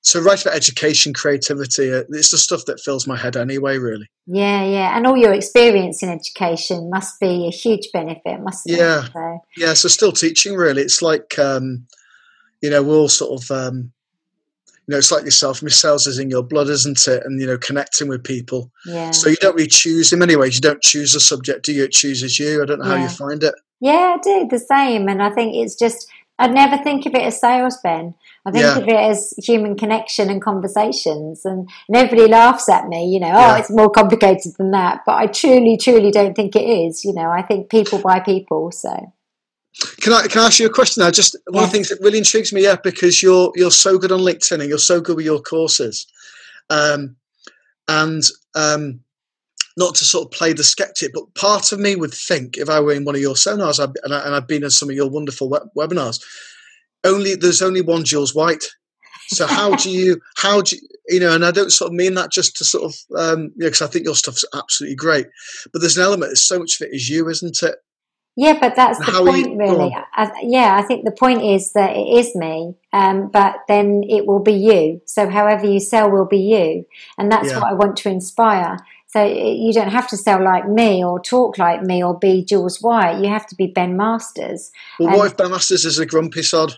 so 0.04 0.20
write 0.20 0.42
about 0.42 0.54
education, 0.54 1.14
creativity. 1.14 1.90
Uh, 1.90 2.04
it's 2.10 2.30
the 2.30 2.36
stuff 2.36 2.66
that 2.66 2.78
fills 2.78 3.06
my 3.06 3.16
head 3.16 3.38
anyway, 3.38 3.78
really. 3.78 4.06
Yeah, 4.26 4.62
yeah, 4.62 4.96
and 4.96 5.06
all 5.06 5.16
your 5.16 5.32
experience 5.32 6.02
in 6.02 6.10
education 6.10 6.90
must 6.90 7.18
be 7.20 7.48
a 7.48 7.50
huge 7.50 7.88
benefit, 7.90 8.40
must 8.40 8.64
yeah. 8.66 9.06
it? 9.06 9.12
So. 9.12 9.38
Yeah, 9.56 9.72
so 9.72 9.88
still 9.88 10.12
teaching 10.12 10.56
really. 10.56 10.82
It's 10.82 11.00
like 11.00 11.38
um, 11.38 11.86
you 12.60 12.68
know 12.68 12.82
we're 12.82 12.96
all 12.96 13.08
sort 13.08 13.42
of 13.42 13.50
um, 13.50 13.92
you 14.68 14.92
know 14.92 14.98
it's 14.98 15.10
like 15.10 15.24
yourself. 15.24 15.60
Sales 15.60 16.06
is 16.06 16.18
in 16.18 16.28
your 16.28 16.42
blood, 16.42 16.68
isn't 16.68 17.08
it? 17.08 17.22
And 17.24 17.40
you 17.40 17.46
know 17.46 17.56
connecting 17.56 18.08
with 18.08 18.22
people. 18.22 18.70
Yeah. 18.84 19.10
So 19.10 19.30
you 19.30 19.36
don't 19.36 19.54
really 19.54 19.68
choose 19.68 20.10
them 20.10 20.20
anyways. 20.20 20.56
You 20.56 20.60
don't 20.60 20.82
choose 20.82 21.14
a 21.14 21.20
subject, 21.20 21.64
do 21.64 21.72
you? 21.72 21.84
It 21.84 21.92
chooses 21.92 22.38
you. 22.38 22.62
I 22.62 22.66
don't 22.66 22.80
know 22.80 22.90
yeah. 22.90 22.98
how 22.98 23.02
you 23.04 23.08
find 23.08 23.42
it. 23.42 23.54
Yeah, 23.80 24.16
I 24.16 24.18
do 24.22 24.48
the 24.50 24.58
same, 24.58 25.08
and 25.08 25.22
I 25.22 25.30
think 25.30 25.56
it's 25.56 25.74
just 25.74 26.06
I'd 26.38 26.52
never 26.52 26.76
think 26.82 27.06
of 27.06 27.14
it 27.14 27.22
as 27.22 27.40
sales, 27.40 27.78
Ben. 27.82 28.14
I 28.46 28.50
think 28.50 28.64
yeah. 28.64 28.76
of 28.76 28.86
it 28.86 28.94
as 28.94 29.32
human 29.38 29.74
connection 29.74 30.28
and 30.28 30.42
conversations, 30.42 31.44
and, 31.44 31.68
and 31.88 31.96
everybody 31.96 32.28
laughs 32.28 32.68
at 32.68 32.88
me. 32.88 33.06
You 33.06 33.20
know, 33.20 33.32
oh, 33.32 33.38
yeah. 33.38 33.58
it's 33.58 33.70
more 33.70 33.90
complicated 33.90 34.52
than 34.58 34.70
that. 34.72 35.00
But 35.06 35.14
I 35.14 35.26
truly, 35.26 35.78
truly 35.78 36.10
don't 36.10 36.34
think 36.34 36.54
it 36.54 36.64
is. 36.64 37.04
You 37.04 37.14
know, 37.14 37.30
I 37.30 37.42
think 37.42 37.70
people 37.70 38.00
by 38.00 38.20
people. 38.20 38.70
So, 38.70 39.12
can 40.00 40.12
I 40.12 40.26
can 40.26 40.42
I 40.42 40.46
ask 40.46 40.58
you 40.58 40.66
a 40.66 40.70
question 40.70 41.02
now? 41.02 41.10
Just 41.10 41.36
one 41.46 41.62
yeah. 41.62 41.64
of 41.64 41.70
the 41.70 41.72
things 41.72 41.88
that 41.88 42.00
really 42.00 42.18
intrigues 42.18 42.52
me, 42.52 42.62
yeah, 42.64 42.76
because 42.82 43.22
you're 43.22 43.50
you're 43.54 43.70
so 43.70 43.98
good 43.98 44.12
on 44.12 44.20
LinkedIn 44.20 44.60
and 44.60 44.68
you're 44.68 44.78
so 44.78 45.00
good 45.00 45.16
with 45.16 45.24
your 45.24 45.40
courses, 45.40 46.06
um, 46.68 47.16
and 47.88 48.24
um, 48.54 49.00
not 49.76 49.94
to 49.96 50.04
sort 50.04 50.26
of 50.26 50.30
play 50.30 50.52
the 50.52 50.62
skeptic, 50.62 51.12
but 51.12 51.34
part 51.34 51.72
of 51.72 51.80
me 51.80 51.96
would 51.96 52.14
think 52.14 52.56
if 52.56 52.68
I 52.68 52.80
were 52.80 52.92
in 52.92 53.04
one 53.04 53.14
of 53.14 53.20
your 53.20 53.36
seminars 53.36 53.78
and, 53.78 53.96
I, 54.12 54.34
have 54.34 54.46
been 54.46 54.64
in 54.64 54.70
some 54.70 54.88
of 54.88 54.94
your 54.94 55.08
wonderful 55.08 55.48
web- 55.48 55.70
webinars, 55.76 56.22
only 57.04 57.34
there's 57.34 57.62
only 57.62 57.80
one 57.80 58.04
Jules 58.04 58.34
White. 58.34 58.64
So 59.28 59.46
how 59.46 59.74
do 59.76 59.90
you 59.90 60.20
how 60.36 60.62
do 60.62 60.76
you, 60.76 60.82
you 61.08 61.20
know? 61.20 61.34
And 61.34 61.44
I 61.44 61.50
don't 61.50 61.72
sort 61.72 61.90
of 61.90 61.94
mean 61.94 62.14
that 62.14 62.30
just 62.30 62.56
to 62.56 62.64
sort 62.64 62.84
of 62.84 62.94
um, 63.16 63.40
you 63.56 63.64
know 63.64 63.66
because 63.66 63.82
I 63.82 63.86
think 63.86 64.04
your 64.04 64.14
stuff's 64.14 64.44
absolutely 64.54 64.96
great, 64.96 65.26
but 65.72 65.80
there's 65.80 65.96
an 65.96 66.04
element. 66.04 66.30
There's 66.30 66.44
so 66.44 66.58
much 66.58 66.80
of 66.80 66.86
it 66.86 66.94
is 66.94 67.08
you, 67.08 67.28
isn't 67.28 67.62
it? 67.62 67.76
Yeah, 68.36 68.58
but 68.58 68.74
that's 68.74 68.98
the 68.98 69.12
point, 69.12 69.52
you, 69.52 69.58
really. 69.58 69.96
I, 70.12 70.32
yeah, 70.42 70.76
I 70.76 70.82
think 70.82 71.04
the 71.04 71.12
point 71.12 71.42
is 71.42 71.72
that 71.74 71.94
it 71.94 72.18
is 72.18 72.34
me, 72.34 72.74
um, 72.92 73.28
but 73.28 73.58
then 73.68 74.02
it 74.08 74.26
will 74.26 74.40
be 74.40 74.54
you. 74.54 75.02
So, 75.06 75.28
however 75.28 75.66
you 75.66 75.78
sell 75.78 76.10
will 76.10 76.24
be 76.24 76.40
you, 76.40 76.84
and 77.16 77.30
that's 77.30 77.50
yeah. 77.50 77.60
what 77.60 77.70
I 77.70 77.74
want 77.74 77.96
to 77.98 78.08
inspire. 78.08 78.78
So, 79.14 79.24
you 79.24 79.72
don't 79.72 79.92
have 79.92 80.08
to 80.08 80.16
sell 80.16 80.42
like 80.42 80.68
me 80.68 81.04
or 81.04 81.20
talk 81.20 81.56
like 81.56 81.82
me 81.82 82.02
or 82.02 82.18
be 82.18 82.44
Jules 82.44 82.82
White. 82.82 83.22
You 83.22 83.28
have 83.28 83.46
to 83.46 83.54
be 83.54 83.68
Ben 83.68 83.96
Masters. 83.96 84.72
Well, 84.98 85.10
and, 85.10 85.18
what 85.18 85.26
if 85.28 85.36
Ben 85.36 85.52
Masters 85.52 85.84
is 85.84 86.00
a 86.00 86.04
grumpy 86.04 86.42
sod? 86.42 86.74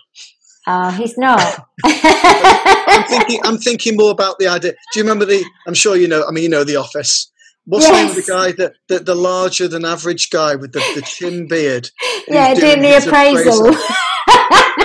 Oh, 0.67 0.91
he's 0.91 1.17
not. 1.17 1.67
I'm 1.87 3.05
thinking. 3.05 3.41
I'm 3.43 3.57
thinking 3.57 3.97
more 3.97 4.11
about 4.11 4.39
the 4.39 4.49
idea. 4.49 4.73
Do 4.73 5.01
you 5.01 5.05
remember 5.05 5.25
the? 5.25 5.43
I'm 5.67 5.73
sure 5.73 5.97
you 5.97 6.09
know. 6.09 6.27
I 6.29 6.31
mean, 6.31 6.43
you 6.43 6.51
know 6.51 6.63
the 6.63 6.77
Office. 6.77 7.33
What's 7.65 7.87
yes. 7.87 7.93
the 7.93 8.03
name 8.03 8.11
of 8.11 8.17
the 8.17 8.31
guy 8.31 8.53
that 8.63 8.75
the, 8.89 8.99
the, 9.03 9.15
larger 9.15 9.67
than 9.67 9.87
average 9.87 10.29
guy 10.29 10.57
with 10.57 10.73
the, 10.73 10.81
the 10.95 11.01
chin 11.01 11.49
beard? 11.49 11.89
Yeah, 12.29 12.53
doing, 12.53 12.81
doing 12.81 12.83
the 12.83 12.97
appraisal. 12.99 13.69
appraisal. 13.69 13.97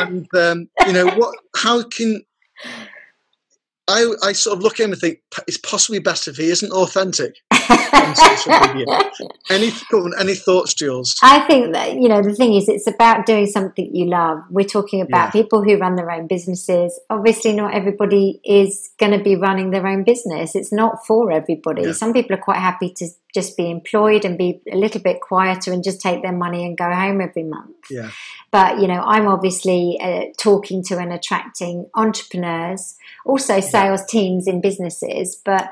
and 0.01 0.27
um, 0.35 0.69
you 0.87 0.93
know 0.93 1.07
what? 1.17 1.35
How 1.55 1.83
can 1.83 2.23
I, 3.91 4.29
I 4.29 4.31
sort 4.31 4.57
of 4.57 4.63
look 4.63 4.79
at 4.79 4.85
him 4.85 4.91
and 4.91 4.99
think 4.99 5.19
it's 5.47 5.57
possibly 5.57 5.99
best 5.99 6.27
if 6.27 6.37
he 6.37 6.49
isn't 6.49 6.71
authentic 6.71 7.35
on 7.71 8.15
social 8.15 8.73
media. 8.73 9.11
Any 9.49 9.71
any 10.19 10.35
thoughts, 10.35 10.73
Jules? 10.73 11.15
I 11.21 11.41
think 11.41 11.73
that 11.73 11.93
you 11.95 12.07
know 12.07 12.21
the 12.21 12.33
thing 12.33 12.53
is, 12.53 12.69
it's 12.69 12.87
about 12.87 13.25
doing 13.25 13.47
something 13.47 13.93
you 13.93 14.05
love. 14.05 14.39
We're 14.49 14.65
talking 14.65 15.01
about 15.01 15.27
yeah. 15.27 15.41
people 15.41 15.63
who 15.63 15.77
run 15.77 15.95
their 15.95 16.11
own 16.11 16.27
businesses. 16.27 16.99
Obviously, 17.09 17.53
not 17.53 17.73
everybody 17.73 18.39
is 18.43 18.91
going 18.99 19.17
to 19.17 19.23
be 19.23 19.35
running 19.35 19.71
their 19.71 19.85
own 19.87 20.03
business. 20.03 20.55
It's 20.55 20.71
not 20.71 21.05
for 21.05 21.31
everybody. 21.31 21.83
Yeah. 21.83 21.91
Some 21.93 22.13
people 22.13 22.35
are 22.35 22.41
quite 22.41 22.59
happy 22.59 22.93
to 22.97 23.07
just 23.33 23.55
be 23.55 23.69
employed 23.69 24.25
and 24.25 24.37
be 24.37 24.61
a 24.71 24.75
little 24.75 25.01
bit 25.01 25.21
quieter 25.21 25.71
and 25.71 25.83
just 25.83 26.01
take 26.01 26.21
their 26.21 26.33
money 26.33 26.65
and 26.65 26.77
go 26.77 26.91
home 26.91 27.21
every 27.21 27.43
month. 27.43 27.75
Yeah. 27.89 28.11
But 28.51 28.79
you 28.79 28.87
know, 28.87 29.01
I'm 29.01 29.27
obviously 29.27 29.99
uh, 30.01 30.25
talking 30.37 30.83
to 30.85 30.97
and 30.97 31.13
attracting 31.13 31.89
entrepreneurs, 31.95 32.97
also 33.25 33.59
sales 33.59 34.01
yeah. 34.01 34.05
teams 34.09 34.47
in 34.47 34.61
businesses, 34.61 35.35
but 35.43 35.71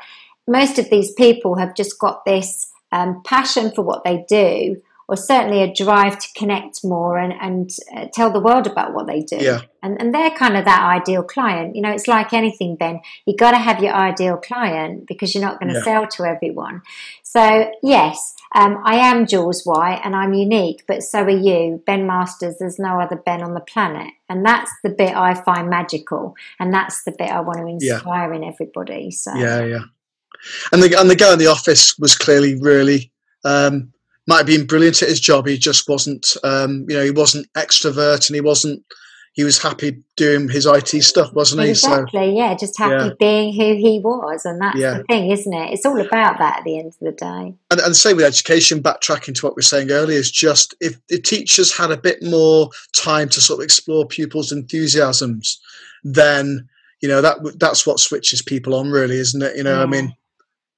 most 0.50 0.80
of 0.80 0.89
these 0.89 1.14
people 1.14 1.56
have 1.56 1.76
just 1.76 2.00
got 2.00 2.26
this 2.26 2.72
um, 2.91 3.22
passion 3.24 3.72
for 3.72 3.84
what 3.84 4.04
they 4.04 4.26
do 4.28 4.82
or 5.10 5.18
certainly 5.18 5.64
a 5.64 5.74
drive 5.74 6.20
to 6.20 6.28
connect 6.36 6.84
more 6.84 7.18
and, 7.18 7.34
and 7.41 7.72
uh, 7.95 8.06
tell 8.14 8.32
the 8.32 8.39
world 8.39 8.68
about 8.68 8.93
what 8.93 9.08
they 9.08 9.22
do. 9.22 9.38
Yeah. 9.38 9.62
And, 9.82 10.00
and 10.00 10.14
they're 10.14 10.30
kind 10.30 10.56
of 10.56 10.66
that 10.66 10.84
ideal 10.84 11.24
client. 11.24 11.76
You 11.76 11.82
know, 11.82 11.89
it's 11.89 12.08
like 12.08 12.32
anything, 12.32 12.76
Ben. 12.76 13.00
You 13.26 13.36
got 13.36 13.52
to 13.52 13.58
have 13.58 13.82
your 13.82 13.93
ideal 13.93 14.38
client 14.38 15.08
because 15.08 15.34
you're 15.34 15.43
not 15.43 15.60
going 15.60 15.74
to 15.74 15.80
yeah. 15.80 15.84
sell 15.84 16.08
to 16.08 16.26
everyone. 16.26 16.84
So, 17.24 17.72
yes, 17.82 18.36
um, 18.54 18.84
I 18.86 18.97
am 18.97 19.26
Jules 19.26 19.64
White 19.64 20.00
and 20.04 20.16
I'm 20.16 20.36
unique, 20.36 20.84
but 20.88 21.02
so 21.02 21.24
are 21.24 21.30
you. 21.32 21.82
Ben 21.88 22.06
Masters, 22.06 22.58
there's 22.60 22.78
no 22.78 23.00
other 23.02 23.16
Ben 23.16 23.41
on 23.41 23.56
the 23.56 23.62
planet. 23.62 24.14
And 24.30 24.45
that's 24.45 24.72
the 24.84 24.91
bit 24.91 25.16
I 25.16 25.34
find 25.34 25.72
magical. 25.72 26.36
And 26.60 26.72
that's 26.72 27.04
the 27.04 27.16
bit 27.18 27.32
I 27.32 27.39
want 27.39 27.58
to 27.58 27.66
inspire 27.66 28.32
yeah. 28.32 28.36
in 28.36 28.43
everybody. 28.43 29.10
So, 29.10 29.34
yeah, 29.34 29.66
yeah. 29.66 29.84
And 30.72 30.82
the, 30.82 31.00
and 31.00 31.10
the 31.10 31.16
guy 31.16 31.34
in 31.34 31.40
the 31.40 31.48
office 31.48 31.98
was 32.00 32.16
clearly 32.16 32.60
really. 32.60 33.12
Um, 33.46 33.94
might 34.30 34.38
have 34.38 34.46
been 34.46 34.68
brilliant 34.68 35.02
at 35.02 35.10
his 35.10 35.20
job. 35.20 35.48
He 35.48 35.58
just 35.58 35.90
wasn't, 35.90 36.38
um, 36.44 36.86
you 36.88 36.96
know, 36.96 37.04
he 37.04 37.12
wasn't 37.12 37.52
extrovert 37.54 38.30
and 38.30 38.36
he 38.36 38.42
wasn't. 38.42 38.84
He 39.34 39.44
was 39.44 39.62
happy 39.62 40.04
doing 40.18 40.50
his 40.50 40.66
IT 40.66 40.90
stuff, 41.04 41.34
wasn't 41.34 41.62
he? 41.62 41.70
Exactly. 41.70 42.20
So, 42.20 42.36
yeah, 42.36 42.56
just 42.56 42.78
happy 42.78 43.06
yeah. 43.06 43.14
being 43.20 43.54
who 43.54 43.76
he 43.76 44.02
was, 44.04 44.44
and 44.44 44.60
that's 44.62 44.78
yeah. 44.78 44.98
the 44.98 45.04
thing, 45.06 45.32
isn't 45.32 45.54
it? 45.54 45.72
It's 45.72 45.86
all 45.86 46.00
about 46.00 46.38
that 46.40 46.58
at 46.60 46.64
the 46.64 46.78
end 46.78 46.88
of 46.88 46.98
the 47.00 47.12
day. 47.12 47.56
And, 47.72 47.80
and 47.80 47.96
same 47.96 48.18
with 48.18 48.26
education. 48.26 48.84
Backtracking 48.84 49.36
to 49.36 49.46
what 49.46 49.56
we 49.56 49.60
were 49.60 49.64
saying 49.64 49.92
earlier 49.92 50.18
is 50.18 50.30
just 50.30 50.76
if 50.82 51.00
the 51.08 51.20
teachers 51.20 51.76
had 51.76 51.92
a 51.92 51.98
bit 51.98 52.22
more 52.22 52.70
time 52.94 53.30
to 53.30 53.42
sort 53.42 53.60
of 53.60 53.64
explore 53.64 54.06
pupils' 54.06 54.52
enthusiasms, 54.52 55.60
then 56.04 56.68
you 57.02 57.08
know 57.08 57.22
that 57.22 57.38
that's 57.60 57.88
what 57.88 58.00
switches 58.00 58.42
people 58.42 58.76
on, 58.76 58.90
really, 58.90 59.18
isn't 59.18 59.42
it? 59.42 59.56
You 59.56 59.64
know, 59.64 59.78
yeah. 59.78 59.84
I 59.84 59.86
mean, 59.86 60.14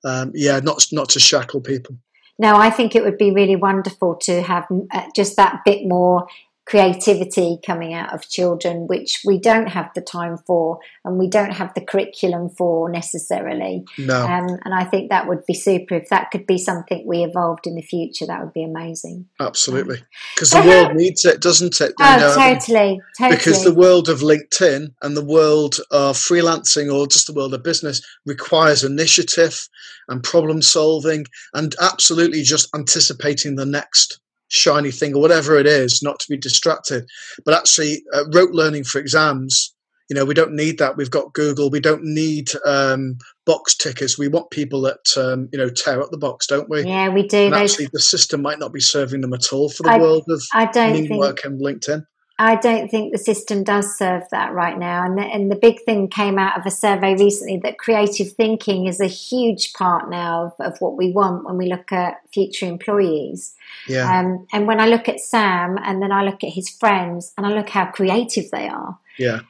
um, 0.04 0.32
yeah, 0.34 0.60
not 0.60 0.86
not 0.91 1.10
to 1.10 1.20
shackle 1.20 1.62
people. 1.62 1.95
No, 2.39 2.56
I 2.56 2.70
think 2.70 2.95
it 2.95 3.04
would 3.04 3.18
be 3.18 3.32
really 3.32 3.56
wonderful 3.56 4.16
to 4.24 4.41
have 4.41 4.66
uh, 4.91 5.04
just 5.16 5.36
that 5.36 5.62
bit 5.64 5.88
more 5.88 6.28
creativity 6.66 7.57
coming 7.66 7.93
out 7.93 8.14
of 8.14 8.30
children, 8.30 8.88
which 8.88 9.22
we 9.26 9.39
don't 9.39 9.68
have 9.68 9.89
the 9.95 10.01
time 10.01 10.38
for 10.45 10.80
and 11.03 11.18
we 11.18 11.28
don't 11.28 11.51
have 11.51 11.74
the 11.74 11.82
curriculum 11.82 12.49
for 12.49 12.89
necessarily. 12.89 13.84
No. 13.97 14.24
Um, 14.24 14.47
and 14.64 14.74
I 14.74 14.84
think 14.84 15.09
that 15.09 15.28
would 15.28 15.45
be 15.45 15.53
super. 15.53 15.95
If 15.95 16.09
that 16.09 16.30
could 16.32 16.45
be 16.45 16.57
something 16.57 17.03
we 17.05 17.24
evolved 17.24 17.66
in 17.66 17.76
the 17.76 17.82
future, 17.82 18.26
that 18.28 18.41
would 18.41 18.53
be 18.53 18.64
amazing. 18.64 19.28
Absolutely. 19.39 19.97
Because 20.36 20.53
um, 20.53 20.66
the 20.66 20.70
world 20.70 20.95
needs 20.95 21.26
it, 21.26 21.41
doesn't 21.41 21.82
it? 21.82 21.93
Oh, 21.99 22.18
know? 22.18 22.36
totally, 22.36 23.01
totally. 23.18 23.38
Because 23.38 23.64
the 23.64 23.74
world 23.74 24.07
of 24.07 24.20
LinkedIn 24.20 24.93
and 25.01 25.18
the 25.18 25.26
world 25.26 25.78
of 25.89 26.16
freelancing 26.16 26.93
or 26.93 27.07
just 27.07 27.28
the 27.28 27.34
world 27.34 27.53
of 27.53 27.64
business 27.64 28.01
requires 28.26 28.84
initiative 28.84 29.68
and 30.07 30.24
problem 30.24 30.62
solving 30.62 31.26
and 31.53 31.76
absolutely 31.82 32.43
just 32.43 32.70
anticipating 32.76 33.55
the 33.55 33.66
next 33.66 34.20
shiny 34.52 34.91
thing 34.91 35.16
or 35.16 35.22
whatever 35.22 35.58
it 35.58 35.66
is, 35.66 36.04
not 36.04 36.20
to 36.20 36.30
be 36.30 36.38
distracted. 36.38 37.08
But 37.45 37.56
actually, 37.56 38.04
uh, 38.14 38.26
rote 38.34 38.52
learning 38.52 38.84
for 38.84 38.99
exams, 38.99 39.74
you 40.10 40.16
know, 40.16 40.26
we 40.26 40.34
don't 40.34 40.54
need 40.54 40.78
that. 40.80 40.97
We've 40.97 41.10
got 41.10 41.34
Google. 41.34 41.70
We 41.70 41.80
don't 41.80 42.04
need 42.04 42.49
um, 42.66 43.18
box 43.45 43.76
tickers. 43.76 44.18
We 44.18 44.28
want 44.28 44.52
people 44.52 44.82
that 44.82 45.18
um, 45.18 45.47
you 45.54 45.58
know 45.58 45.70
tear 45.70 46.02
up 46.02 46.12
the 46.12 46.18
box, 46.18 46.47
don't 46.47 46.70
we? 46.70 46.84
Yeah, 46.84 47.08
we 47.08 47.26
do. 47.26 47.45
And 47.45 47.56
actually, 47.56 47.88
the 47.93 48.02
system 48.02 48.41
might 48.41 48.60
not 48.60 48.74
be 48.74 48.82
serving 48.82 49.22
them 49.22 49.34
at 49.34 49.54
all 49.54 49.70
for 49.70 49.84
the 49.84 49.91
I, 49.91 49.97
world 49.99 50.26
of 50.28 50.43
I 50.54 50.66
don't 50.66 50.93
think, 50.93 51.12
work 51.12 51.45
and 51.45 51.62
LinkedIn. 51.62 52.06
I 52.41 52.55
don't 52.55 52.89
think 52.89 53.11
the 53.11 53.19
system 53.19 53.63
does 53.63 53.95
serve 53.99 54.23
that 54.31 54.51
right 54.51 54.75
now. 54.75 55.05
And 55.05 55.15
the, 55.15 55.21
and 55.21 55.51
the 55.51 55.55
big 55.55 55.79
thing 55.83 56.07
came 56.07 56.39
out 56.39 56.57
of 56.57 56.65
a 56.65 56.71
survey 56.71 57.13
recently 57.13 57.57
that 57.57 57.77
creative 57.77 58.31
thinking 58.31 58.87
is 58.87 58.99
a 58.99 59.05
huge 59.05 59.73
part 59.73 60.09
now 60.09 60.45
of, 60.45 60.73
of 60.73 60.81
what 60.81 60.97
we 60.97 61.11
want 61.11 61.45
when 61.45 61.57
we 61.57 61.67
look 61.67 61.91
at 61.91 62.15
future 62.33 62.65
employees. 62.65 63.53
Yeah. 63.87 64.11
Um, 64.11 64.47
and 64.51 64.65
when 64.65 64.81
I 64.81 64.87
look 64.87 65.07
at 65.07 65.19
Sam 65.19 65.77
and 65.83 66.01
then 66.01 66.11
I 66.11 66.23
look 66.23 66.43
at 66.43 66.49
his 66.49 66.67
friends 66.67 67.31
and 67.37 67.45
I 67.45 67.51
look 67.51 67.69
how 67.69 67.85
creative 67.91 68.49
they 68.49 68.67
are. 68.67 68.97
Yeah. 69.19 69.41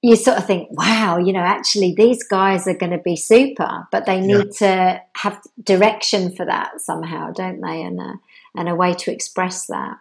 You 0.00 0.16
sort 0.16 0.38
of 0.38 0.46
think, 0.46 0.68
wow, 0.70 1.18
you 1.18 1.34
know, 1.34 1.40
actually 1.40 1.94
these 1.94 2.24
guys 2.24 2.66
are 2.66 2.78
going 2.78 2.92
to 2.92 2.98
be 2.98 3.16
super, 3.16 3.86
but 3.92 4.06
they 4.06 4.22
need 4.22 4.54
yeah. 4.58 4.58
to 4.60 5.02
have 5.16 5.38
direction 5.62 6.34
for 6.34 6.46
that 6.46 6.80
somehow, 6.80 7.30
don't 7.30 7.60
they? 7.60 7.82
And 7.82 8.00
a, 8.00 8.14
and 8.56 8.70
a 8.70 8.74
way 8.74 8.94
to 8.94 9.12
express 9.12 9.66
that. 9.66 9.98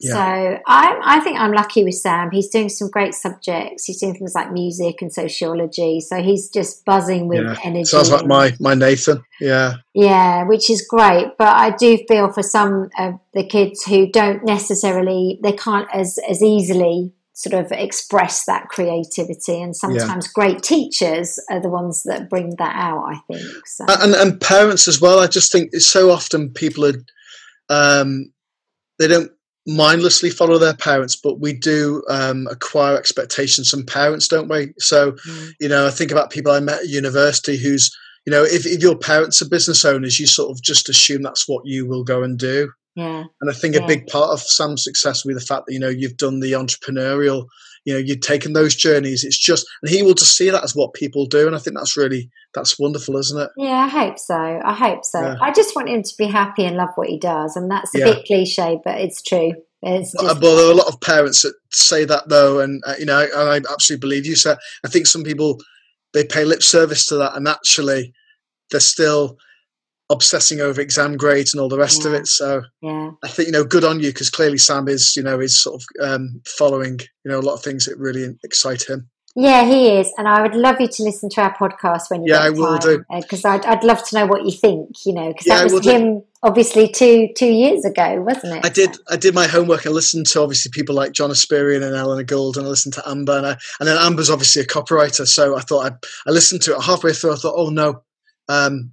Yeah. 0.00 0.12
So 0.12 0.60
I, 0.66 1.00
I 1.02 1.20
think 1.20 1.38
I'm 1.38 1.52
lucky 1.52 1.84
with 1.84 1.94
Sam. 1.94 2.30
He's 2.30 2.48
doing 2.48 2.68
some 2.68 2.88
great 2.88 3.14
subjects. 3.14 3.84
He's 3.84 4.00
doing 4.00 4.14
things 4.14 4.34
like 4.34 4.52
music 4.52 5.02
and 5.02 5.12
sociology. 5.12 6.00
So 6.00 6.22
he's 6.22 6.48
just 6.50 6.84
buzzing 6.84 7.28
with 7.28 7.44
yeah. 7.44 7.56
energy. 7.64 7.84
Sounds 7.84 8.10
like 8.10 8.26
my 8.26 8.54
my 8.60 8.74
Nathan. 8.74 9.24
Yeah. 9.40 9.74
Yeah, 9.94 10.44
which 10.44 10.70
is 10.70 10.86
great. 10.88 11.32
But 11.36 11.48
I 11.48 11.70
do 11.76 11.98
feel 12.08 12.32
for 12.32 12.42
some 12.42 12.90
of 12.98 13.14
the 13.34 13.44
kids 13.44 13.84
who 13.84 14.10
don't 14.10 14.44
necessarily 14.44 15.38
they 15.42 15.52
can't 15.52 15.88
as 15.92 16.18
as 16.28 16.42
easily 16.42 17.12
sort 17.38 17.64
of 17.64 17.70
express 17.70 18.44
that 18.46 18.68
creativity 18.68 19.62
and 19.62 19.76
sometimes 19.76 20.26
yeah. 20.26 20.32
great 20.34 20.60
teachers 20.60 21.38
are 21.48 21.62
the 21.62 21.68
ones 21.68 22.02
that 22.02 22.28
bring 22.28 22.56
that 22.58 22.74
out 22.74 23.04
i 23.04 23.16
think 23.28 23.64
so. 23.64 23.84
and 24.00 24.12
and 24.16 24.40
parents 24.40 24.88
as 24.88 25.00
well 25.00 25.20
i 25.20 25.26
just 25.28 25.52
think 25.52 25.72
so 25.76 26.10
often 26.10 26.50
people 26.50 26.84
are 26.84 26.94
um 27.68 28.32
they 28.98 29.06
don't 29.06 29.30
mindlessly 29.68 30.30
follow 30.30 30.56
their 30.56 30.74
parents, 30.74 31.14
but 31.14 31.40
we 31.40 31.52
do 31.52 32.02
um, 32.08 32.48
acquire 32.50 32.96
expectations 32.96 33.68
from 33.68 33.84
parents, 33.84 34.26
don't 34.26 34.48
we? 34.48 34.72
So, 34.78 35.12
mm. 35.12 35.52
you 35.60 35.68
know, 35.68 35.86
I 35.86 35.90
think 35.90 36.10
about 36.10 36.30
people 36.30 36.50
I 36.50 36.60
met 36.60 36.80
at 36.80 36.88
university 36.88 37.58
who's, 37.58 37.94
you 38.26 38.30
know, 38.30 38.42
if, 38.42 38.64
if 38.64 38.80
your 38.80 38.96
parents 38.96 39.42
are 39.42 39.48
business 39.48 39.84
owners, 39.84 40.18
you 40.18 40.26
sort 40.26 40.50
of 40.50 40.62
just 40.62 40.88
assume 40.88 41.22
that's 41.22 41.46
what 41.46 41.66
you 41.66 41.86
will 41.86 42.02
go 42.02 42.22
and 42.22 42.38
do. 42.38 42.72
Yeah. 42.96 43.24
And 43.40 43.50
I 43.50 43.52
think 43.52 43.74
yeah. 43.74 43.84
a 43.84 43.86
big 43.86 44.06
part 44.06 44.30
of 44.30 44.40
Sam's 44.40 44.82
success 44.82 45.22
will 45.22 45.30
be 45.30 45.34
the 45.34 45.40
fact 45.40 45.66
that, 45.66 45.74
you 45.74 45.78
know, 45.78 45.88
you've 45.88 46.16
done 46.16 46.40
the 46.40 46.52
entrepreneurial, 46.52 47.46
you 47.84 47.94
know, 47.94 47.98
you've 47.98 48.20
taken 48.20 48.52
those 48.52 48.74
journeys. 48.74 49.24
It's 49.24 49.38
just, 49.38 49.66
and 49.82 49.90
he 49.90 50.02
will 50.02 50.14
just 50.14 50.36
see 50.36 50.50
that 50.50 50.64
as 50.64 50.74
what 50.74 50.94
people 50.94 51.26
do. 51.26 51.46
And 51.46 51.56
I 51.56 51.58
think 51.58 51.76
that's 51.76 51.96
really, 51.96 52.30
that's 52.54 52.78
wonderful, 52.78 53.16
isn't 53.16 53.40
it? 53.40 53.50
Yeah, 53.56 53.84
I 53.84 53.88
hope 53.88 54.18
so. 54.18 54.34
I 54.36 54.74
hope 54.74 55.04
so. 55.04 55.20
Yeah. 55.20 55.36
I 55.40 55.52
just 55.52 55.74
want 55.74 55.88
him 55.88 56.02
to 56.02 56.14
be 56.18 56.26
happy 56.26 56.64
and 56.64 56.76
love 56.76 56.90
what 56.96 57.08
he 57.08 57.18
does. 57.18 57.56
And 57.56 57.70
that's 57.70 57.94
a 57.94 57.98
yeah. 57.98 58.04
bit 58.04 58.24
cliche, 58.26 58.78
but 58.84 58.98
it's 58.98 59.22
true. 59.22 59.54
It's 59.82 60.12
just... 60.12 60.40
But 60.40 60.40
there 60.40 60.68
are 60.68 60.72
a 60.72 60.74
lot 60.74 60.88
of 60.88 61.00
parents 61.00 61.42
that 61.42 61.54
say 61.70 62.04
that 62.04 62.28
though. 62.28 62.60
And, 62.60 62.82
uh, 62.86 62.94
you 62.98 63.06
know, 63.06 63.18
I, 63.18 63.56
I 63.56 63.56
absolutely 63.56 64.00
believe 64.00 64.26
you. 64.26 64.36
So 64.36 64.56
I 64.84 64.88
think 64.88 65.06
some 65.06 65.22
people, 65.22 65.58
they 66.12 66.24
pay 66.24 66.44
lip 66.44 66.62
service 66.62 67.06
to 67.06 67.16
that. 67.16 67.36
And 67.36 67.46
actually, 67.46 68.12
they're 68.70 68.80
still, 68.80 69.38
obsessing 70.10 70.60
over 70.60 70.80
exam 70.80 71.16
grades 71.16 71.52
and 71.52 71.60
all 71.60 71.68
the 71.68 71.78
rest 71.78 72.02
yeah. 72.02 72.08
of 72.08 72.14
it. 72.14 72.26
So 72.26 72.62
yeah. 72.80 73.10
I 73.22 73.28
think 73.28 73.48
you 73.48 73.52
know, 73.52 73.64
good 73.64 73.84
on 73.84 74.00
you 74.00 74.10
because 74.10 74.30
clearly 74.30 74.58
Sam 74.58 74.88
is 74.88 75.16
you 75.16 75.22
know 75.22 75.40
is 75.40 75.58
sort 75.58 75.82
of 75.82 76.08
um, 76.08 76.40
following 76.46 77.00
you 77.24 77.30
know 77.30 77.38
a 77.38 77.42
lot 77.42 77.54
of 77.54 77.62
things 77.62 77.84
that 77.86 77.98
really 77.98 78.36
excite 78.44 78.88
him. 78.88 79.08
Yeah, 79.40 79.66
he 79.66 79.90
is, 79.90 80.12
and 80.18 80.26
I 80.26 80.42
would 80.42 80.56
love 80.56 80.80
you 80.80 80.88
to 80.88 81.02
listen 81.04 81.28
to 81.30 81.42
our 81.42 81.56
podcast 81.56 82.10
when 82.10 82.24
you 82.24 82.32
yeah, 82.32 82.38
get 82.38 82.46
I 82.46 82.50
will 82.50 82.78
do 82.78 83.04
because 83.20 83.44
uh, 83.44 83.50
I'd, 83.50 83.66
I'd 83.66 83.84
love 83.84 84.04
to 84.08 84.16
know 84.16 84.26
what 84.26 84.44
you 84.44 84.50
think. 84.50 84.96
You 85.06 85.14
know, 85.14 85.28
because 85.28 85.46
yeah, 85.46 85.62
that 85.62 85.72
was 85.72 85.86
him 85.86 86.18
do. 86.18 86.24
obviously 86.42 86.88
two 86.88 87.28
two 87.36 87.46
years 87.46 87.84
ago, 87.84 88.20
wasn't 88.22 88.56
it? 88.56 88.66
I 88.66 88.68
did. 88.68 88.96
I 89.08 89.16
did 89.16 89.34
my 89.34 89.46
homework 89.46 89.84
and 89.84 89.94
listened 89.94 90.26
to 90.26 90.40
obviously 90.40 90.72
people 90.74 90.96
like 90.96 91.12
John 91.12 91.30
Espirian 91.30 91.84
and 91.84 91.94
Eleanor 91.94 92.24
Gould, 92.24 92.56
and 92.56 92.66
I 92.66 92.68
listened 92.68 92.94
to 92.94 93.08
Amber, 93.08 93.36
and, 93.36 93.46
I, 93.46 93.56
and 93.78 93.88
then 93.88 93.96
Amber's 93.98 94.30
obviously 94.30 94.62
a 94.62 94.66
copywriter, 94.66 95.24
so 95.24 95.56
I 95.56 95.60
thought 95.60 95.92
I, 95.92 95.96
I 96.26 96.32
listened 96.32 96.62
to 96.62 96.74
it 96.74 96.82
halfway 96.82 97.12
through. 97.12 97.34
I 97.34 97.36
thought, 97.36 97.54
oh 97.56 97.70
no, 97.70 98.02
um, 98.48 98.92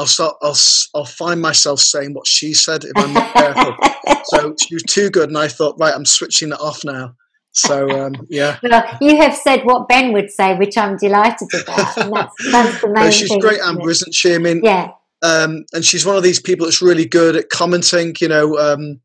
I'll 0.00 0.06
start. 0.06 0.36
I'll 0.40 0.56
I'll 0.94 1.04
find 1.04 1.42
myself 1.42 1.78
saying 1.78 2.14
what 2.14 2.26
she 2.26 2.54
said 2.54 2.84
if 2.84 2.92
I'm 2.96 3.12
not 3.12 3.34
careful. 3.34 3.76
so 4.24 4.54
she 4.66 4.74
was 4.74 4.82
too 4.84 5.10
good, 5.10 5.28
and 5.28 5.36
I 5.36 5.46
thought, 5.46 5.76
right, 5.78 5.94
I'm 5.94 6.06
switching 6.06 6.52
it 6.52 6.60
off 6.60 6.84
now. 6.84 7.14
So 7.52 7.90
um, 7.90 8.14
yeah. 8.30 8.58
Well, 8.62 8.96
you 9.02 9.18
have 9.18 9.34
said 9.34 9.64
what 9.64 9.88
Ben 9.88 10.14
would 10.14 10.30
say, 10.30 10.56
which 10.56 10.78
I'm 10.78 10.96
delighted 10.96 11.48
about, 11.52 11.98
and 11.98 12.12
that's, 12.14 12.50
that's 12.50 12.80
the 12.80 12.88
main. 12.94 13.10
she's 13.10 13.28
thing, 13.28 13.40
great, 13.40 13.60
Amber, 13.60 13.90
isn't 13.90 14.14
she? 14.14 14.34
I 14.34 14.38
mean, 14.38 14.62
yeah. 14.64 14.92
Um, 15.22 15.66
and 15.74 15.84
she's 15.84 16.06
one 16.06 16.16
of 16.16 16.22
these 16.22 16.40
people 16.40 16.64
that's 16.64 16.80
really 16.80 17.04
good 17.04 17.36
at 17.36 17.50
commenting. 17.50 18.16
You 18.22 18.28
know, 18.28 18.58
um, 18.58 19.00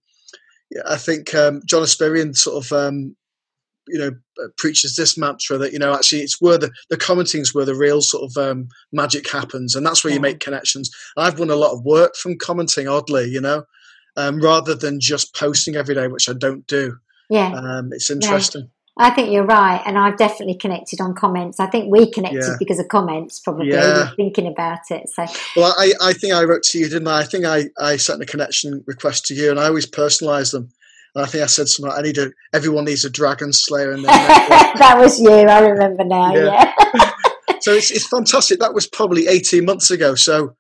I 0.88 0.96
think 0.96 1.36
um, 1.36 1.62
John 1.66 1.84
Espirian 1.84 2.38
sort 2.38 2.66
of 2.66 2.72
um, 2.72 3.18
you 3.88 4.00
know 4.00 4.12
uh, 4.44 4.48
preaches 4.58 4.96
this 4.96 5.18
mantra 5.18 5.58
that 5.58 5.74
you 5.74 5.80
know 5.80 5.94
actually 5.94 6.22
it's 6.22 6.42
where 6.42 6.58
the 6.58 6.72
the 6.90 6.98
commenting's 6.98 7.54
where 7.54 7.66
the 7.66 7.76
real 7.76 8.02
sort 8.02 8.24
of 8.24 8.38
um, 8.38 8.68
magic 8.92 9.30
happens, 9.30 9.76
and 9.76 9.86
that's 9.86 10.04
where 10.04 10.12
yeah. 10.12 10.16
you 10.16 10.22
make 10.22 10.40
connections. 10.40 10.90
And 11.16 11.26
I've 11.26 11.40
won 11.40 11.50
a 11.50 11.56
lot 11.56 11.74
of 11.74 11.84
work 11.84 12.16
from 12.16 12.38
commenting, 12.38 12.88
oddly, 12.88 13.26
you 13.26 13.42
know, 13.42 13.64
um, 14.18 14.40
rather 14.42 14.76
than 14.76 15.00
just 15.00 15.36
posting 15.36 15.76
every 15.76 15.96
day, 15.96 16.08
which 16.08 16.30
I 16.30 16.34
don't 16.34 16.66
do. 16.68 16.98
Yeah, 17.30 17.54
um, 17.54 17.90
it's 17.92 18.10
interesting. 18.10 18.70
I 18.98 19.10
think 19.10 19.30
you're 19.30 19.46
right, 19.46 19.82
and 19.86 19.98
I've 19.98 20.18
definitely 20.18 20.56
connected 20.56 21.02
on 21.02 21.16
comments. 21.16 21.60
I 21.60 21.68
think 21.68 21.92
we 21.92 22.10
connected 22.10 22.44
yeah. 22.48 22.56
because 22.58 22.80
of 22.80 22.88
comments, 22.88 23.42
probably 23.42 23.72
yeah. 23.72 24.12
thinking 24.16 24.48
about 24.48 24.80
it. 24.90 25.10
So, 25.10 25.26
well, 25.58 25.76
I, 25.78 25.92
I 26.02 26.14
think 26.14 26.34
I 26.34 26.44
wrote 26.46 26.64
to 26.64 26.80
you, 26.80 26.88
didn't 26.88 27.10
I? 27.10 27.20
I 27.20 27.24
think 27.26 27.44
I, 27.44 27.66
I 27.78 27.98
sent 27.98 28.22
a 28.22 28.26
connection 28.26 28.86
request 28.88 29.26
to 29.26 29.34
you, 29.34 29.52
and 29.52 29.60
I 29.60 29.66
always 29.66 29.86
personalise 29.86 30.54
them. 30.54 30.70
And 31.16 31.26
I 31.26 31.28
think 31.28 31.44
I 31.44 31.48
said 31.48 31.70
something. 31.70 31.94
I 31.96 32.02
need 32.02 32.18
a. 32.18 32.32
Everyone 32.54 32.86
needs 32.86 33.06
a 33.06 33.10
dragon 33.10 33.54
slayer, 33.54 33.92
and 33.92 34.04
that 34.06 34.96
was 34.98 35.20
you. 35.20 35.32
I 35.32 35.60
remember 35.62 36.04
now. 36.04 36.36
Yeah. 36.36 36.74
yeah. 36.94 37.12
so 37.62 37.72
it's 37.72 37.90
it's 37.92 38.08
fantastic. 38.08 38.60
That 38.60 38.74
was 38.74 38.86
probably 38.86 39.28
eighteen 39.28 39.66
months 39.66 39.90
ago. 39.90 40.16
So, 40.16 40.56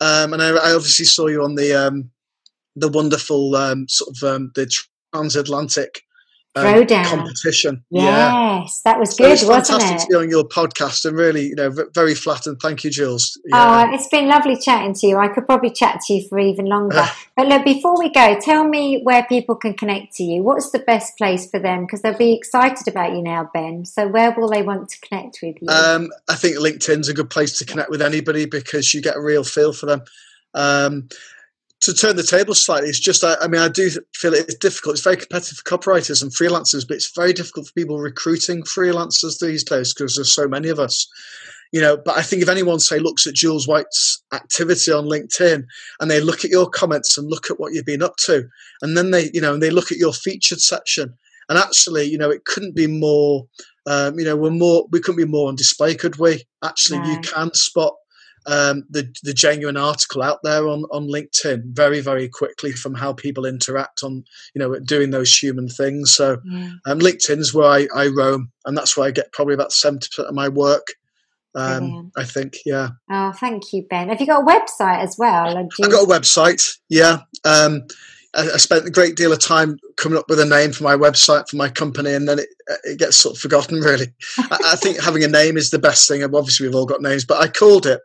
um, 0.00 0.32
and 0.32 0.40
I, 0.40 0.50
I 0.50 0.74
obviously 0.74 1.04
saw 1.04 1.26
you 1.26 1.42
on 1.42 1.56
the 1.56 1.74
um, 1.74 2.10
the 2.76 2.88
wonderful 2.88 3.56
um, 3.56 3.88
sort 3.88 4.16
of 4.16 4.22
um, 4.22 4.52
the 4.54 4.70
transatlantic 5.12 6.02
um, 6.56 7.04
competition. 7.04 7.84
Yes, 7.90 8.02
yeah. 8.84 8.90
that 8.90 8.98
was 8.98 9.14
good, 9.14 9.38
so 9.38 9.48
wasn't 9.48 9.80
fantastic 9.80 9.96
it? 9.96 10.00
to 10.00 10.06
be 10.08 10.24
on 10.24 10.30
your 10.30 10.44
podcast 10.44 11.04
and 11.04 11.16
really, 11.16 11.46
you 11.46 11.54
know, 11.54 11.74
very 11.94 12.14
flattered. 12.14 12.60
Thank 12.60 12.84
you, 12.84 12.90
Jules. 12.90 13.40
Yeah. 13.44 13.86
Oh, 13.88 13.94
it's 13.94 14.08
been 14.08 14.28
lovely 14.28 14.56
chatting 14.56 14.94
to 14.94 15.06
you. 15.06 15.18
I 15.18 15.28
could 15.28 15.46
probably 15.46 15.70
chat 15.70 16.00
to 16.06 16.14
you 16.14 16.28
for 16.28 16.38
even 16.38 16.66
longer. 16.66 17.04
but 17.36 17.46
look, 17.46 17.64
before 17.64 17.98
we 17.98 18.10
go, 18.10 18.38
tell 18.40 18.66
me 18.66 19.02
where 19.02 19.24
people 19.24 19.54
can 19.54 19.74
connect 19.74 20.14
to 20.16 20.24
you. 20.24 20.42
What's 20.42 20.70
the 20.70 20.80
best 20.80 21.16
place 21.16 21.50
for 21.50 21.60
them? 21.60 21.86
Because 21.86 22.02
they'll 22.02 22.16
be 22.16 22.34
excited 22.34 22.88
about 22.88 23.12
you 23.12 23.22
now, 23.22 23.50
Ben. 23.52 23.84
So 23.84 24.08
where 24.08 24.32
will 24.32 24.48
they 24.48 24.62
want 24.62 24.88
to 24.90 25.00
connect 25.00 25.38
with 25.42 25.56
you? 25.60 25.68
Um, 25.68 26.10
I 26.28 26.34
think 26.34 26.56
LinkedIn's 26.56 27.08
a 27.08 27.14
good 27.14 27.30
place 27.30 27.58
to 27.58 27.64
connect 27.64 27.90
with 27.90 28.02
anybody 28.02 28.46
because 28.46 28.92
you 28.94 29.00
get 29.00 29.16
a 29.16 29.20
real 29.20 29.44
feel 29.44 29.72
for 29.72 29.86
them. 29.86 30.02
Um, 30.54 31.08
to 31.80 31.94
turn 31.94 32.16
the 32.16 32.22
table 32.22 32.54
slightly, 32.54 32.88
it's 32.88 32.98
just, 32.98 33.22
I, 33.22 33.36
I, 33.40 33.46
mean, 33.46 33.60
I 33.60 33.68
do 33.68 33.88
feel 34.14 34.34
it's 34.34 34.56
difficult. 34.56 34.94
It's 34.94 35.04
very 35.04 35.16
competitive 35.16 35.58
for 35.58 35.78
copywriters 35.78 36.22
and 36.22 36.32
freelancers, 36.32 36.86
but 36.86 36.96
it's 36.96 37.14
very 37.14 37.32
difficult 37.32 37.68
for 37.68 37.72
people 37.74 37.98
recruiting 37.98 38.62
freelancers 38.62 39.38
these 39.38 39.62
days 39.62 39.94
because 39.94 40.16
there's 40.16 40.34
so 40.34 40.48
many 40.48 40.68
of 40.68 40.78
us. 40.78 41.08
You 41.70 41.82
know, 41.82 41.98
but 41.98 42.16
I 42.16 42.22
think 42.22 42.40
if 42.40 42.48
anyone 42.48 42.80
say 42.80 42.98
looks 42.98 43.26
at 43.26 43.34
Jules 43.34 43.68
White's 43.68 44.22
activity 44.32 44.90
on 44.90 45.04
LinkedIn 45.04 45.64
and 46.00 46.10
they 46.10 46.18
look 46.18 46.42
at 46.44 46.50
your 46.50 46.68
comments 46.68 47.18
and 47.18 47.28
look 47.28 47.50
at 47.50 47.60
what 47.60 47.74
you've 47.74 47.84
been 47.84 48.02
up 48.02 48.16
to, 48.20 48.48
and 48.80 48.96
then 48.96 49.10
they, 49.10 49.30
you 49.34 49.42
know, 49.42 49.52
and 49.52 49.62
they 49.62 49.70
look 49.70 49.92
at 49.92 49.98
your 49.98 50.14
featured 50.14 50.60
section, 50.60 51.14
and 51.50 51.58
actually, 51.58 52.04
you 52.04 52.16
know, 52.16 52.30
it 52.30 52.46
couldn't 52.46 52.74
be 52.74 52.86
more. 52.86 53.46
Um, 53.86 54.18
you 54.18 54.24
know, 54.24 54.36
we're 54.36 54.50
more. 54.50 54.86
We 54.90 55.00
couldn't 55.00 55.22
be 55.22 55.30
more 55.30 55.48
on 55.48 55.56
display, 55.56 55.94
could 55.94 56.18
we? 56.18 56.44
Actually, 56.64 57.06
you 57.10 57.20
can 57.20 57.52
spot 57.52 57.94
um, 58.46 58.84
the 58.90 59.14
the 59.22 59.34
genuine 59.34 59.76
article 59.76 60.22
out 60.22 60.40
there 60.42 60.68
on 60.68 60.84
on 60.90 61.08
LinkedIn 61.08 61.74
very 61.74 62.00
very 62.00 62.28
quickly 62.28 62.72
from 62.72 62.94
how 62.94 63.12
people 63.12 63.44
interact 63.44 64.02
on 64.02 64.24
you 64.54 64.58
know 64.58 64.78
doing 64.80 65.10
those 65.10 65.36
human 65.36 65.68
things. 65.68 66.14
So 66.14 66.38
yeah. 66.44 66.72
um, 66.86 67.00
LinkedIn's 67.00 67.52
where 67.52 67.68
I, 67.68 67.88
I 67.94 68.08
roam, 68.08 68.50
and 68.64 68.76
that's 68.76 68.96
where 68.96 69.06
I 69.06 69.10
get 69.10 69.32
probably 69.32 69.54
about 69.54 69.72
seventy 69.72 70.08
percent 70.08 70.28
of 70.28 70.34
my 70.34 70.48
work. 70.48 70.86
Um, 71.54 72.12
I 72.16 72.24
think, 72.24 72.58
yeah. 72.64 72.90
Oh, 73.10 73.32
thank 73.32 73.72
you, 73.72 73.84
Ben. 73.90 74.10
Have 74.10 74.20
you 74.20 74.26
got 74.26 74.42
a 74.42 74.46
website 74.46 75.00
as 75.02 75.16
well? 75.18 75.56
I've 75.56 75.90
got 75.90 76.04
a 76.04 76.06
website, 76.06 76.78
yeah. 76.88 77.20
Um, 77.44 77.86
I, 78.38 78.56
spent 78.56 78.86
a 78.86 78.90
great 78.90 79.16
deal 79.16 79.32
of 79.32 79.40
time 79.40 79.78
coming 79.96 80.18
up 80.18 80.28
with 80.28 80.38
a 80.38 80.44
name 80.44 80.72
for 80.72 80.84
my 80.84 80.94
website 80.96 81.48
for 81.48 81.56
my 81.56 81.68
company, 81.68 82.12
and 82.12 82.28
then 82.28 82.38
it, 82.38 82.48
it 82.84 82.98
gets 82.98 83.16
sort 83.16 83.36
of 83.36 83.40
forgotten. 83.40 83.78
Really, 83.88 84.08
I, 84.38 84.58
I, 84.72 84.76
think 84.76 85.00
having 85.00 85.24
a 85.24 85.28
name 85.28 85.56
is 85.56 85.70
the 85.70 85.78
best 85.78 86.08
thing. 86.08 86.22
Obviously, 86.22 86.66
we've 86.66 86.74
all 86.74 86.86
got 86.86 87.00
names, 87.00 87.24
but 87.24 87.40
I 87.40 87.48
called 87.48 87.86
it 87.86 88.00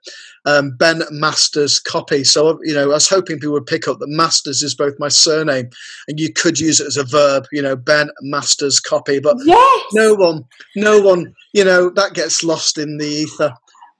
um, 0.46 0.76
Ben 0.78 1.02
Masters 1.12 1.80
Copy. 1.80 2.24
So 2.24 2.60
you 2.64 2.74
know, 2.74 2.92
I 2.92 2.94
was 2.94 3.10
hoping 3.10 3.40
people 3.40 3.54
would 3.54 3.66
pick 3.66 3.88
up 3.88 4.00
that 4.00 4.08
Masters 4.08 4.62
is 4.62 4.76
both 4.76 4.94
my 5.00 5.10
surname, 5.10 5.70
and 6.08 6.20
you 6.20 6.32
could 6.32 6.60
use 6.60 6.80
it 6.80 6.88
as 6.88 6.98
a 6.98 7.04
verb. 7.04 7.46
You 7.52 7.62
know, 7.62 7.76
Ben 7.76 8.10
Masters 8.22 8.80
Copy, 8.80 9.20
but 9.20 9.38
yes. 9.44 9.84
no 9.94 10.14
one, 10.14 10.46
no 10.76 11.02
one, 11.02 11.34
you 11.54 11.66
know, 11.66 11.90
that 11.92 12.14
gets 12.14 12.44
lost 12.44 12.78
in 12.78 12.98
the 12.98 13.06
ether, 13.06 13.54